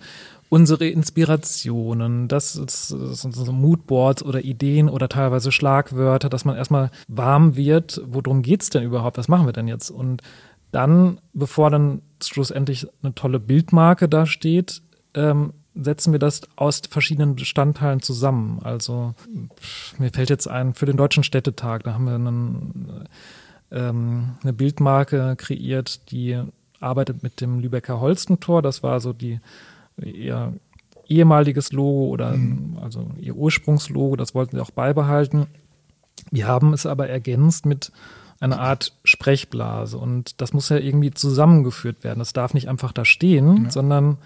[0.49, 6.58] unsere Inspirationen, das, ist, das sind so Moodboards oder Ideen oder teilweise Schlagwörter, dass man
[6.58, 9.89] erstmal warm wird, worum geht's denn überhaupt, was machen wir denn jetzt?
[9.89, 10.22] Und
[10.72, 14.82] dann, bevor dann schlussendlich eine tolle Bildmarke da steht,
[15.13, 18.59] ähm, setzen wir das aus verschiedenen Bestandteilen zusammen.
[18.63, 19.13] Also
[19.97, 23.07] mir fällt jetzt ein, für den Deutschen Städtetag, da haben wir einen,
[23.72, 26.41] ähm, eine Bildmarke kreiert, die
[26.80, 28.61] arbeitet mit dem Lübecker Holstentor.
[28.61, 29.39] Das war so die
[29.97, 30.53] ihr
[31.07, 32.78] ehemaliges Logo oder mhm.
[32.82, 35.47] also ihr Ursprungslogo, das wollten sie auch beibehalten.
[36.32, 37.91] Wir haben es aber ergänzt mit
[38.42, 42.20] einer Art Sprechblase und das muss ja irgendwie zusammengeführt werden.
[42.20, 43.72] Das darf nicht einfach da stehen, ja.
[43.72, 44.18] sondern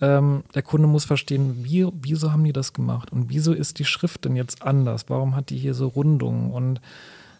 [0.00, 3.84] ähm, der Kunde muss verstehen, wie, wieso haben die das gemacht und wieso ist die
[3.84, 5.06] Schrift denn jetzt anders?
[5.08, 6.80] Warum hat die hier so Rundungen und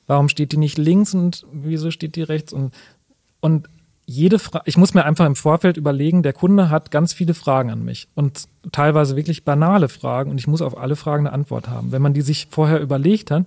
[0.08, 2.74] warum steht die nicht links und wieso steht die rechts und
[3.40, 3.68] und
[4.04, 7.70] jede Frage, ich muss mir einfach im Vorfeld überlegen, der Kunde hat ganz viele Fragen
[7.70, 11.68] an mich und teilweise wirklich banale Fragen und ich muss auf alle Fragen eine Antwort
[11.68, 11.92] haben.
[11.92, 13.44] Wenn man die sich vorher überlegt hat,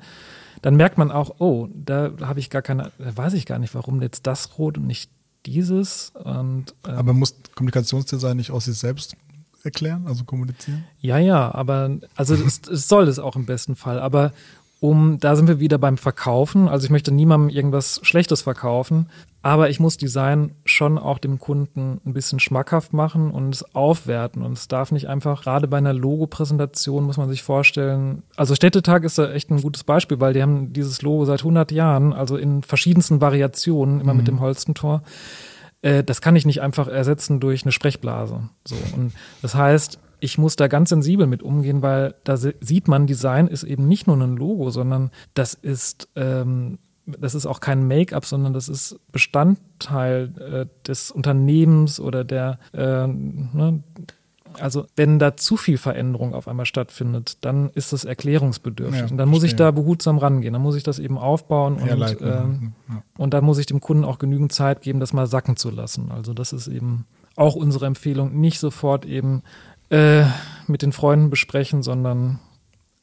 [0.61, 3.73] dann merkt man auch, oh, da habe ich gar keine, da weiß ich gar nicht,
[3.73, 5.11] warum jetzt das rot und nicht
[5.45, 6.11] dieses.
[6.15, 9.15] Und, ähm, aber muss Kommunikationsdesign nicht aus sich selbst
[9.63, 10.83] erklären, also kommunizieren?
[10.99, 13.99] Ja, ja, aber also es, es soll es auch im besten Fall.
[13.99, 14.33] Aber
[14.81, 16.67] um, da sind wir wieder beim Verkaufen.
[16.67, 19.09] Also ich möchte niemandem irgendwas Schlechtes verkaufen,
[19.43, 24.41] aber ich muss Design schon auch dem Kunden ein bisschen schmackhaft machen und es aufwerten.
[24.41, 29.03] Und es darf nicht einfach, gerade bei einer Logo-Präsentation muss man sich vorstellen, also Städtetag
[29.03, 32.35] ist da echt ein gutes Beispiel, weil die haben dieses Logo seit 100 Jahren, also
[32.35, 34.17] in verschiedensten Variationen, immer mhm.
[34.17, 35.03] mit dem Holstentor.
[35.83, 38.49] äh, das kann ich nicht einfach ersetzen durch eine Sprechblase.
[38.65, 39.13] So und
[39.43, 43.63] das heißt, ich muss da ganz sensibel mit umgehen, weil da sieht man, Design ist
[43.63, 48.53] eben nicht nur ein Logo, sondern das ist ähm, das ist auch kein Make-up, sondern
[48.53, 53.83] das ist Bestandteil äh, des Unternehmens oder der, äh, ne,
[54.59, 59.01] also wenn da zu viel Veränderung auf einmal stattfindet, dann ist das erklärungsbedürftig.
[59.01, 60.53] Ja, und dann muss ich da behutsam rangehen.
[60.53, 62.49] Dann muss ich das eben aufbauen und, äh, ja.
[63.17, 66.11] und dann muss ich dem Kunden auch genügend Zeit geben, das mal sacken zu lassen.
[66.11, 67.05] Also das ist eben
[67.35, 69.41] auch unsere Empfehlung, nicht sofort eben
[69.91, 70.23] äh,
[70.67, 72.39] mit den Freunden besprechen, sondern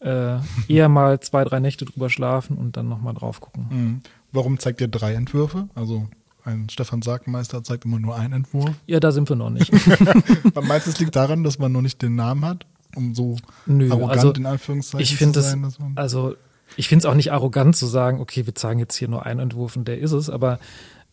[0.01, 3.67] äh, eher mal zwei, drei Nächte drüber schlafen und dann nochmal drauf gucken.
[3.71, 4.01] Mhm.
[4.33, 5.69] Warum zeigt ihr drei Entwürfe?
[5.75, 6.09] Also
[6.45, 8.75] ein Stefan Sargmeister zeigt immer nur einen Entwurf.
[8.87, 9.73] Ja, da sind wir noch nicht.
[10.87, 12.67] Es liegt daran, dass man noch nicht den Namen hat,
[12.97, 13.37] um so
[13.67, 15.63] Nö, arrogant also, in Anführungszeichen ich zu sein?
[15.63, 16.35] Das, also
[16.77, 19.41] ich finde es auch nicht arrogant zu sagen, okay, wir zeigen jetzt hier nur einen
[19.41, 20.59] Entwurf und der ist es, aber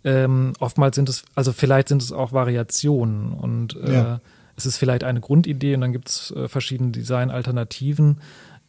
[0.05, 4.21] ähm, oftmals sind es, also vielleicht sind es auch Variationen und äh, ja.
[4.56, 8.22] Es ist vielleicht eine Grundidee und dann gibt es äh, verschiedene Designalternativen.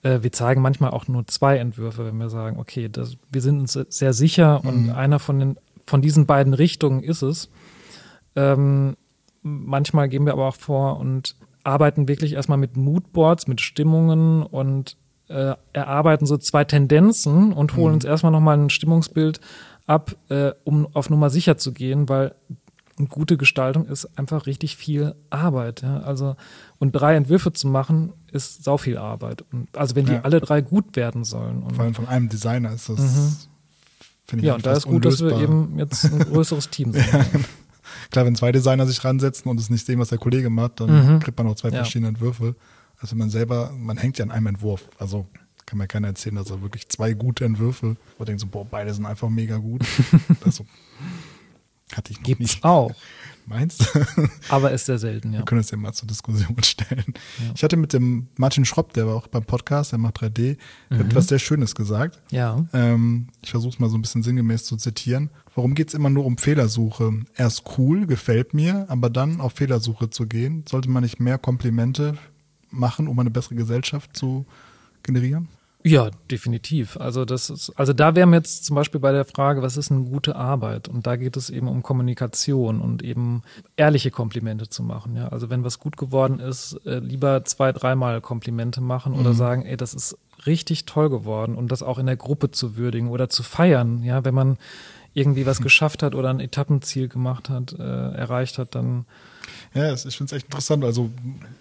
[0.02, 3.60] Äh, wir zeigen manchmal auch nur zwei Entwürfe, wenn wir sagen, okay, das, wir sind
[3.60, 4.92] uns sehr sicher und mhm.
[4.92, 5.56] einer von den
[5.86, 7.48] von diesen beiden Richtungen ist es.
[8.34, 8.96] Ähm,
[9.42, 14.96] manchmal gehen wir aber auch vor und arbeiten wirklich erstmal mit Moodboards, mit Stimmungen und
[15.28, 17.94] äh, erarbeiten so zwei Tendenzen und holen mhm.
[17.94, 19.40] uns erstmal nochmal ein Stimmungsbild
[19.86, 22.34] ab, äh, um auf Nummer sicher zu gehen, weil
[22.98, 25.82] eine gute Gestaltung ist einfach richtig viel Arbeit.
[25.82, 26.00] Ja?
[26.00, 26.36] Also,
[26.78, 29.44] und drei Entwürfe zu machen, ist sau viel Arbeit.
[29.52, 30.22] Und, also wenn die ja.
[30.22, 31.68] alle drei gut werden sollen.
[31.70, 33.36] Vor allem von einem Designer ist das mhm.
[34.28, 35.30] Finde ich ja, und da ist gut, unlösbar.
[35.30, 37.06] dass wir eben jetzt ein größeres Team sind.
[37.12, 37.44] ja, genau.
[38.10, 41.14] Klar, wenn zwei Designer sich ransetzen und es nicht sehen, was der Kollege macht, dann
[41.14, 41.18] mhm.
[41.20, 42.56] kriegt man auch zwei verschiedene Entwürfe.
[42.98, 44.88] Also man selber, man hängt ja an einem Entwurf.
[44.98, 45.26] Also
[45.66, 48.94] kann mir keiner erzählen, dass er wirklich zwei gute Entwürfe, wo denkt so, boah, beide
[48.94, 49.84] sind einfach mega gut.
[50.44, 50.64] also,
[51.94, 52.64] hatte ich noch Gibt's nicht.
[52.64, 52.92] auch.
[53.48, 54.28] Meinst du?
[54.48, 55.38] Aber ist sehr selten, ja.
[55.38, 57.14] Wir können es ja mal zur Diskussion stellen.
[57.38, 57.52] Ja.
[57.54, 60.58] Ich hatte mit dem Martin Schropp, der war auch beim Podcast, der macht 3D,
[60.90, 61.00] mhm.
[61.00, 62.20] etwas sehr Schönes gesagt.
[62.32, 62.66] Ja.
[62.72, 65.30] Ähm, ich versuche es mal so ein bisschen sinngemäß zu zitieren.
[65.54, 67.20] Warum geht es immer nur um Fehlersuche?
[67.36, 72.18] Erst cool, gefällt mir, aber dann auf Fehlersuche zu gehen, sollte man nicht mehr Komplimente
[72.70, 74.44] machen, um eine bessere Gesellschaft zu
[75.04, 75.48] generieren?
[75.86, 76.96] Ja, definitiv.
[76.96, 79.92] Also das ist, also da wären wir jetzt zum Beispiel bei der Frage, was ist
[79.92, 80.88] eine gute Arbeit?
[80.88, 83.42] Und da geht es eben um Kommunikation und eben
[83.76, 85.14] ehrliche Komplimente zu machen.
[85.14, 89.36] Ja, also wenn was gut geworden ist, äh, lieber zwei, dreimal Komplimente machen oder mhm.
[89.36, 93.08] sagen, ey, das ist richtig toll geworden und das auch in der Gruppe zu würdigen
[93.08, 94.02] oder zu feiern.
[94.02, 94.58] Ja, wenn man
[95.14, 99.04] irgendwie was geschafft hat oder ein Etappenziel gemacht hat, äh, erreicht hat, dann
[99.74, 100.84] ja, ich finde es echt interessant.
[100.84, 101.10] Also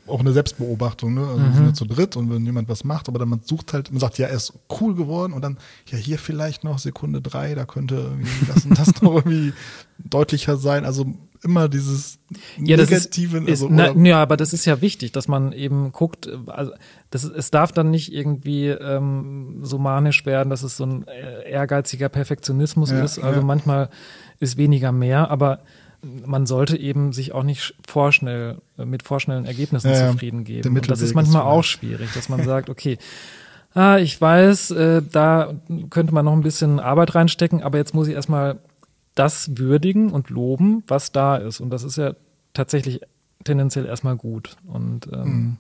[0.07, 1.13] auch eine Selbstbeobachtung.
[1.13, 1.21] Ne?
[1.21, 1.45] Also mhm.
[1.45, 3.91] wir sind ja zu dritt und wenn jemand was macht, aber dann man sucht halt,
[3.91, 5.57] man sagt, ja, er ist cool geworden und dann,
[5.87, 9.53] ja, hier vielleicht noch Sekunde drei, da könnte irgendwie das und das noch irgendwie
[9.97, 10.85] deutlicher sein.
[10.85, 11.05] Also
[11.45, 12.19] immer dieses
[12.57, 13.37] ja, Negative.
[13.37, 16.71] Ist, also, na, ja, aber das ist ja wichtig, dass man eben guckt, also
[17.11, 21.49] das, es darf dann nicht irgendwie ähm, so manisch werden, dass es so ein äh,
[21.49, 23.19] ehrgeiziger Perfektionismus ja, ist.
[23.19, 23.45] Also ja.
[23.45, 23.89] manchmal
[24.39, 25.59] ist weniger mehr, aber
[26.25, 30.75] man sollte eben sich auch nicht vorschnell mit vorschnellen Ergebnissen ja, zufrieden geben.
[30.75, 32.97] Und das ist manchmal ist auch schwierig, dass man sagt, okay,
[33.73, 35.53] ah, ich weiß, äh, da
[35.89, 38.59] könnte man noch ein bisschen Arbeit reinstecken, aber jetzt muss ich erstmal
[39.15, 41.59] das würdigen und loben, was da ist.
[41.59, 42.13] Und das ist ja
[42.53, 43.01] tatsächlich
[43.43, 44.57] tendenziell erstmal gut.
[44.67, 45.57] Und ähm, mhm.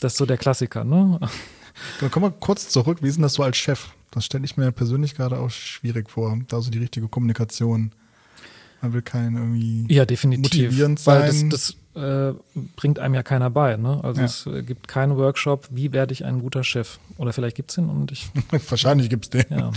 [0.00, 1.18] das ist so der Klassiker, ne?
[2.00, 3.02] Dann kommen wir kurz zurück.
[3.02, 3.90] Wie ist denn das so als Chef?
[4.10, 7.92] Das stelle ich mir persönlich gerade auch schwierig vor, da so die richtige Kommunikation
[8.80, 11.20] man will keinen irgendwie ja, definitiv, motivierend sein.
[11.20, 12.34] Weil das, das äh,
[12.76, 13.76] bringt einem ja keiner bei.
[13.76, 14.00] Ne?
[14.02, 14.26] Also ja.
[14.26, 16.98] es äh, gibt keinen Workshop, wie werde ich ein guter Chef?
[17.16, 18.30] Oder vielleicht gibt's den und ich.
[18.68, 19.46] Wahrscheinlich gibt's den.
[19.50, 19.72] Ja.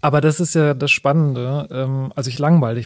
[0.00, 1.68] Aber das ist ja das Spannende.
[1.70, 2.84] Ähm, also ich langweile,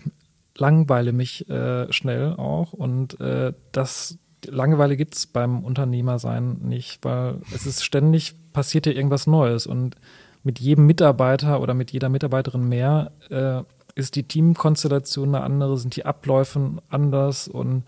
[0.56, 7.66] langweile mich äh, schnell auch und äh, das Langeweile gibt's beim Unternehmersein nicht, weil es
[7.66, 9.96] ist ständig passiert ja irgendwas Neues und
[10.44, 13.62] mit jedem Mitarbeiter oder mit jeder Mitarbeiterin mehr äh,
[13.98, 17.82] ist die Teamkonstellation eine andere, sind die Abläufe anders und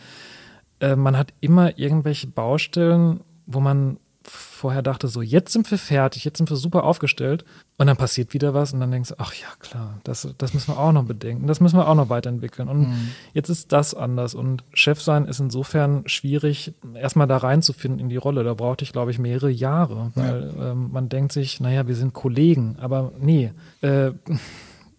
[0.81, 6.25] äh, man hat immer irgendwelche Baustellen, wo man vorher dachte, so jetzt sind wir fertig,
[6.25, 7.45] jetzt sind wir super aufgestellt
[7.79, 10.75] und dann passiert wieder was und dann denkst du, ach ja, klar, das, das müssen
[10.75, 13.09] wir auch noch bedenken, das müssen wir auch noch weiterentwickeln und mhm.
[13.33, 18.17] jetzt ist das anders und Chef sein ist insofern schwierig, erstmal da reinzufinden in die
[18.17, 20.73] Rolle, da brauchte ich, glaube ich, mehrere Jahre, weil ja.
[20.73, 24.13] ähm, man denkt sich, naja, wir sind Kollegen, aber nee, äh,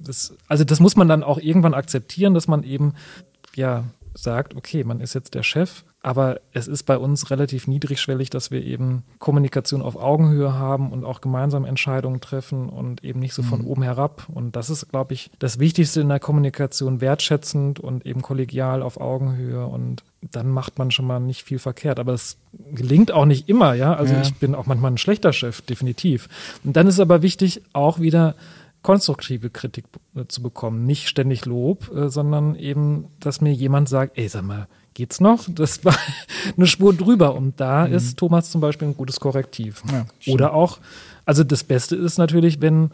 [0.03, 2.93] das, also das muss man dann auch irgendwann akzeptieren, dass man eben
[3.55, 3.83] ja
[4.13, 8.49] sagt, okay, man ist jetzt der Chef, aber es ist bei uns relativ niedrigschwellig, dass
[8.49, 13.43] wir eben Kommunikation auf Augenhöhe haben und auch gemeinsam Entscheidungen treffen und eben nicht so
[13.43, 13.67] von mhm.
[13.67, 14.27] oben herab.
[14.33, 18.99] Und das ist, glaube ich, das Wichtigste in der Kommunikation, wertschätzend und eben kollegial auf
[18.99, 19.67] Augenhöhe.
[19.67, 21.99] Und dann macht man schon mal nicht viel verkehrt.
[21.99, 22.37] Aber es
[22.73, 23.93] gelingt auch nicht immer, ja.
[23.93, 24.21] Also ja.
[24.21, 26.29] ich bin auch manchmal ein schlechter Chef, definitiv.
[26.63, 28.33] Und dann ist aber wichtig, auch wieder
[28.81, 29.85] konstruktive Kritik
[30.27, 30.85] zu bekommen.
[30.85, 35.47] Nicht ständig Lob, äh, sondern eben, dass mir jemand sagt, ey, sag mal, geht's noch?
[35.49, 35.95] Das war
[36.57, 37.35] eine Spur drüber.
[37.35, 37.93] Und da mhm.
[37.93, 39.83] ist Thomas zum Beispiel ein gutes Korrektiv.
[39.91, 40.79] Ja, Oder auch,
[41.25, 42.91] also das Beste ist natürlich, wenn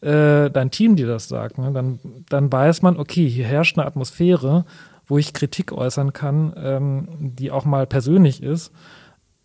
[0.00, 1.72] äh, dein Team dir das sagt, ne?
[1.72, 4.64] dann, dann weiß man, okay, hier herrscht eine Atmosphäre,
[5.06, 8.70] wo ich Kritik äußern kann, ähm, die auch mal persönlich ist,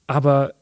[0.08, 0.54] aber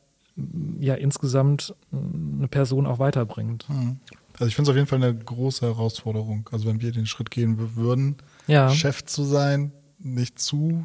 [0.80, 3.68] ja insgesamt eine Person auch weiterbringt.
[3.70, 4.00] Mhm.
[4.42, 6.50] Also ich finde es auf jeden Fall eine große Herausforderung.
[6.52, 8.16] Also wenn wir den Schritt gehen würden,
[8.48, 8.72] ja.
[8.72, 10.84] Chef zu sein, nicht zu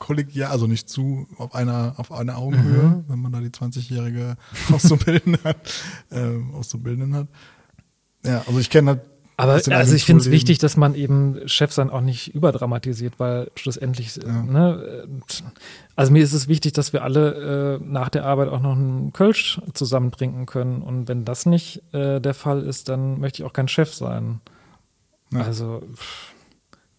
[0.00, 3.04] kollegial, also nicht zu auf einer auf einer Augenhöhe, mhm.
[3.06, 4.36] wenn man da die 20-jährige
[4.72, 5.56] Auszubildenden hat,
[6.10, 7.28] äh, Auszubildenden hat.
[8.24, 9.02] Ja, also ich kenne halt
[9.38, 13.50] aber also ich finde es wichtig, dass man eben Chef sein auch nicht überdramatisiert, weil
[13.54, 14.42] schlussendlich, ja.
[14.42, 15.06] ne,
[15.94, 19.12] also mir ist es wichtig, dass wir alle äh, nach der Arbeit auch noch einen
[19.12, 20.80] Kölsch zusammen trinken können.
[20.80, 24.40] Und wenn das nicht äh, der Fall ist, dann möchte ich auch kein Chef sein.
[25.30, 25.42] Ja.
[25.42, 25.82] Also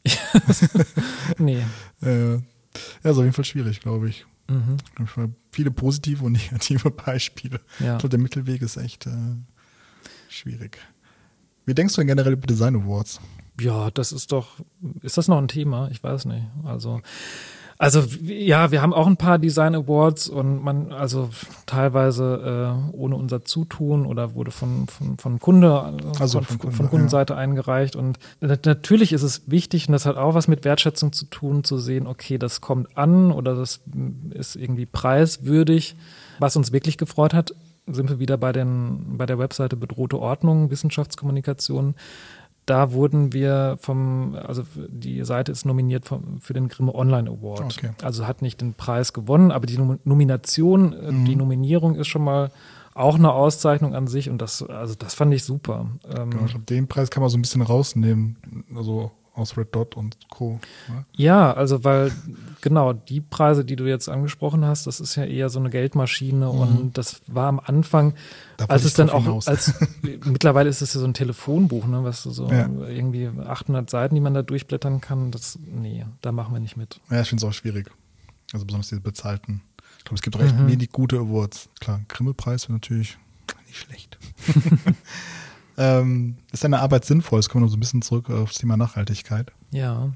[1.40, 1.64] nee.
[2.04, 2.40] Äh, ja,
[3.04, 4.26] ist auf jeden Fall schwierig, glaube ich.
[4.48, 4.78] Mhm.
[5.52, 7.60] Viele positive und negative Beispiele.
[7.80, 7.94] Ja.
[7.94, 9.36] Ich glaube, der Mittelweg ist echt äh,
[10.30, 10.78] schwierig.
[11.68, 13.20] Wie denkst du denn generell über Design Awards?
[13.60, 14.48] Ja, das ist doch,
[15.02, 15.90] ist das noch ein Thema?
[15.92, 16.44] Ich weiß nicht.
[16.64, 17.02] Also,
[17.78, 21.30] also ja, wir haben auch ein paar Design Awards und man, also
[21.66, 26.90] teilweise äh, ohne unser Zutun oder wurde von, von, von Kunde, also von, von, von
[26.90, 27.40] Kundenseite ja.
[27.40, 27.98] eingereicht.
[27.98, 31.78] Und natürlich ist es wichtig, und das hat auch was mit Wertschätzung zu tun, zu
[31.80, 33.82] sehen, okay, das kommt an oder das
[34.30, 35.98] ist irgendwie preiswürdig.
[36.40, 37.54] Was uns wirklich gefreut hat,
[37.88, 41.96] sind wir wieder bei, den, bei der Webseite Bedrohte Ordnung, Wissenschaftskommunikation.
[42.66, 47.78] Da wurden wir vom, also die Seite ist nominiert vom, für den Grimme Online Award.
[47.78, 47.92] Okay.
[48.02, 51.26] Also hat nicht den Preis gewonnen, aber die Nomination, äh, mhm.
[51.26, 52.52] die Nominierung ist schon mal
[52.94, 55.86] auch eine Auszeichnung an sich und das, also das fand ich super.
[56.14, 58.38] Ähm, genau, ich glaube, den Preis kann man so ein bisschen rausnehmen.
[58.76, 60.60] Also aus Red Dot und Co.
[60.90, 61.06] Ne?
[61.16, 62.12] Ja, also weil
[62.62, 66.52] genau die Preise, die du jetzt angesprochen hast, das ist ja eher so eine Geldmaschine
[66.52, 66.60] mhm.
[66.60, 68.14] und das war am Anfang,
[68.58, 69.48] da als es dann auch, hinaus.
[69.48, 72.68] als mittlerweile ist es ja so ein Telefonbuch, ne, was so ja.
[72.88, 75.32] irgendwie 800 Seiten, die man da durchblättern kann.
[75.32, 77.00] Das, nee, da machen wir nicht mit.
[77.10, 77.92] Ja, ich finde es auch schwierig.
[78.54, 79.62] Also besonders diese bezahlten.
[80.00, 80.68] Ich glaube, es gibt recht mhm.
[80.68, 81.70] wenig gute Awards.
[81.80, 83.18] Klar, Grimme-Preis wäre natürlich
[83.68, 84.18] nicht schlecht.
[85.78, 87.40] Ähm, ist deine Arbeit sinnvoll?
[87.40, 89.52] Es kommt noch so ein bisschen zurück aufs Thema Nachhaltigkeit.
[89.72, 90.12] Ja.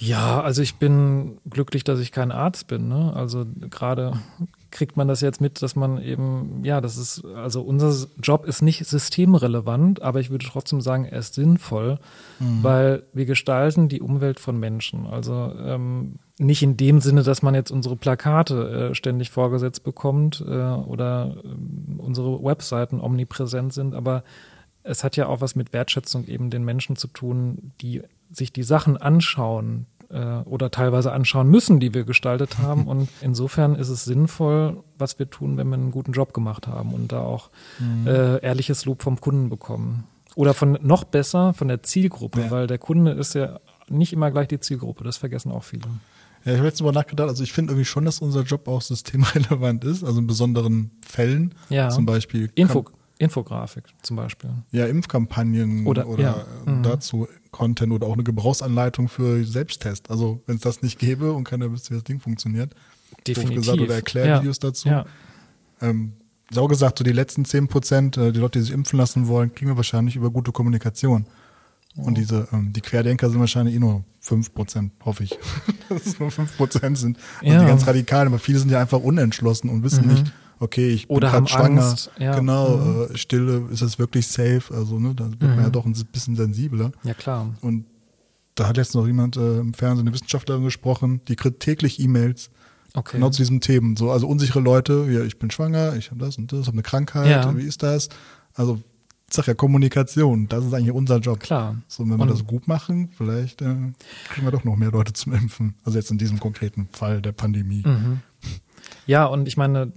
[0.00, 2.86] Ja, also ich bin glücklich, dass ich kein Arzt bin.
[2.86, 3.12] Ne?
[3.14, 4.12] Also gerade
[4.70, 8.62] kriegt man das jetzt mit, dass man eben, ja, das ist, also unser Job ist
[8.62, 11.98] nicht systemrelevant, aber ich würde trotzdem sagen, er ist sinnvoll,
[12.38, 12.62] mhm.
[12.62, 15.06] weil wir gestalten die Umwelt von Menschen.
[15.06, 20.44] Also ähm, nicht in dem Sinne, dass man jetzt unsere Plakate äh, ständig vorgesetzt bekommt
[20.46, 24.22] äh, oder äh, unsere Webseiten omnipräsent sind, aber
[24.84, 28.62] es hat ja auch was mit Wertschätzung eben den Menschen zu tun, die sich die
[28.62, 32.86] Sachen anschauen äh, oder teilweise anschauen müssen, die wir gestaltet haben.
[32.86, 36.94] Und insofern ist es sinnvoll, was wir tun, wenn wir einen guten Job gemacht haben
[36.94, 38.06] und da auch mhm.
[38.06, 40.04] äh, ehrliches Lob vom Kunden bekommen.
[40.34, 42.50] Oder von noch besser von der Zielgruppe, ja.
[42.50, 43.58] weil der Kunde ist ja
[43.88, 45.88] nicht immer gleich die Zielgruppe, das vergessen auch viele.
[46.44, 48.82] Ja, ich habe jetzt mal nachgedacht, also ich finde irgendwie schon, dass unser Job auch
[48.82, 51.54] systemrelevant ist, also in besonderen Fällen.
[51.68, 51.88] Ja.
[51.90, 52.50] Zum Beispiel.
[52.54, 52.84] Info,
[53.18, 54.50] Infografik zum Beispiel.
[54.70, 56.46] Ja, Impfkampagnen oder, oder ja.
[56.72, 56.82] Mhm.
[56.82, 60.10] dazu Content oder auch eine Gebrauchsanleitung für Selbsttest.
[60.10, 62.74] Also wenn es das nicht gäbe und keiner wüsste, wie das Ding funktioniert.
[63.26, 63.56] Definitiv.
[63.56, 64.68] Gesagt, oder Erklärvideos ja.
[64.68, 64.88] dazu.
[64.88, 65.06] Ja.
[65.80, 66.12] Ähm,
[66.50, 69.54] sau gesagt, so die letzten zehn Prozent, äh, die Leute, die sich impfen lassen wollen,
[69.54, 71.26] kriegen wir wahrscheinlich über gute Kommunikation.
[71.96, 75.38] Und diese, ähm, die Querdenker sind wahrscheinlich eh nur fünf Prozent, hoffe ich.
[75.88, 77.18] Dass es nur fünf Prozent sind.
[77.40, 77.60] Also ja.
[77.60, 80.12] die ganz radikalen, aber viele sind ja einfach unentschlossen und wissen mhm.
[80.12, 81.96] nicht, okay, ich bin gerade schwanger.
[82.18, 82.36] Ja.
[82.36, 83.14] Genau, mhm.
[83.14, 84.62] äh, Stille, ist es wirklich safe?
[84.72, 85.48] Also, ne, da wird mhm.
[85.48, 86.92] man ja doch ein bisschen sensibler.
[87.02, 87.52] Ja, klar.
[87.62, 87.86] Und
[88.54, 92.50] da hat jetzt noch jemand äh, im Fernsehen, eine Wissenschaftlerin gesprochen, die kriegt täglich E-Mails.
[92.94, 93.16] Okay.
[93.18, 93.96] Genau zu diesen Themen.
[93.96, 96.82] So, also unsichere Leute, ja, ich bin schwanger, ich habe das und das, habe eine
[96.82, 97.56] Krankheit, ja.
[97.56, 98.08] wie ist das?
[98.54, 98.80] Also
[99.30, 101.40] sag ja Kommunikation, das ist eigentlich unser Job.
[101.40, 101.76] Klar.
[101.86, 103.66] So, wenn wir und das gut machen, vielleicht äh,
[104.28, 105.74] kriegen wir doch noch mehr Leute zum Impfen.
[105.84, 107.82] Also jetzt in diesem konkreten Fall der Pandemie.
[107.86, 108.20] Mhm.
[109.06, 109.92] Ja, und ich meine,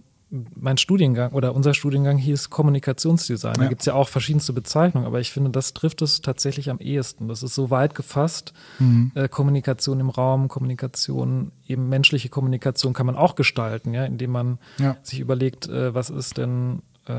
[0.55, 3.55] mein Studiengang oder unser Studiengang hieß Kommunikationsdesign.
[3.55, 3.69] Da Ja.
[3.69, 7.27] gibt's ja auch verschiedenste Bezeichnungen, aber ich finde, das trifft es tatsächlich am ehesten.
[7.27, 8.53] Das ist so weit gefasst.
[8.79, 9.11] Mhm.
[9.15, 14.57] Äh, Kommunikation im Raum, Kommunikation, eben menschliche Kommunikation kann man auch gestalten, ja, indem man
[14.77, 14.95] Ja.
[15.03, 17.13] sich überlegt, äh, was ist denn äh,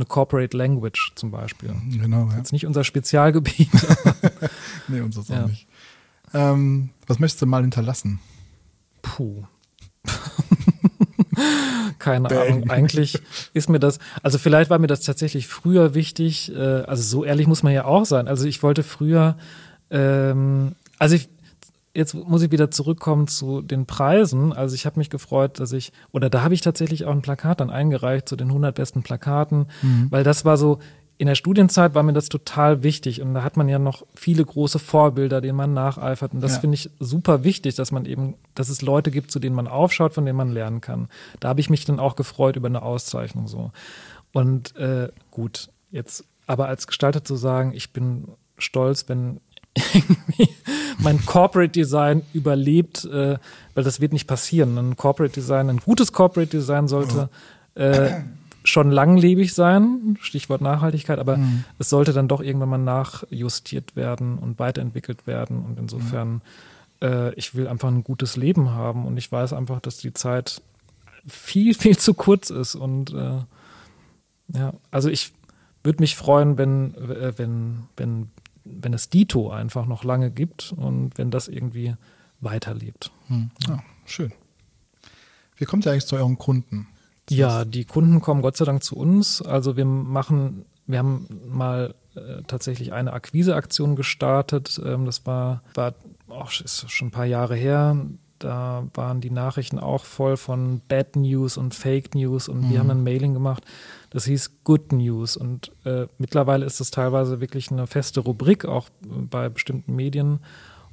[0.00, 1.74] eine Corporate Language zum Beispiel.
[1.90, 2.38] Genau, ja.
[2.38, 3.68] Jetzt nicht unser Spezialgebiet.
[4.88, 5.44] Nee, uns das Ja.
[5.44, 5.66] auch nicht.
[6.34, 8.18] Ähm, was möchtest du mal hinterlassen?
[9.02, 9.44] Puh.
[11.98, 12.38] Keine Bang.
[12.52, 12.70] Ahnung.
[12.70, 13.20] Eigentlich
[13.52, 17.46] ist mir das, also vielleicht war mir das tatsächlich früher wichtig, äh, also so ehrlich
[17.46, 18.26] muss man ja auch sein.
[18.28, 19.36] Also ich wollte früher,
[19.90, 21.28] ähm, also ich,
[21.94, 24.52] jetzt muss ich wieder zurückkommen zu den Preisen.
[24.52, 27.60] Also ich habe mich gefreut, dass ich, oder da habe ich tatsächlich auch ein Plakat
[27.60, 29.66] dann eingereicht zu den 100 besten Plakaten,
[30.10, 30.78] weil das war so,
[31.18, 34.42] in der Studienzeit war mir das total wichtig und da hat man ja noch viele
[34.42, 36.60] große Vorbilder, denen man nacheifert und das Ja.
[36.60, 40.14] finde ich super wichtig, dass man eben, dass es Leute gibt, zu denen man aufschaut,
[40.14, 41.08] von denen man lernen kann.
[41.38, 43.70] Da habe ich mich dann auch gefreut über eine Auszeichnung so.
[44.32, 49.40] Und äh, gut, jetzt aber als Gestalter zu sagen, ich bin stolz, wenn
[50.98, 53.38] mein Corporate Design überlebt, äh,
[53.74, 54.76] weil das wird nicht passieren.
[54.78, 57.28] Ein Corporate Design, ein gutes Corporate Design sollte
[57.74, 58.20] äh,
[58.64, 61.38] schon langlebig sein, Stichwort Nachhaltigkeit, aber
[61.78, 65.64] es sollte dann doch irgendwann mal nachjustiert werden und weiterentwickelt werden.
[65.64, 66.42] Und insofern,
[67.00, 70.60] äh, ich will einfach ein gutes Leben haben und ich weiß einfach, dass die Zeit
[71.26, 72.74] viel, viel zu kurz ist.
[72.74, 75.32] Und äh, ja, also ich
[75.82, 78.30] würde mich freuen, wenn, äh, wenn, wenn,
[78.80, 81.94] wenn es Dito einfach noch lange gibt und wenn das irgendwie
[82.40, 83.10] weiterlebt.
[83.28, 83.50] Hm.
[83.66, 84.32] Ja, schön.
[85.56, 86.88] Wie kommt ihr eigentlich zu euren Kunden?
[87.28, 89.40] Ja, die Kunden kommen Gott sei Dank zu uns.
[89.42, 94.80] Also wir machen, wir haben mal äh, tatsächlich eine Akquiseaktion gestartet.
[94.84, 95.94] Ähm, das war, war
[96.28, 97.96] auch ist schon ein paar Jahre her.
[98.40, 102.90] Da waren die Nachrichten auch voll von Bad News und Fake News und wir haben
[102.90, 103.64] ein Mailing gemacht.
[104.10, 108.88] Das hieß Good News und äh, mittlerweile ist es teilweise wirklich eine feste Rubrik auch
[109.02, 110.40] bei bestimmten Medien.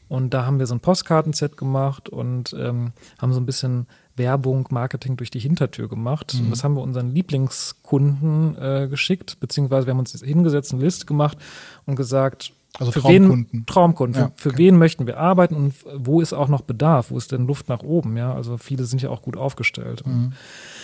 [0.09, 4.67] Und da haben wir so ein Postkartenset gemacht und ähm, haben so ein bisschen Werbung,
[4.71, 6.33] Marketing durch die Hintertür gemacht.
[6.35, 11.05] Und das haben wir unseren Lieblingskunden äh, geschickt, beziehungsweise wir haben uns hingesetzt, eine Liste
[11.05, 11.37] gemacht
[11.85, 13.47] und gesagt, Also für Traumkunden.
[13.51, 14.57] wen Traumkunden, Ja, für, für okay.
[14.59, 17.81] wen möchten wir arbeiten und wo ist auch noch Bedarf, wo ist denn Luft nach
[17.81, 18.33] oben, ja?
[18.33, 20.01] Also viele sind ja auch gut aufgestellt.
[20.03, 20.33] Und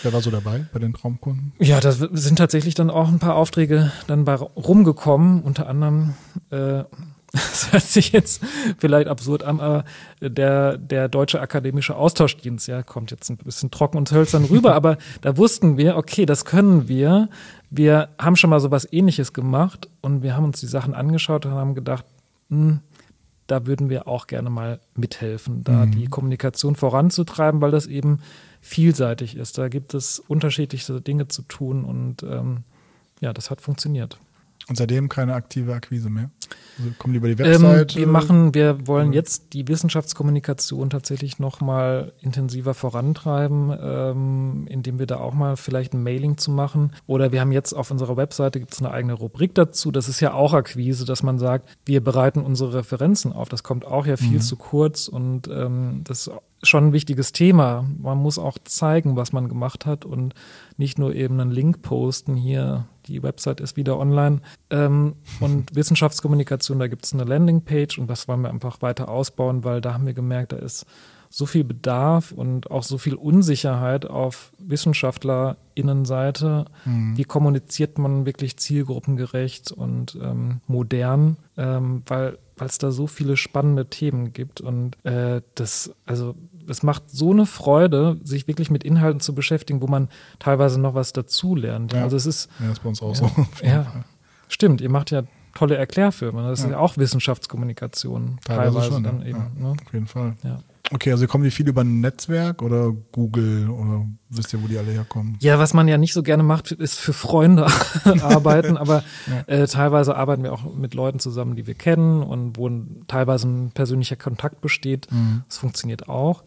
[0.02, 1.52] Wer war so dabei bei den Traumkunden?
[1.58, 6.14] ja, da sind tatsächlich dann auch ein paar Aufträge dann bei rumgekommen, unter anderem,
[6.50, 6.82] äh,
[7.34, 8.42] das hört sich jetzt
[8.78, 9.84] vielleicht absurd an, aber
[10.20, 14.98] der, der Deutsche Akademische Austauschdienst, ja, kommt jetzt ein bisschen trocken und hölzern rüber, aber
[15.20, 17.28] da wussten wir, okay, das können wir.
[17.70, 21.52] Wir haben schon mal sowas ähnliches gemacht und wir haben uns die Sachen angeschaut und
[21.52, 22.04] haben gedacht,
[22.50, 22.80] hm,
[23.46, 28.20] da würden wir auch gerne mal mithelfen, da die Kommunikation voranzutreiben, weil das eben
[28.62, 29.58] vielseitig ist.
[29.58, 32.64] Da gibt es unterschiedlichste Dinge zu tun und ähm,
[33.20, 34.18] ja, das hat funktioniert.
[34.68, 36.30] Und seitdem keine aktive Akquise mehr?
[36.78, 37.96] Also kommen die über die Ähm, Website?
[37.96, 45.06] wir machen, wir wollen jetzt die Wissenschaftskommunikation tatsächlich noch mal intensiver vorantreiben, ähm, indem wir
[45.06, 46.92] da auch mal vielleicht ein Mailing zu machen.
[47.06, 49.90] Oder wir haben jetzt auf unserer Webseite gibt es eine eigene Rubrik dazu.
[49.90, 53.48] Das ist ja auch Akquise, dass man sagt, wir bereiten unsere Referenzen auf.
[53.50, 57.84] Das kommt auch ja viel zu kurz und ähm, das ist schon ein wichtiges Thema.
[58.00, 60.34] Man muss auch zeigen, was man gemacht hat und
[60.78, 62.86] nicht nur eben einen Link posten hier.
[63.06, 64.40] Die Website ist wieder online.
[64.70, 69.64] Ähm, und Wissenschaftskommunikation, da gibt es eine Landingpage und das wollen wir einfach weiter ausbauen,
[69.64, 70.86] weil da haben wir gemerkt, da ist
[71.30, 76.66] so viel Bedarf und auch so viel Unsicherheit auf WissenschaftlerInnenseite.
[77.16, 83.36] Wie kommuniziert man wirklich zielgruppengerecht und ähm, modern, ähm, weil weil es da so viele
[83.36, 86.34] spannende Themen gibt und äh, das also
[86.68, 90.94] es macht so eine Freude, sich wirklich mit Inhalten zu beschäftigen, wo man teilweise noch
[90.94, 91.92] was dazu lernt.
[91.92, 92.02] Ja.
[92.02, 93.30] Also es ist ja, das ist bei uns auch ja, so.
[93.62, 93.86] Ja,
[94.48, 94.80] stimmt.
[94.80, 95.24] Ihr macht ja
[95.54, 96.42] tolle Erklärfilme.
[96.42, 96.72] Das ist Ja.
[96.72, 99.26] ja auch Wissenschaftskommunikation Teilweise teilweise, schon, dann ja.
[99.28, 99.38] eben.
[99.38, 99.62] Ja.
[99.62, 99.68] Ne?
[99.70, 100.36] Auf jeden Fall.
[100.42, 100.60] Ja.
[100.92, 104.76] Okay, also kommen die viel über ein Netzwerk oder Google oder wisst ihr, wo die
[104.76, 105.38] alle herkommen?
[105.40, 107.66] Ja, was man ja nicht so gerne macht, ist für Freunde
[108.20, 109.02] arbeiten, aber
[109.46, 112.70] äh, teilweise arbeiten wir auch mit Leuten zusammen, die wir kennen und wo
[113.06, 115.08] teilweise ein persönlicher Kontakt besteht.
[115.48, 116.44] Das funktioniert auch.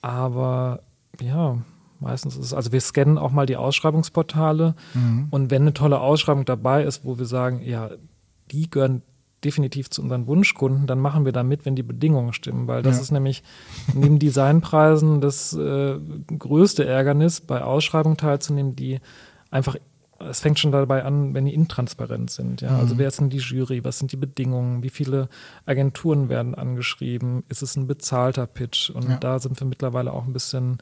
[0.00, 0.80] Aber
[1.20, 1.58] ja,
[2.00, 4.74] meistens ist es, also wir scannen auch mal die Ausschreibungsportale
[5.30, 7.90] und wenn eine tolle Ausschreibung dabei ist, wo wir sagen, ja,
[8.50, 9.02] die gehören
[9.44, 12.96] definitiv zu unseren Wunschkunden, dann machen wir da mit, wenn die Bedingungen stimmen, weil das
[12.96, 13.02] Ja.
[13.02, 13.42] ist nämlich
[13.94, 15.98] neben Designpreisen das äh,
[16.38, 19.00] größte Ärgernis, bei Ausschreibungen teilzunehmen, die
[19.50, 19.76] einfach
[20.24, 22.60] es fängt schon dabei an, wenn die intransparent sind.
[22.60, 22.78] Ja?
[22.78, 23.82] Also wer ist denn die Jury?
[23.82, 24.84] Was sind die Bedingungen?
[24.84, 25.28] Wie viele
[25.66, 27.42] Agenturen werden angeschrieben?
[27.48, 28.88] Ist es ein bezahlter Pitch?
[28.90, 29.16] Und Ja.
[29.16, 30.78] da sind wir mittlerweile auch ein bisschen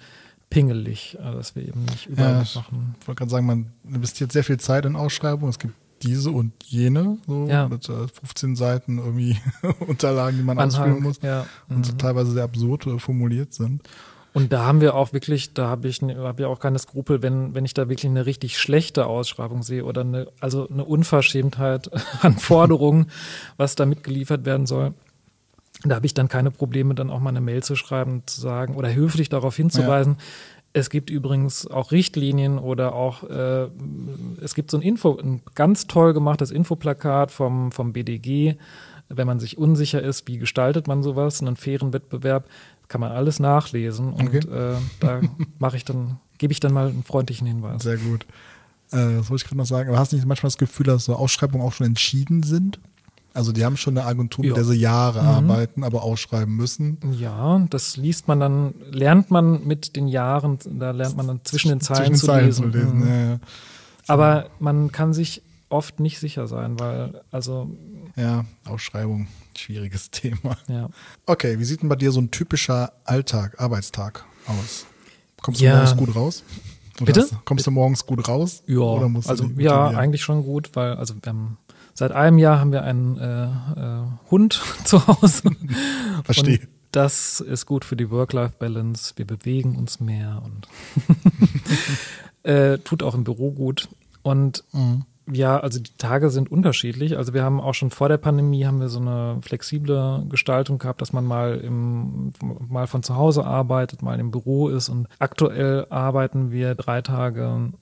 [0.51, 2.97] pingelig, also dass wir eben nicht überall Ja, machen.
[3.01, 5.49] Ich wollte gerade sagen, man investiert sehr viel Zeit in Ausschreibungen.
[5.49, 5.73] Es gibt
[6.03, 7.69] diese und jene, so Ja.
[7.69, 9.39] mit äh, 15 Seiten irgendwie
[9.87, 11.47] Unterlagen, die man Anhang, ausfüllen muss ja.
[11.69, 11.99] und so mhm.
[11.99, 13.83] teilweise sehr absurd äh, formuliert sind.
[14.33, 17.55] Und da haben wir auch wirklich, da habe ich, hab ich auch keine Skrupel, wenn,
[17.55, 21.91] wenn ich da wirklich eine richtig schlechte Ausschreibung sehe oder eine, also eine Unverschämtheit
[22.23, 23.07] an Forderungen,
[23.57, 24.95] was da mitgeliefert werden soll.
[25.83, 28.77] Da habe ich dann keine Probleme, dann auch mal eine Mail zu schreiben, zu sagen
[28.77, 30.19] oder höflich darauf hinzuweisen.
[30.73, 33.67] Es gibt übrigens auch Richtlinien oder auch, äh,
[34.41, 38.55] es gibt so ein Info, ein ganz toll gemachtes Infoplakat vom, vom BDG,
[39.09, 42.49] wenn man sich unsicher ist, wie gestaltet man sowas, einen fairen Wettbewerb,
[42.87, 44.39] kann man alles nachlesen und Okay.
[44.49, 45.21] äh, da
[45.59, 47.83] mache ich dann, gebe ich dann mal einen freundlichen Hinweis.
[47.83, 48.25] Sehr gut.
[48.93, 49.89] Äh, das wollte ich gerade noch sagen.
[49.89, 52.79] Aber hast du nicht manchmal das Gefühl, dass so Ausschreibungen auch schon entschieden sind?
[53.33, 54.55] Also die haben schon eine Agentur, mit Ja.
[54.57, 55.29] der sie Jahre Mhm.
[55.51, 56.99] arbeiten, aber ausschreiben müssen.
[57.13, 61.69] Ja, das liest man dann, lernt man mit den Jahren, da lernt man dann zwischen
[61.69, 62.71] den Zeilen, zu, lesen.
[62.71, 63.07] Mhm.
[63.09, 63.39] Ja, ja.
[64.09, 67.71] Aber man kann sich oft nicht sicher sein, weil, also,
[68.17, 70.57] ja, Ausschreibung, schwieriges Thema.
[70.67, 70.89] ja.
[71.27, 74.87] Okay, wie sieht denn bei dir so ein typischer Alltag, Arbeitstag aus?
[75.41, 76.43] Kommst du morgens gut raus?
[76.97, 77.21] Oder Bitte?
[77.23, 78.63] hast- kommst du morgens gut raus?
[78.67, 78.81] Ja,
[79.25, 81.57] also ja, eigentlich schon gut, weil also wir haben,
[82.01, 85.51] seit einem Jahr haben wir einen äh, äh, Hund zu Hause.
[86.25, 86.61] Verstehe.
[86.61, 89.13] Und das ist gut für die Work-Life-Balance.
[89.17, 90.67] Wir bewegen uns mehr und
[92.43, 93.89] äh, tut auch im Büro gut.
[94.23, 95.05] Und Mhm.
[95.31, 97.19] ja, also die Tage sind unterschiedlich.
[97.19, 101.03] Also wir haben auch schon vor der Pandemie haben wir so eine flexible Gestaltung gehabt,
[101.03, 102.33] dass man mal im
[102.67, 104.89] mal von zu Hause arbeitet, mal im Büro ist.
[104.89, 107.73] Und aktuell arbeiten wir drei Tage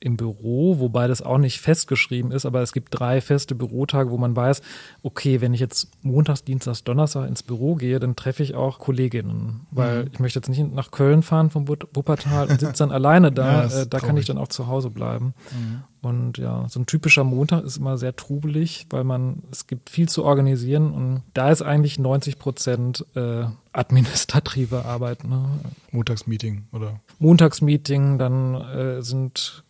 [0.00, 4.16] im Büro, wobei das auch nicht festgeschrieben ist, aber es gibt drei feste Bürotage, wo
[4.16, 4.62] man weiß,
[5.02, 9.66] okay, wenn ich jetzt montags, dienstags, Donnerstag ins Büro gehe, dann treffe ich auch Kolleginnen,
[9.72, 10.10] weil Mhm.
[10.12, 13.62] ich möchte jetzt nicht nach Köln fahren vom Wuppertal und sitze dann alleine Ja, da,
[13.64, 15.34] ist äh, da kann ich dann auch zu Hause bleiben.
[15.50, 15.82] Mhm.
[16.00, 20.08] Und ja, so ein typischer Montag ist immer sehr trubelig, weil man, es gibt viel
[20.08, 25.24] zu organisieren und da ist eigentlich 90 Prozent äh, administrative Arbeit.
[25.24, 25.44] Ne?
[25.90, 29.64] Montagsmeeting oder Montagsmeeting, dann äh, sind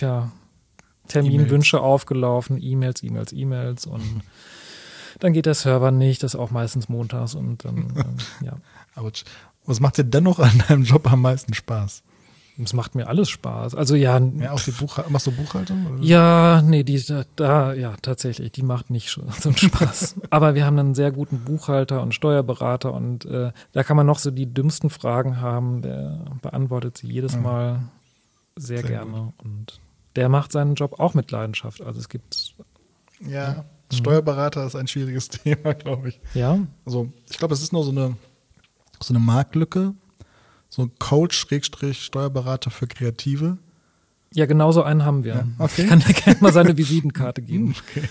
[0.00, 0.30] ja
[1.08, 4.22] Terminwünsche aufgelaufen, E-Mails, E-Mails, E-Mails und
[5.18, 8.56] dann geht der Server nicht, das ist auch meistens montags und dann, ähm, ja.
[8.94, 9.24] Autsch.
[9.66, 12.02] Was macht dir dennoch an deinem Job am meisten Spaß?
[12.60, 13.76] Es macht mir alles Spaß.
[13.76, 15.12] Also ja, Ja, auch die Buchhaltung.
[15.12, 15.86] Machst du Buchhaltung?
[15.86, 16.02] Oder?
[16.02, 20.16] Ja, nee, die da, da, ja, tatsächlich, die macht nicht so einen Spaß.
[20.30, 24.18] Aber wir haben einen sehr guten Buchhalter und Steuerberater und äh, da kann man noch
[24.18, 25.82] so die dümmsten Fragen haben.
[25.82, 27.36] Der beantwortet sie jedes.
[27.38, 27.80] Mal
[28.56, 29.78] sehr, Sehr gerne und
[30.16, 31.80] der macht seinen Job auch mit Leidenschaft.
[31.80, 32.54] Also es gibt,
[33.20, 36.20] Ja, Steuerberater ist ein schwieriges Thema, glaube ich.
[36.34, 38.16] ja, Also ich glaube, es ist nur so eine,
[39.00, 39.94] so eine Marktlücke.
[40.68, 43.58] So ein Coach, Schrägstrich, Steuerberater für Kreative.
[44.34, 45.34] ja, genauso einen haben wir.
[45.34, 45.82] Ja, okay.
[45.82, 47.74] Ich kann dir gerne mal seine Visitenkarte geben.
[47.90, 48.02] Okay.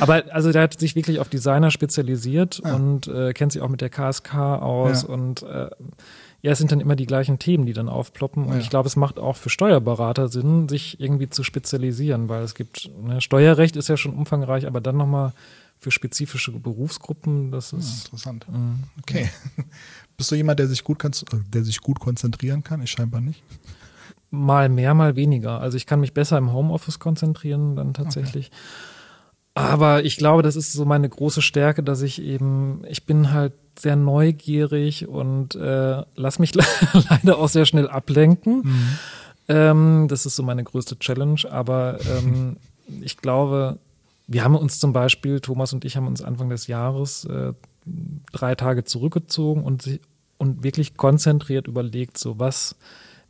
[0.00, 2.74] Aber also der hat sich wirklich auf Designer spezialisiert Ah.
[2.76, 5.08] und äh, kennt sich auch mit der KSK aus Ja.
[5.08, 5.68] und äh,
[6.42, 8.44] ja, es sind dann immer die gleichen Themen, die dann aufploppen.
[8.46, 8.58] Und Ja.
[8.60, 12.90] ich glaube, es macht auch für Steuerberater Sinn, sich irgendwie zu spezialisieren, weil es gibt,
[13.02, 15.34] ne, Steuerrecht ist ja schon umfangreich, aber dann nochmal
[15.78, 18.04] für spezifische Berufsgruppen, das Ja, ist.
[18.06, 18.46] interessant.
[18.50, 18.84] Mhm.
[19.00, 19.28] Okay.
[20.20, 21.08] Bist du jemand, der sich gut, äh,
[21.54, 22.82] der sich gut konzentrieren kann?
[22.82, 23.42] Ich scheinbar nicht.
[24.30, 25.62] Mal mehr, mal weniger.
[25.62, 28.50] Also ich kann mich besser im Homeoffice konzentrieren dann tatsächlich.
[29.54, 33.54] Aber ich glaube, das ist so meine große Stärke, dass ich eben, ich bin halt
[33.78, 36.64] sehr neugierig und äh, lass mich le-
[37.08, 38.62] leider auch sehr schnell ablenken.
[39.48, 41.40] Ähm, das ist so meine größte Challenge.
[41.50, 42.58] Aber ähm,
[43.00, 43.78] ich glaube,
[44.26, 47.54] wir haben uns zum Beispiel, Thomas und ich haben uns Anfang des Jahres äh,
[48.32, 49.88] drei Tage zurückgezogen und,
[50.40, 52.76] und wirklich konzentriert überlegt, so was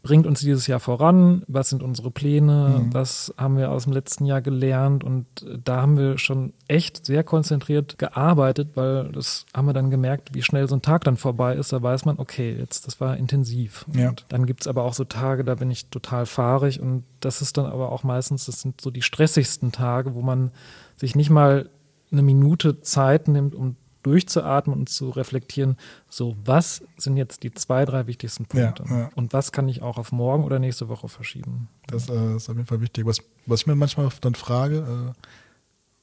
[0.02, 2.94] bringt uns dieses Jahr voran, was sind unsere Pläne, Mhm.
[2.94, 7.04] was haben wir aus dem letzten Jahr gelernt und äh, da haben wir schon echt
[7.04, 11.18] sehr konzentriert gearbeitet, weil das haben wir dann gemerkt, wie schnell so ein Tag dann
[11.18, 13.84] vorbei ist, da weiß man, okay, jetzt das war intensiv.
[13.92, 14.08] Ja.
[14.08, 17.58] Und dann gibt's aber auch so Tage, da bin ich total fahrig und das ist
[17.58, 20.50] dann aber auch meistens, das sind so die stressigsten Tage, wo man
[20.96, 21.68] sich nicht mal
[22.11, 25.76] eine Minute Zeit nimmt, um durchzuatmen und zu reflektieren,
[26.09, 29.11] so was sind jetzt die zwei, drei wichtigsten Ja, Punkte ja.
[29.14, 31.68] und was kann ich auch auf morgen oder nächste Woche verschieben.
[31.86, 33.05] Das äh, ist auf jeden Fall wichtig.
[33.07, 35.26] Was, was ich mir manchmal dann frage, äh,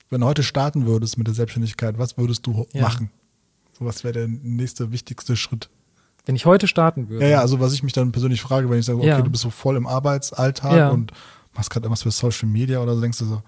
[0.10, 2.84] wenn du heute starten würdest mit der Selbstständigkeit, was würdest du Ja.
[2.84, 3.10] machen?
[3.78, 5.70] So, was wäre der nächste wichtigste Schritt?
[6.26, 8.80] Wenn ich heute starten würde, Ja, ja, also was ich mich dann persönlich frage, wenn
[8.80, 9.22] ich sage, okay, Ja.
[9.22, 10.90] du bist so voll im Arbeitsalltag Ja.
[10.90, 11.12] und
[11.56, 13.42] machst gerade irgendwas für Social Media oder so, denkst du so,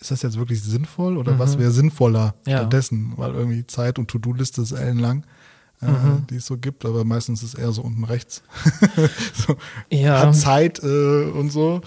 [0.00, 1.38] ist das jetzt wirklich sinnvoll oder Mhm.
[1.38, 2.58] was wäre sinnvoller Ja.
[2.58, 3.12] stattdessen?
[3.16, 5.24] Weil irgendwie Zeit und To-Do-Liste ist ellenlang.
[5.82, 6.26] äh, Mhm.
[6.30, 8.42] die es so gibt, aber meistens ist es eher so unten rechts.
[9.34, 9.56] so,
[9.90, 10.20] Ja.
[10.20, 11.82] Hat Zeit äh, und so.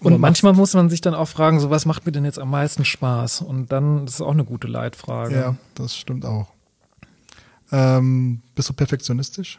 [0.00, 2.38] Und Oder manchmal muss man sich dann auch fragen, so was macht mir denn jetzt
[2.38, 3.40] am meisten Spaß?
[3.42, 5.34] Und dann das ist auch eine gute Leitfrage.
[5.34, 6.48] Ja, das stimmt auch.
[7.72, 9.58] Ähm, bist du perfektionistisch?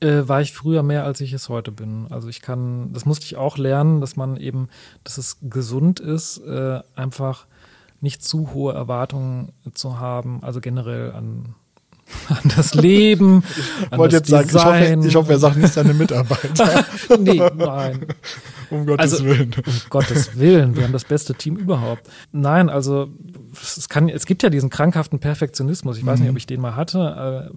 [0.00, 2.06] Äh, war ich früher mehr, als ich es heute bin.
[2.10, 4.68] Also ich kann, das musste ich auch lernen, dass man eben,
[5.04, 7.46] dass es gesund ist, äh, einfach
[8.02, 11.54] nicht zu hohe Erwartungen zu haben, also generell an,
[12.28, 13.42] an das Leben,
[13.82, 15.02] Ich an wollte das jetzt sagen, ich hoffe, Design.
[15.08, 16.84] ich hoffe, er sagt nicht seine Mitarbeiter.
[17.18, 18.06] nee, nein.
[18.70, 19.54] um Gottes Also- Willen.
[19.66, 22.02] Um Gottes Willen, wir haben das beste Team überhaupt.
[22.32, 23.08] Nein, also
[23.54, 25.96] es kann, es gibt ja diesen krankhaften Perfektionismus.
[25.96, 27.50] Ich weiß nicht, ob ich den mal hatte.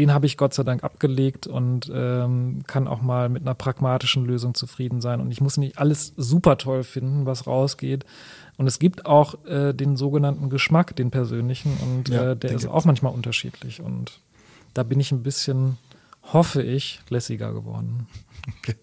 [0.00, 4.24] Den habe ich Gott sei Dank abgelegt und ähm, kann auch mal mit einer pragmatischen
[4.24, 5.20] Lösung zufrieden sein.
[5.20, 8.06] Und ich muss nicht alles super toll finden, was rausgeht.
[8.56, 12.66] Und es gibt auch äh, den sogenannten Geschmack, den persönlichen, und Ja, äh, der ist
[12.66, 13.82] auch manchmal unterschiedlich.
[13.82, 14.20] Und
[14.72, 15.76] da bin ich ein bisschen,
[16.32, 18.06] hoffe ich, lässiger geworden.
[18.58, 18.76] Okay.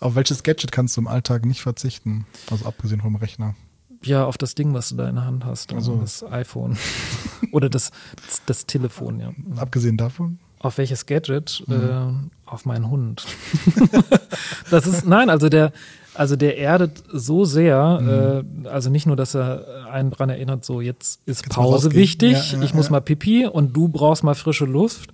[0.00, 2.26] Auf welches Gadget kannst du im Alltag nicht verzichten?
[2.50, 3.54] Also abgesehen vom Rechner.
[4.04, 5.72] Ja, auf das Ding, was du da in der Hand hast.
[5.72, 6.76] Also- das iPhone.
[7.52, 7.90] Oder das,
[8.26, 9.32] das, das Telefon, ja.
[9.56, 10.38] Abgesehen davon?
[10.62, 11.62] Auf welches Gadget?
[11.66, 11.74] Mhm.
[11.74, 13.24] Äh, auf meinen Hund.
[14.70, 15.72] das ist, nein, also der,
[16.14, 20.80] also der erdet so sehr, äh, also nicht nur, dass er einen dran erinnert, so
[20.80, 21.48] jetzt ist Mhm.
[21.50, 22.92] Mal Pause wichtig, Ja, ja, ich muss ja.
[22.92, 25.10] mal pipi und du brauchst mal frische Luft,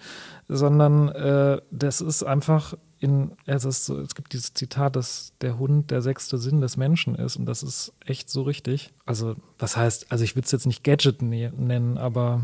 [0.49, 5.59] sondern äh, das ist einfach in, es ist so, es gibt dieses Zitat, dass der
[5.59, 8.91] Hund der sechste Sinn des Menschen ist und das ist echt so richtig.
[9.07, 12.43] Also, was heißt, also ich würde es jetzt nicht Gadget ne nennen, aber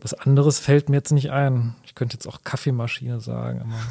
[0.00, 1.74] was anderes fällt mir jetzt nicht ein.
[1.94, 3.72] Ich könnte jetzt auch Kaffeemaschine sagen.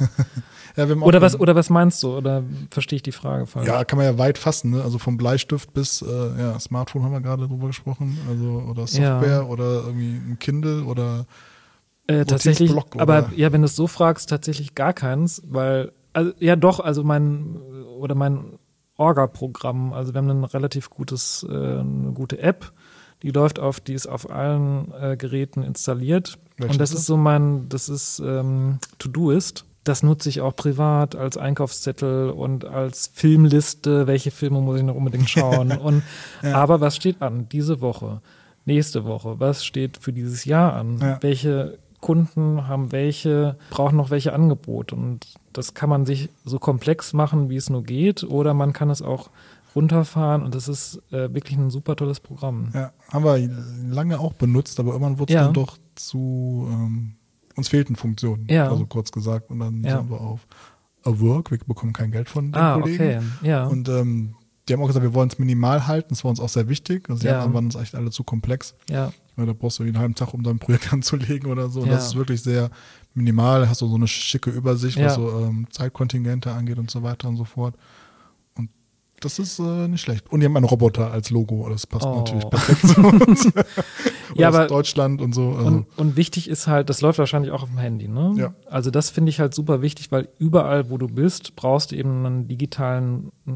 [0.76, 2.18] Ja, oder was, oder was meinst du?
[2.18, 3.68] Oder verstehe ich die Frage falsch?
[3.68, 4.82] Ja, kann man ja weit fassen, ne?
[4.82, 8.88] Also vom Bleistift bis äh, ja, Smartphone haben wir gerade drüber gesprochen, also oder Ja.
[8.88, 11.28] Software oder irgendwie ein Kindle oder
[12.08, 16.32] Äh, tatsächlich, Notizblock, aber ja, wenn du es so fragst, tatsächlich gar keins, weil, also,
[16.39, 17.62] ja doch, also mein,
[17.99, 18.58] oder mein
[18.97, 22.74] Orga-Programm, also wir haben ein relativ gutes, äh, eine gute App,
[23.24, 26.38] die läuft auf, die ist auf allen äh, Geräten installiert.
[26.58, 29.66] Welche und das ist so mein, das ist ähm, To-Do-Ist.
[29.86, 34.08] Das nutze ich auch privat als Einkaufszettel und als Filmliste.
[34.08, 35.72] Welche Filme muss ich noch unbedingt schauen?
[35.78, 36.04] und,
[36.42, 37.50] Aber was steht an?
[37.50, 38.22] Diese Woche,
[38.66, 41.00] nächste Woche, was steht für dieses Jahr an?
[41.00, 41.18] Ja.
[41.22, 44.96] Welche Kunden haben welche, brauchen noch welche Angebote?
[44.96, 48.90] Und das kann man sich so komplex machen, wie es nur geht, oder man kann
[48.90, 49.30] es auch
[49.76, 52.70] runterfahren und das ist äh, wirklich ein super tolles Programm.
[52.74, 53.50] ja, haben wir
[53.94, 55.46] lange auch benutzt, aber irgendwann wurde es Ja.
[55.46, 57.16] dann doch zu ähm,
[57.56, 58.70] uns fehlten Funktionen, Ja.
[58.70, 59.52] also kurz gesagt.
[59.52, 59.98] Und dann Ja.
[60.00, 60.48] sind wir auf
[61.06, 63.04] A Work, wir bekommen kein Geld von den Ah, Kollegen.
[63.40, 63.66] okay, ja.
[63.68, 64.36] Und ähm,
[64.68, 67.10] die haben auch gesagt, wir wollen es minimal halten, das war uns auch sehr wichtig.
[67.10, 67.34] Also die Ja.
[67.36, 68.76] anderen waren uns echt alle zu komplex.
[68.90, 71.82] ja, Ja, da brauchst du einen halben Tag, um dein Projekt anzulegen oder so.
[71.82, 71.94] Und Ja.
[71.96, 72.70] Das ist wirklich sehr
[73.14, 73.68] minimal.
[73.68, 75.10] Hast du so eine schicke Übersicht, was Ja.
[75.16, 77.76] so ähm, Zeitkontingente angeht und so weiter und so fort.
[79.24, 80.32] Das ist äh, nicht schlecht.
[80.32, 81.68] Und die haben einen Roboter als Logo.
[81.70, 82.18] Das passt Oh.
[82.18, 83.48] natürlich perfekt zu uns.
[84.36, 85.50] Ja, aber- Deutschland und so.
[85.52, 88.34] Also, Und, und wichtig ist halt, das läuft wahrscheinlich auch auf dem Handy, ne?
[88.38, 88.54] Ja.
[88.70, 92.26] Also das finde ich halt super wichtig, weil überall, wo du bist, brauchst du eben
[92.26, 93.52] einen digitalen, äh,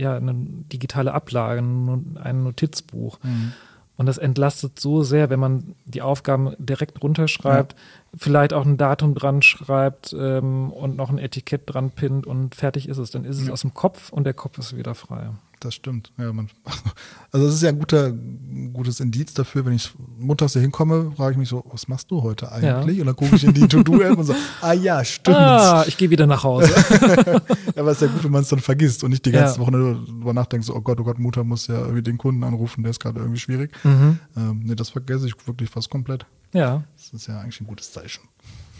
[0.00, 0.34] ja, eine
[0.72, 3.18] digitale Ablage, ein Notizbuch.
[3.22, 3.52] Mhm.
[3.96, 7.76] Und das entlastet so sehr, wenn man die Aufgaben direkt runterschreibt,
[8.16, 12.88] vielleicht auch ein Datum dran schreibt ähm, und noch ein Etikett dran pinnt und fertig
[12.88, 13.10] ist es.
[13.10, 13.52] Dann ist es Ja.
[13.52, 15.30] aus dem Kopf und der Kopf ist wieder frei.
[15.60, 16.10] das stimmt.
[16.16, 16.48] Ja, man,
[17.32, 18.12] also das ist ja ein guter,
[18.72, 22.22] gutes Indiz dafür, wenn ich montags hier hinkomme, frage ich mich so, was machst du
[22.22, 22.98] heute eigentlich?
[23.00, 25.36] Und dann gucke ich in die To-Do-App und so, ah ja, stimmt.
[25.36, 26.72] Ah, ich gehe wieder nach Hause.
[27.76, 29.54] Ja, aber es ist ja gut, wenn man es dann vergisst und nicht die ganze
[29.54, 29.60] Ja.
[29.60, 32.82] Woche darüber nachdenkt, so, oh Gott, oh Gott, Mutter muss ja irgendwie den Kunden anrufen,
[32.82, 33.70] der ist gerade irgendwie schwierig.
[33.84, 34.18] mhm.
[34.36, 36.26] Ähm, nee, das vergesse ich wirklich fast komplett.
[36.52, 38.22] Ja, Das ist ja eigentlich ein gutes Zeichen.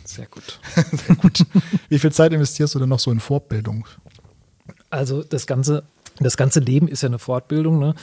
[0.05, 0.59] sehr gut.
[1.07, 1.47] Sehr gut.
[1.89, 3.87] Wie viel Zeit investierst du denn noch so in Fortbildung?
[4.91, 5.85] Also das ganze,
[6.19, 7.79] das ganze Leben ist ja eine Fortbildung.
[7.79, 7.95] Ne?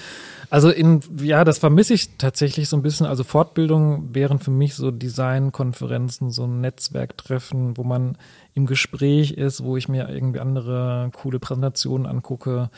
[0.49, 3.05] Also in, ja, das vermisse ich tatsächlich so ein bisschen.
[3.05, 8.18] Also Fortbildung wären für mich so Designkonferenzen, so ein Netzwerktreffen, wo man
[8.53, 12.70] im Gespräch ist, wo ich mir irgendwie andere coole Präsentationen angucke.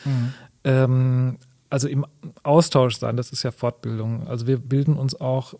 [0.64, 1.38] Ähm,
[1.68, 2.04] also im
[2.42, 4.26] Austausch sein, das ist ja Fortbildung.
[4.26, 5.54] Also wir bilden uns auch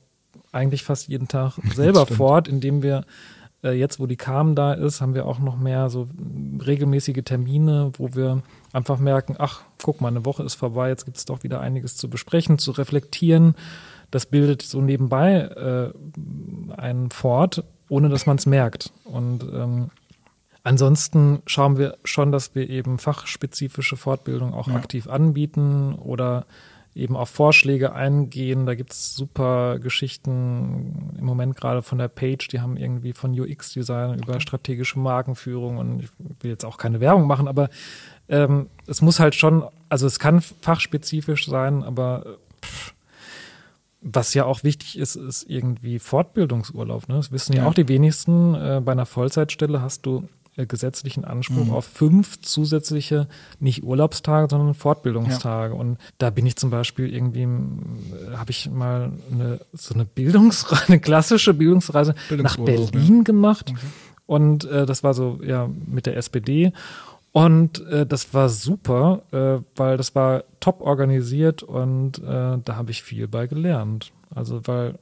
[0.52, 3.04] eigentlich fast jeden Tag selber fort, indem wir
[3.62, 6.08] äh, jetzt, wo die Kam da ist, haben wir auch noch mehr so
[6.66, 8.42] regelmäßige Termine, wo wir
[8.72, 11.96] einfach merken, ach, guck mal, eine Woche ist vorbei, jetzt gibt es doch wieder einiges
[11.96, 13.54] zu besprechen, zu reflektieren.
[14.10, 15.92] Das bildet so nebenbei äh,
[16.76, 18.92] einen fort, ohne dass man es merkt.
[19.04, 19.90] Und ähm,
[20.62, 24.74] Ansonsten schauen wir schon, dass wir eben fachspezifische Fortbildung auch Ja.
[24.74, 26.44] aktiv anbieten oder
[27.00, 28.66] eben auf Vorschläge eingehen.
[28.66, 34.18] Da gibt's super Geschichten im Moment gerade von der Page, die haben irgendwie von UX-Design
[34.18, 37.68] über strategische Markenführung und ich will jetzt auch keine Werbung machen, aber
[38.28, 42.94] ähm, es muss halt schon, also es kann fachspezifisch sein, aber pff,
[44.02, 47.08] was ja auch wichtig ist, ist irgendwie Fortbildungsurlaub.
[47.08, 47.16] Ne?
[47.16, 48.54] Das wissen ja, ja auch die wenigsten.
[48.54, 51.72] Äh, bei einer Vollzeitstelle hast du äh, gesetzlichen Anspruch mhm.
[51.72, 55.74] auf fünf zusätzliche, nicht Urlaubstage, sondern Fortbildungstage.
[55.74, 55.80] Ja.
[55.80, 60.84] Und da bin ich zum Beispiel irgendwie, äh, habe ich mal eine, so eine Bildungsreise,
[60.88, 63.22] eine klassische Bildungsreise nach Berlin ja.
[63.22, 63.70] gemacht.
[63.70, 63.86] Okay.
[64.26, 66.72] Und äh, das war so, ja, mit der SPD.
[67.32, 72.90] Und äh, das war super, äh, weil das war top organisiert und äh, da habe
[72.90, 74.12] ich viel bei gelernt.
[74.34, 74.98] Also weil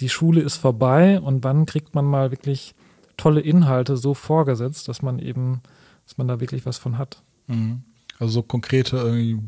[0.00, 2.74] die Schule ist vorbei und wann kriegt man mal wirklich
[3.16, 5.62] tolle Inhalte so vorgesetzt, dass man eben,
[6.06, 7.22] dass man da wirklich was von hat.
[7.46, 7.82] Mhm.
[8.18, 9.38] Also so konkrete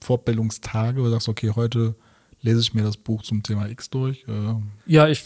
[0.00, 1.94] Fortbildungstage, wo du sagst, okay, heute
[2.44, 4.24] lese ich mir das Buch zum Thema X durch.
[4.28, 4.54] Äh.
[4.86, 5.24] Ja, ich,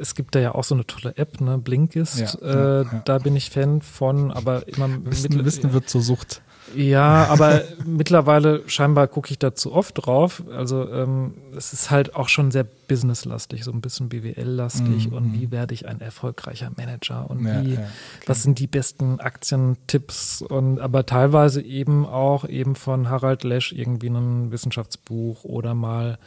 [0.00, 2.18] es gibt da ja auch so eine tolle App, ne, Blinkist.
[2.18, 3.02] Ja, äh, ja, ja.
[3.04, 6.42] Da bin ich Fan von, aber immer Wissen, Wissen wird zur Sucht.
[6.74, 10.42] Ja, aber mittlerweile scheinbar gucke ich da zu oft drauf.
[10.54, 15.34] Also ähm, es ist halt auch schon sehr businesslastig, so ein bisschen BWL-lastig mm, und
[15.34, 17.88] wie werde ich ein erfolgreicher Manager und ja, wie, ja,
[18.26, 24.08] was sind die besten Aktientipps und aber teilweise eben auch eben von Harald Lesch irgendwie
[24.08, 26.18] ein Wissenschaftsbuch oder mal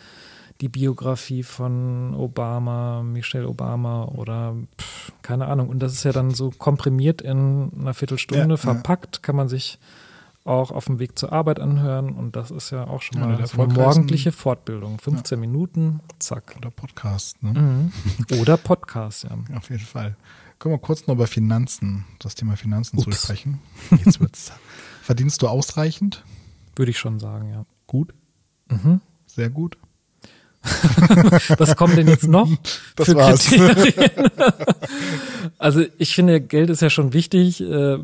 [0.61, 5.69] die Biografie von Obama, Michelle Obama oder pff, keine Ahnung.
[5.69, 9.79] Und das ist ja dann so komprimiert in einer Viertelstunde ja, verpackt, kann man sich
[10.43, 13.45] auch auf dem Weg zur Arbeit anhören und das ist ja auch schon mal ja,
[13.45, 14.97] so eine morgendliche Fortbildung.
[14.99, 15.39] 15 ja.
[15.39, 16.55] Minuten, zack.
[16.57, 17.53] Oder Podcast, ne?
[17.53, 18.39] Mhm.
[18.39, 19.37] Oder Podcast, ja.
[19.57, 20.15] Auf jeden Fall.
[20.59, 23.05] Können wir kurz noch über Finanzen, das Thema Finanzen Ups.
[23.05, 23.59] zu sprechen.
[24.05, 24.51] Jetzt wird's.
[25.01, 26.23] Verdienst du ausreichend?
[26.75, 27.65] Würde ich schon sagen, ja.
[27.87, 28.13] Gut?
[28.69, 29.01] Mhm.
[29.25, 29.77] Sehr gut?
[31.57, 32.47] Was kommt denn jetzt noch
[32.95, 33.45] das für war's.
[33.47, 34.29] Kriterien?
[35.57, 37.61] also ich finde, Geld ist ja schon wichtig.
[37.61, 37.97] Äh,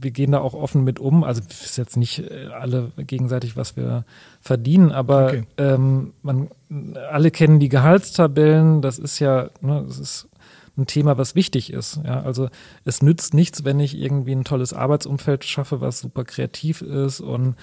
[0.00, 1.24] wir gehen da auch offen mit um.
[1.24, 4.04] Also ist jetzt nicht äh, alle gegenseitig, was wir
[4.40, 5.42] verdienen, aber okay.
[5.58, 6.50] ähm, man
[7.10, 8.82] alle kennen die Gehaltstabellen.
[8.82, 10.28] Das ist ja, ne, das ist
[10.76, 12.00] ein Thema, was wichtig ist.
[12.04, 12.48] Ja, also
[12.84, 17.56] es nützt nichts, wenn ich irgendwie ein tolles Arbeitsumfeld schaffe, was super kreativ ist und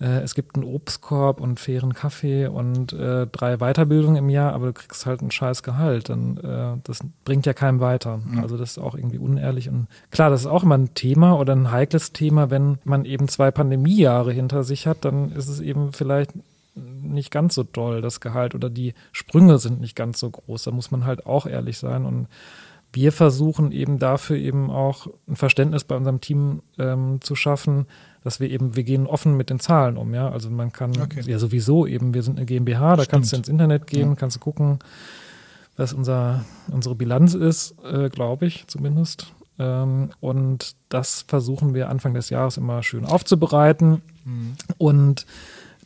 [0.00, 4.68] äh, es gibt einen Obstkorb und fairen Kaffee und äh, drei Weiterbildungen im Jahr, aber
[4.68, 6.08] du kriegst halt ein scheiß Gehalt.
[6.08, 8.20] Dann äh, das bringt ja keinem weiter.
[8.34, 8.42] Ja.
[8.42, 9.68] Also das ist auch irgendwie unehrlich.
[9.68, 13.28] Und klar, das ist auch immer ein Thema oder ein heikles Thema, wenn man eben
[13.28, 16.32] zwei Pandemiejahre hinter sich hat, dann ist es eben vielleicht
[16.74, 20.64] nicht ganz so doll, das Gehalt, oder die Sprünge sind nicht ganz so groß.
[20.64, 22.06] Da muss man halt auch ehrlich sein.
[22.06, 22.28] Und
[22.92, 27.86] wir versuchen eben dafür eben auch ein Verständnis bei unserem Team ähm, zu schaffen,
[28.22, 30.30] dass wir eben, wir gehen offen mit den Zahlen um, ja.
[30.30, 31.22] Also man kann okay.
[31.26, 33.10] ja sowieso eben, wir sind eine GmbH, da Stimmt.
[33.10, 34.14] kannst du ins Internet gehen, ja.
[34.14, 34.78] kannst du gucken,
[35.76, 39.32] was unser, unsere Bilanz ist, äh, glaube ich zumindest.
[39.58, 44.02] Ähm, und das versuchen wir Anfang des Jahres immer schön aufzubereiten.
[44.24, 44.54] Mhm.
[44.78, 45.26] Und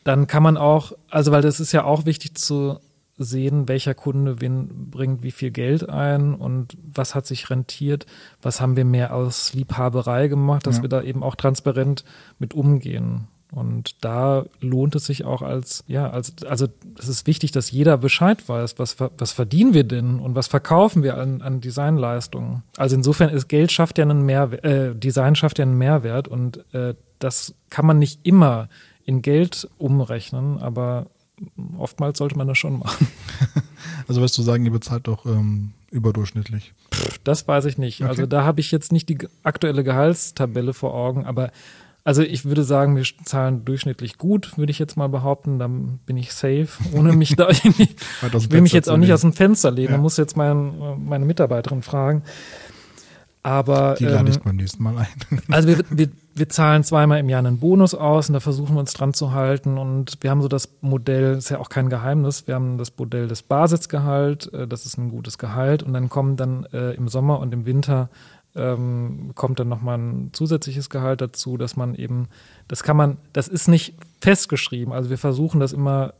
[0.04, 2.78] dann kann man auch, also weil das ist ja auch wichtig zu
[3.16, 8.06] sehen, welcher Kunde wen bringt wie viel Geld ein und was hat sich rentiert,
[8.42, 10.82] was haben wir mehr aus Liebhaberei gemacht, dass ja.
[10.82, 12.04] wir da eben auch transparent
[12.38, 13.28] mit umgehen.
[13.54, 16.66] Und da lohnt es sich auch als, ja, als, also
[16.98, 21.04] es ist wichtig, dass jeder Bescheid weiß, was, was verdienen wir denn und was verkaufen
[21.04, 22.64] wir an, an Designleistungen.
[22.76, 26.64] Also insofern ist Geld schafft ja einen Mehrwert, äh, Design schafft ja einen Mehrwert und
[26.74, 28.68] äh, das kann man nicht immer
[29.04, 31.06] in Geld umrechnen, aber
[31.78, 33.06] oftmals sollte man das schon machen.
[34.06, 36.74] Also wirst du sagen, ihr bezahlt doch ähm, überdurchschnittlich?
[37.22, 38.02] Das weiß ich nicht.
[38.02, 38.08] Okay.
[38.10, 41.50] Also da habe ich jetzt nicht die aktuelle Gehaltstabelle vor Augen, aber
[42.04, 45.58] also ich würde sagen, wir zahlen durchschnittlich gut, würde ich jetzt mal behaupten.
[45.58, 49.32] Dann bin ich safe, ohne mich da ich will mich jetzt auch nicht aus dem
[49.32, 49.92] Fenster lehnen.
[49.92, 49.98] Ja.
[49.98, 52.22] muss jetzt mein, meine Mitarbeiterin fragen.
[53.42, 55.42] Aber die lade ähm, ich beim nächsten Mal ein.
[55.50, 58.80] also wir, wir, wir zahlen zweimal im Jahr einen Bonus aus und da versuchen wir
[58.80, 59.78] uns dran zu halten.
[59.78, 63.28] Und wir haben so das Modell, ist ja auch kein Geheimnis, wir haben das Modell
[63.28, 65.82] des Basisgehalt, äh, das ist ein gutes Gehalt.
[65.82, 68.10] Und dann kommen dann äh, im Sommer und im Winter
[68.56, 72.28] ähm, kommt dann nochmal ein zusätzliches Gehalt dazu, dass man eben,
[72.68, 74.92] das kann man, das ist nicht festgeschrieben.
[74.92, 76.14] Also wir versuchen das immer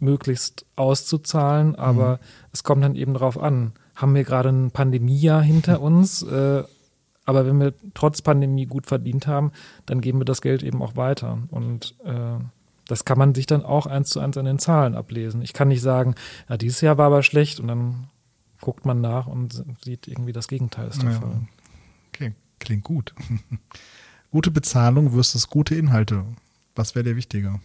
[0.00, 2.18] möglichst auszuzahlen, aber mhm.
[2.52, 6.22] es kommt dann eben drauf an haben wir gerade ein Pandemiejahr hinter uns.
[6.22, 6.62] Äh,
[7.28, 9.52] aber wenn wir trotz Pandemie gut verdient haben,
[9.84, 11.36] dann geben wir das Geld eben auch weiter.
[11.50, 12.38] Und äh,
[12.86, 15.42] das kann man sich dann auch eins zu eins an den Zahlen ablesen.
[15.42, 16.14] Ich kann nicht sagen,
[16.48, 18.08] ja, dieses Jahr war aber schlecht und dann
[18.62, 21.20] guckt man nach und sieht irgendwie das Gegenteil ist der ja.
[21.20, 21.40] Fall.
[22.14, 23.14] Okay, klingt gut.
[24.30, 26.24] gute Bezahlung versus gute Inhalte.
[26.76, 27.60] Was wäre dir wichtiger?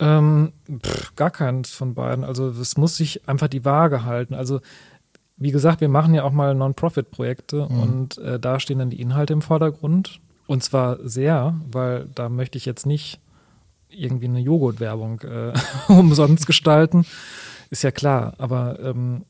[0.00, 2.24] Ähm, pff, gar keins von beiden.
[2.24, 4.34] Also es muss sich einfach die Waage halten.
[4.34, 4.60] Also
[5.38, 7.80] wie gesagt, wir machen ja auch mal Non-Profit-Projekte mhm.
[7.80, 10.20] und äh, da stehen dann die Inhalte im Vordergrund.
[10.46, 13.20] Und zwar sehr, weil da möchte ich jetzt nicht
[13.88, 15.52] irgendwie eine Joghurt-Werbung äh,
[15.88, 17.06] umsonst gestalten.
[17.70, 19.24] Ist ja klar, aber ähm,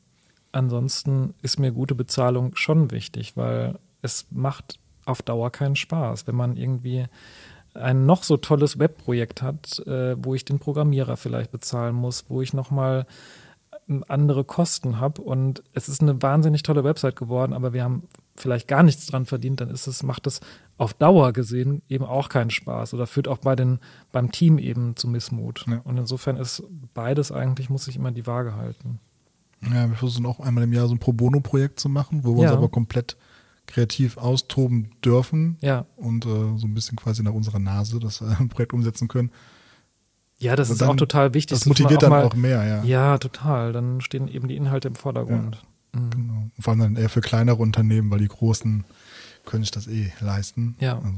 [0.51, 6.35] ansonsten ist mir gute Bezahlung schon wichtig, weil es macht auf Dauer keinen Spaß, wenn
[6.35, 7.05] man irgendwie
[7.73, 12.41] ein noch so tolles Webprojekt hat, äh, wo ich den Programmierer vielleicht bezahlen muss, wo
[12.41, 13.05] ich nochmal
[14.07, 18.03] andere Kosten habe und es ist eine wahnsinnig tolle Website geworden, aber wir haben
[18.35, 20.39] vielleicht gar nichts dran verdient, dann ist es, macht es
[20.77, 23.79] auf Dauer gesehen eben auch keinen Spaß oder führt auch bei den,
[24.11, 25.65] beim Team eben zu Missmut.
[25.67, 25.81] Ja.
[25.83, 26.63] Und insofern ist
[26.93, 28.99] beides eigentlich, muss sich immer die Waage halten.
[29.61, 32.43] Ja, wir versuchen auch einmal im Jahr so ein Pro Bono-Projekt zu machen, wo wir
[32.43, 32.49] ja.
[32.49, 33.17] uns aber komplett
[33.67, 35.85] kreativ austoben dürfen ja.
[35.95, 39.31] und äh, so ein bisschen quasi nach unserer Nase das äh, Projekt umsetzen können.
[40.39, 41.57] Ja, das ist auch total wichtig.
[41.57, 42.83] Das motiviert auch dann auch mehr, ja.
[42.83, 43.73] Ja, total.
[43.73, 45.61] Dann stehen eben die Inhalte im Vordergrund.
[45.93, 46.09] Ja, mhm.
[46.11, 46.49] Genau.
[46.59, 48.85] Vor allem dann eher für kleinere Unternehmen, weil die großen
[49.45, 50.75] können sich das eh leisten.
[50.79, 50.95] Ja.
[50.95, 51.09] Also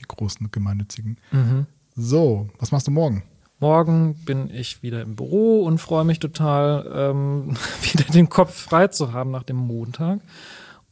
[0.00, 1.18] die großen gemeinnützigen.
[1.30, 1.66] Mhm.
[1.94, 3.22] So, was machst du morgen?
[3.60, 8.88] Morgen bin ich wieder im Büro und freue mich total, ähm, wieder den Kopf frei
[8.88, 10.20] zu haben nach dem Montag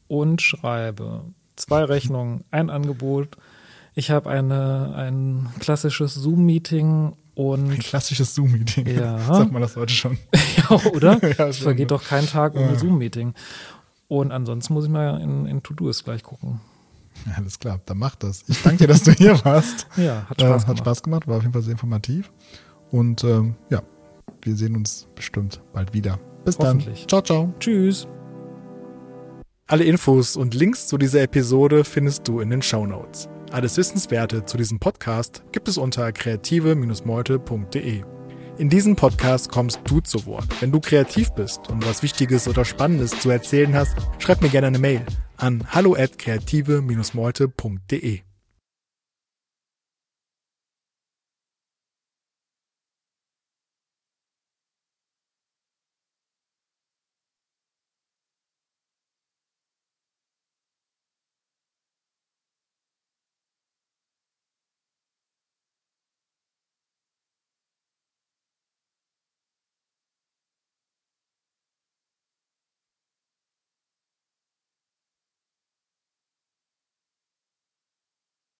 [0.07, 1.25] und schreibe
[1.57, 3.37] zwei Rechnungen, ein Angebot.
[3.95, 8.87] Ich habe eine, ein klassisches Zoom-Meeting und ein klassisches Zoom-Meeting.
[8.87, 9.19] Ja.
[9.35, 10.19] Sagt man das heute schon.
[10.57, 11.19] ja, oder?
[11.39, 12.79] ja, es vergeht doch kein Tag ohne ja.
[12.79, 13.35] Zoom-Meeting.
[14.09, 16.61] Und ansonsten muss ich mal in, in To-Do's gleich gucken.
[17.27, 18.45] Ja, alles klar, dann mach das.
[18.49, 19.87] Ich danke dir, dass du hier warst.
[19.97, 20.67] ja, hat Spaß, äh, gemacht.
[20.69, 22.31] hat Spaß gemacht, war auf jeden Fall sehr informativ.
[22.91, 23.83] Und ähm, ja,
[24.43, 26.19] wir sehen uns bestimmt bald wieder.
[26.45, 26.83] Bis dann.
[27.07, 27.55] Ciao, ciao.
[27.61, 28.07] Tschüss.
[29.67, 33.29] Alle Infos und Links zu dieser Episode findest du in den Show Notes.
[33.53, 38.03] Alles Wissenswerte zu diesem Podcast gibt es unter kreative-meute.de.
[38.57, 40.47] In diesem Podcast kommst du zu Wort.
[40.61, 44.69] Wenn du kreativ bist und was Wichtiges oder Spannendes zu erzählen hast, schreib mir gerne
[44.69, 45.05] eine Mail
[45.37, 48.23] an hallo at kreative-meute.de.